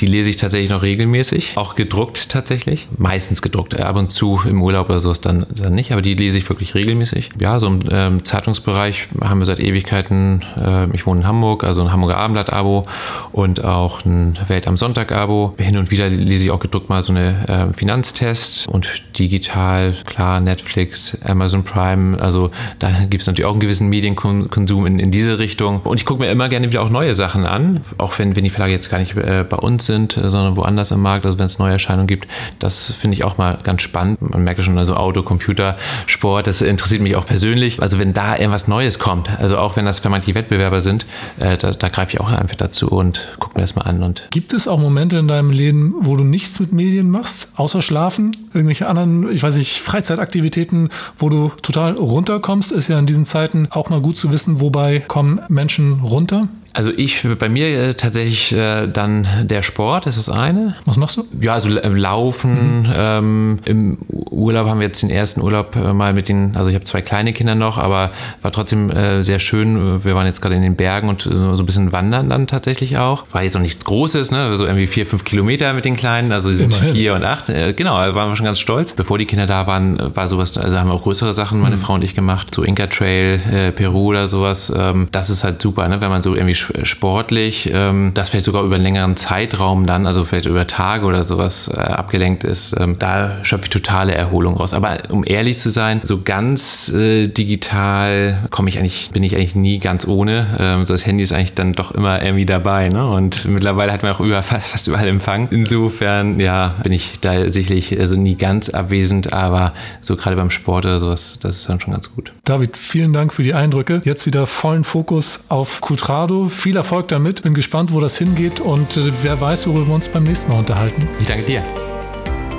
die 0.00 0.06
lese 0.06 0.30
ich 0.30 0.36
tatsächlich 0.36 0.70
noch 0.70 0.82
regelmäßig, 0.82 1.56
auch 1.56 1.74
gedruckt 1.74 2.28
tatsächlich, 2.28 2.86
meistens 2.96 3.42
gedruckt, 3.42 3.78
ab 3.78 3.96
und 3.96 4.12
zu 4.12 4.40
im 4.46 4.62
Urlaub 4.62 4.88
oder 4.88 5.00
so 5.00 5.10
ist 5.10 5.26
dann, 5.26 5.46
dann 5.50 5.74
nicht, 5.74 5.92
aber 5.92 6.02
die 6.02 6.14
lese 6.14 6.38
ich 6.38 6.48
wirklich 6.48 6.74
regelmäßig. 6.74 7.30
Ja, 7.40 7.58
so 7.58 7.66
im 7.66 7.80
ähm, 7.90 8.24
Zeitungsbereich 8.24 9.08
haben 9.20 9.40
wir 9.40 9.46
seit 9.46 9.60
Ewigkeiten, 9.60 10.44
äh, 10.56 10.86
ich 10.94 11.06
wohne 11.06 11.22
in 11.22 11.26
Hamburg, 11.26 11.64
also 11.64 11.80
ein 11.80 11.90
Hamburger 11.90 12.18
Abendblatt-Abo 12.18 12.84
und 13.32 13.64
auch 13.64 14.04
ein 14.04 14.38
Welt 14.46 14.68
am 14.68 14.76
Sonntag-Abo. 14.76 15.54
Hin 15.58 15.76
und 15.76 15.90
wieder 15.90 16.08
lese 16.08 16.44
ich 16.44 16.50
auch 16.50 16.60
gedruckt 16.60 16.88
mal 16.88 17.02
so 17.02 17.12
eine 17.12 17.48
äh, 17.48 17.72
Finanztest 17.74 18.68
und 18.68 18.88
digital, 19.18 19.94
klar, 20.04 20.40
Netflix, 20.40 21.18
Amazon 21.24 21.64
Prime, 21.64 22.20
also 22.20 22.50
da 22.78 22.90
gibt 23.08 23.22
es 23.22 23.26
natürlich 23.26 23.46
auch 23.46 23.52
einen 23.52 23.60
gewissen 23.60 23.88
Medienkonsum 23.88 24.86
in, 24.86 24.97
in 25.00 25.10
diese 25.10 25.38
Richtung. 25.38 25.80
Und 25.80 26.00
ich 26.00 26.06
gucke 26.06 26.20
mir 26.20 26.30
immer 26.30 26.48
gerne 26.48 26.68
wieder 26.68 26.82
auch 26.82 26.90
neue 26.90 27.14
Sachen 27.14 27.46
an, 27.46 27.80
auch 27.98 28.18
wenn, 28.18 28.36
wenn 28.36 28.44
die 28.44 28.50
Verlage 28.50 28.72
jetzt 28.72 28.90
gar 28.90 28.98
nicht 28.98 29.16
äh, 29.16 29.44
bei 29.48 29.56
uns 29.56 29.86
sind, 29.86 30.16
äh, 30.16 30.28
sondern 30.28 30.56
woanders 30.56 30.90
im 30.90 31.00
Markt, 31.00 31.26
also 31.26 31.38
wenn 31.38 31.46
es 31.46 31.58
neue 31.58 31.72
Erscheinungen 31.72 32.06
gibt. 32.06 32.28
Das 32.58 32.92
finde 32.92 33.16
ich 33.16 33.24
auch 33.24 33.38
mal 33.38 33.58
ganz 33.62 33.82
spannend. 33.82 34.20
Man 34.22 34.44
merkt 34.44 34.62
schon, 34.62 34.78
also 34.78 34.94
Auto, 34.94 35.22
Computer, 35.22 35.76
Sport, 36.06 36.46
das 36.46 36.60
interessiert 36.60 37.02
mich 37.02 37.16
auch 37.16 37.26
persönlich. 37.26 37.80
Also 37.80 37.98
wenn 37.98 38.12
da 38.12 38.36
irgendwas 38.36 38.68
Neues 38.68 38.98
kommt, 38.98 39.30
also 39.38 39.58
auch 39.58 39.76
wenn 39.76 39.84
das 39.84 39.98
vermeintlich 39.98 40.34
Wettbewerber 40.34 40.82
sind, 40.82 41.06
äh, 41.38 41.56
da, 41.56 41.70
da 41.70 41.88
greife 41.88 42.14
ich 42.14 42.20
auch 42.20 42.30
einfach 42.30 42.56
dazu 42.56 42.88
und 42.88 43.28
gucke 43.38 43.56
mir 43.56 43.62
das 43.62 43.74
mal 43.74 43.82
an. 43.82 44.02
Und 44.02 44.28
gibt 44.30 44.52
es 44.52 44.68
auch 44.68 44.78
Momente 44.78 45.18
in 45.18 45.28
deinem 45.28 45.50
Leben, 45.50 45.94
wo 46.00 46.16
du 46.16 46.24
nichts 46.24 46.60
mit 46.60 46.72
Medien 46.72 47.10
machst, 47.10 47.52
außer 47.56 47.82
schlafen? 47.82 48.36
Irgendwelche 48.52 48.88
anderen, 48.88 49.30
ich 49.30 49.42
weiß 49.42 49.56
nicht, 49.56 49.78
Freizeitaktivitäten, 49.80 50.90
wo 51.18 51.28
du 51.28 51.52
total 51.62 51.94
runterkommst? 51.94 52.72
Ist 52.72 52.88
ja 52.88 52.98
in 52.98 53.06
diesen 53.06 53.24
Zeiten 53.24 53.68
auch 53.70 53.90
mal 53.90 54.00
gut 54.00 54.16
zu 54.16 54.32
wissen, 54.32 54.60
wobei 54.60 54.87
kommen 55.06 55.40
Menschen 55.48 56.00
runter? 56.02 56.48
Also 56.78 56.92
ich, 56.96 57.26
bei 57.40 57.48
mir 57.48 57.66
äh, 57.66 57.94
tatsächlich 57.94 58.52
äh, 58.52 58.86
dann 58.86 59.26
der 59.42 59.64
Sport 59.64 60.06
ist 60.06 60.16
das 60.16 60.28
eine. 60.28 60.76
Was 60.84 60.96
machst 60.96 61.16
du? 61.16 61.26
Ja, 61.40 61.54
also 61.54 61.76
äh, 61.76 61.88
Laufen. 61.88 62.82
Mhm. 62.82 62.92
Ähm, 62.96 63.58
Im 63.64 63.98
Urlaub 64.08 64.68
haben 64.68 64.78
wir 64.78 64.86
jetzt 64.86 65.02
den 65.02 65.10
ersten 65.10 65.40
Urlaub 65.40 65.74
äh, 65.74 65.92
mal 65.92 66.12
mit 66.12 66.28
den, 66.28 66.54
also 66.54 66.68
ich 66.68 66.76
habe 66.76 66.84
zwei 66.84 67.02
kleine 67.02 67.32
Kinder 67.32 67.56
noch, 67.56 67.78
aber 67.78 68.12
war 68.42 68.52
trotzdem 68.52 68.92
sehr 69.22 69.40
schön. 69.40 70.04
Wir 70.04 70.14
waren 70.14 70.26
jetzt 70.26 70.40
gerade 70.40 70.54
in 70.54 70.62
den 70.62 70.76
Bergen 70.76 71.08
und 71.08 71.22
so 71.22 71.30
ein 71.30 71.66
bisschen 71.66 71.92
wandern 71.92 72.30
dann 72.30 72.46
tatsächlich 72.46 72.98
auch. 72.98 73.24
War 73.32 73.42
jetzt 73.42 73.54
noch 73.54 73.60
nichts 73.60 73.84
Großes, 73.84 74.30
ne? 74.30 74.56
So 74.56 74.64
irgendwie 74.64 74.86
vier, 74.86 75.06
fünf 75.06 75.24
Kilometer 75.24 75.72
mit 75.72 75.84
den 75.84 75.96
Kleinen, 75.96 76.30
also 76.30 76.50
sie 76.50 76.58
sind 76.58 76.72
Immerhin. 76.74 76.94
vier 76.94 77.14
und 77.14 77.24
acht. 77.24 77.46
genau, 77.76 78.00
da 78.00 78.14
waren 78.14 78.30
wir 78.30 78.36
schon 78.36 78.46
ganz 78.46 78.60
stolz. 78.60 78.92
Bevor 78.92 79.18
die 79.18 79.26
Kinder 79.26 79.46
da 79.46 79.66
waren, 79.66 80.14
war 80.14 80.28
sowas, 80.28 80.56
also 80.56 80.78
haben 80.78 80.88
wir 80.88 80.94
auch 80.94 81.02
größere 81.02 81.34
Sachen, 81.34 81.60
meine 81.60 81.76
mhm. 81.76 81.80
Frau 81.80 81.94
und 81.94 82.04
ich 82.04 82.14
gemacht, 82.14 82.54
so 82.54 82.62
Inca 82.62 82.86
Trail, 82.86 83.72
Peru 83.74 84.06
oder 84.06 84.28
sowas. 84.28 84.72
Ähm, 84.76 85.08
das 85.10 85.30
ist 85.30 85.42
halt 85.42 85.60
super, 85.60 85.88
ne? 85.88 86.00
Wenn 86.00 86.10
man 86.10 86.22
so 86.22 86.34
irgendwie 86.34 86.54
sportlich, 86.82 87.70
ähm, 87.72 88.12
das 88.14 88.28
vielleicht 88.28 88.46
sogar 88.46 88.62
über 88.62 88.76
einen 88.76 88.84
längeren 88.84 89.16
Zeitraum 89.16 89.86
dann, 89.86 90.06
also 90.06 90.24
vielleicht 90.24 90.46
über 90.46 90.66
Tage 90.66 91.06
oder 91.06 91.24
sowas 91.24 91.70
äh, 91.72 91.78
abgelenkt 91.78 92.44
ist, 92.44 92.74
ähm, 92.78 92.98
da 92.98 93.44
schöpfe 93.44 93.64
ich 93.64 93.70
totale 93.70 94.14
Erholung 94.14 94.56
raus. 94.56 94.74
Aber 94.74 94.98
um 95.10 95.24
ehrlich 95.26 95.58
zu 95.58 95.70
sein, 95.70 96.00
so 96.02 96.22
ganz 96.22 96.88
äh, 96.88 97.28
digital 97.28 98.48
komme 98.50 98.68
ich 98.68 98.78
eigentlich, 98.78 99.10
bin 99.12 99.22
ich 99.22 99.36
eigentlich 99.36 99.54
nie 99.54 99.78
ganz 99.78 100.06
ohne. 100.06 100.46
Ähm, 100.58 100.86
so 100.86 100.94
das 100.94 101.06
Handy 101.06 101.24
ist 101.24 101.32
eigentlich 101.32 101.54
dann 101.54 101.72
doch 101.72 101.92
immer 101.92 102.22
irgendwie 102.22 102.46
dabei. 102.46 102.88
Ne? 102.88 103.06
Und 103.06 103.44
mittlerweile 103.46 103.92
hat 103.92 104.02
man 104.02 104.12
auch 104.12 104.20
über, 104.20 104.42
fast, 104.42 104.68
fast 104.68 104.88
überall 104.88 105.08
Empfang. 105.08 105.48
Insofern, 105.50 106.40
ja, 106.40 106.74
bin 106.82 106.92
ich 106.92 107.20
da 107.20 107.50
sicherlich 107.50 107.98
also 107.98 108.14
nie 108.14 108.36
ganz 108.36 108.68
abwesend, 108.68 109.32
aber 109.32 109.72
so 110.00 110.16
gerade 110.16 110.36
beim 110.36 110.50
Sport 110.50 110.86
oder 110.86 110.98
sowas, 110.98 111.38
das 111.40 111.56
ist 111.56 111.68
dann 111.68 111.80
schon 111.80 111.92
ganz 111.92 112.14
gut. 112.14 112.32
David, 112.44 112.76
vielen 112.76 113.12
Dank 113.12 113.32
für 113.32 113.42
die 113.42 113.54
Eindrücke. 113.54 114.02
Jetzt 114.04 114.26
wieder 114.26 114.46
vollen 114.46 114.84
Fokus 114.84 115.44
auf 115.48 115.80
Cultrado. 115.80 116.47
Viel 116.48 116.76
Erfolg 116.76 117.08
damit. 117.08 117.42
Bin 117.42 117.54
gespannt, 117.54 117.92
wo 117.92 118.00
das 118.00 118.18
hingeht 118.18 118.60
und 118.60 118.96
äh, 118.96 119.12
wer 119.22 119.40
weiß, 119.40 119.66
worüber 119.66 119.88
wir 119.88 119.94
uns 119.94 120.08
beim 120.08 120.24
nächsten 120.24 120.50
Mal 120.50 120.58
unterhalten. 120.58 121.08
Ich 121.20 121.26
danke 121.26 121.44
dir. 121.44 121.62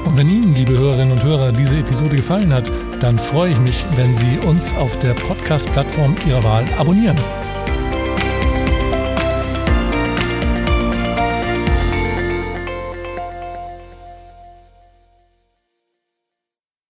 Und 0.05 0.17
wenn 0.17 0.29
Ihnen, 0.29 0.55
liebe 0.55 0.77
Hörerinnen 0.77 1.11
und 1.11 1.23
Hörer, 1.23 1.51
diese 1.51 1.79
Episode 1.79 2.15
gefallen 2.15 2.53
hat, 2.53 2.69
dann 2.99 3.17
freue 3.17 3.51
ich 3.51 3.59
mich, 3.59 3.85
wenn 3.95 4.15
Sie 4.15 4.39
uns 4.45 4.73
auf 4.75 4.97
der 4.99 5.13
Podcast-Plattform 5.13 6.15
Ihrer 6.27 6.43
Wahl 6.43 6.65
abonnieren. 6.77 7.17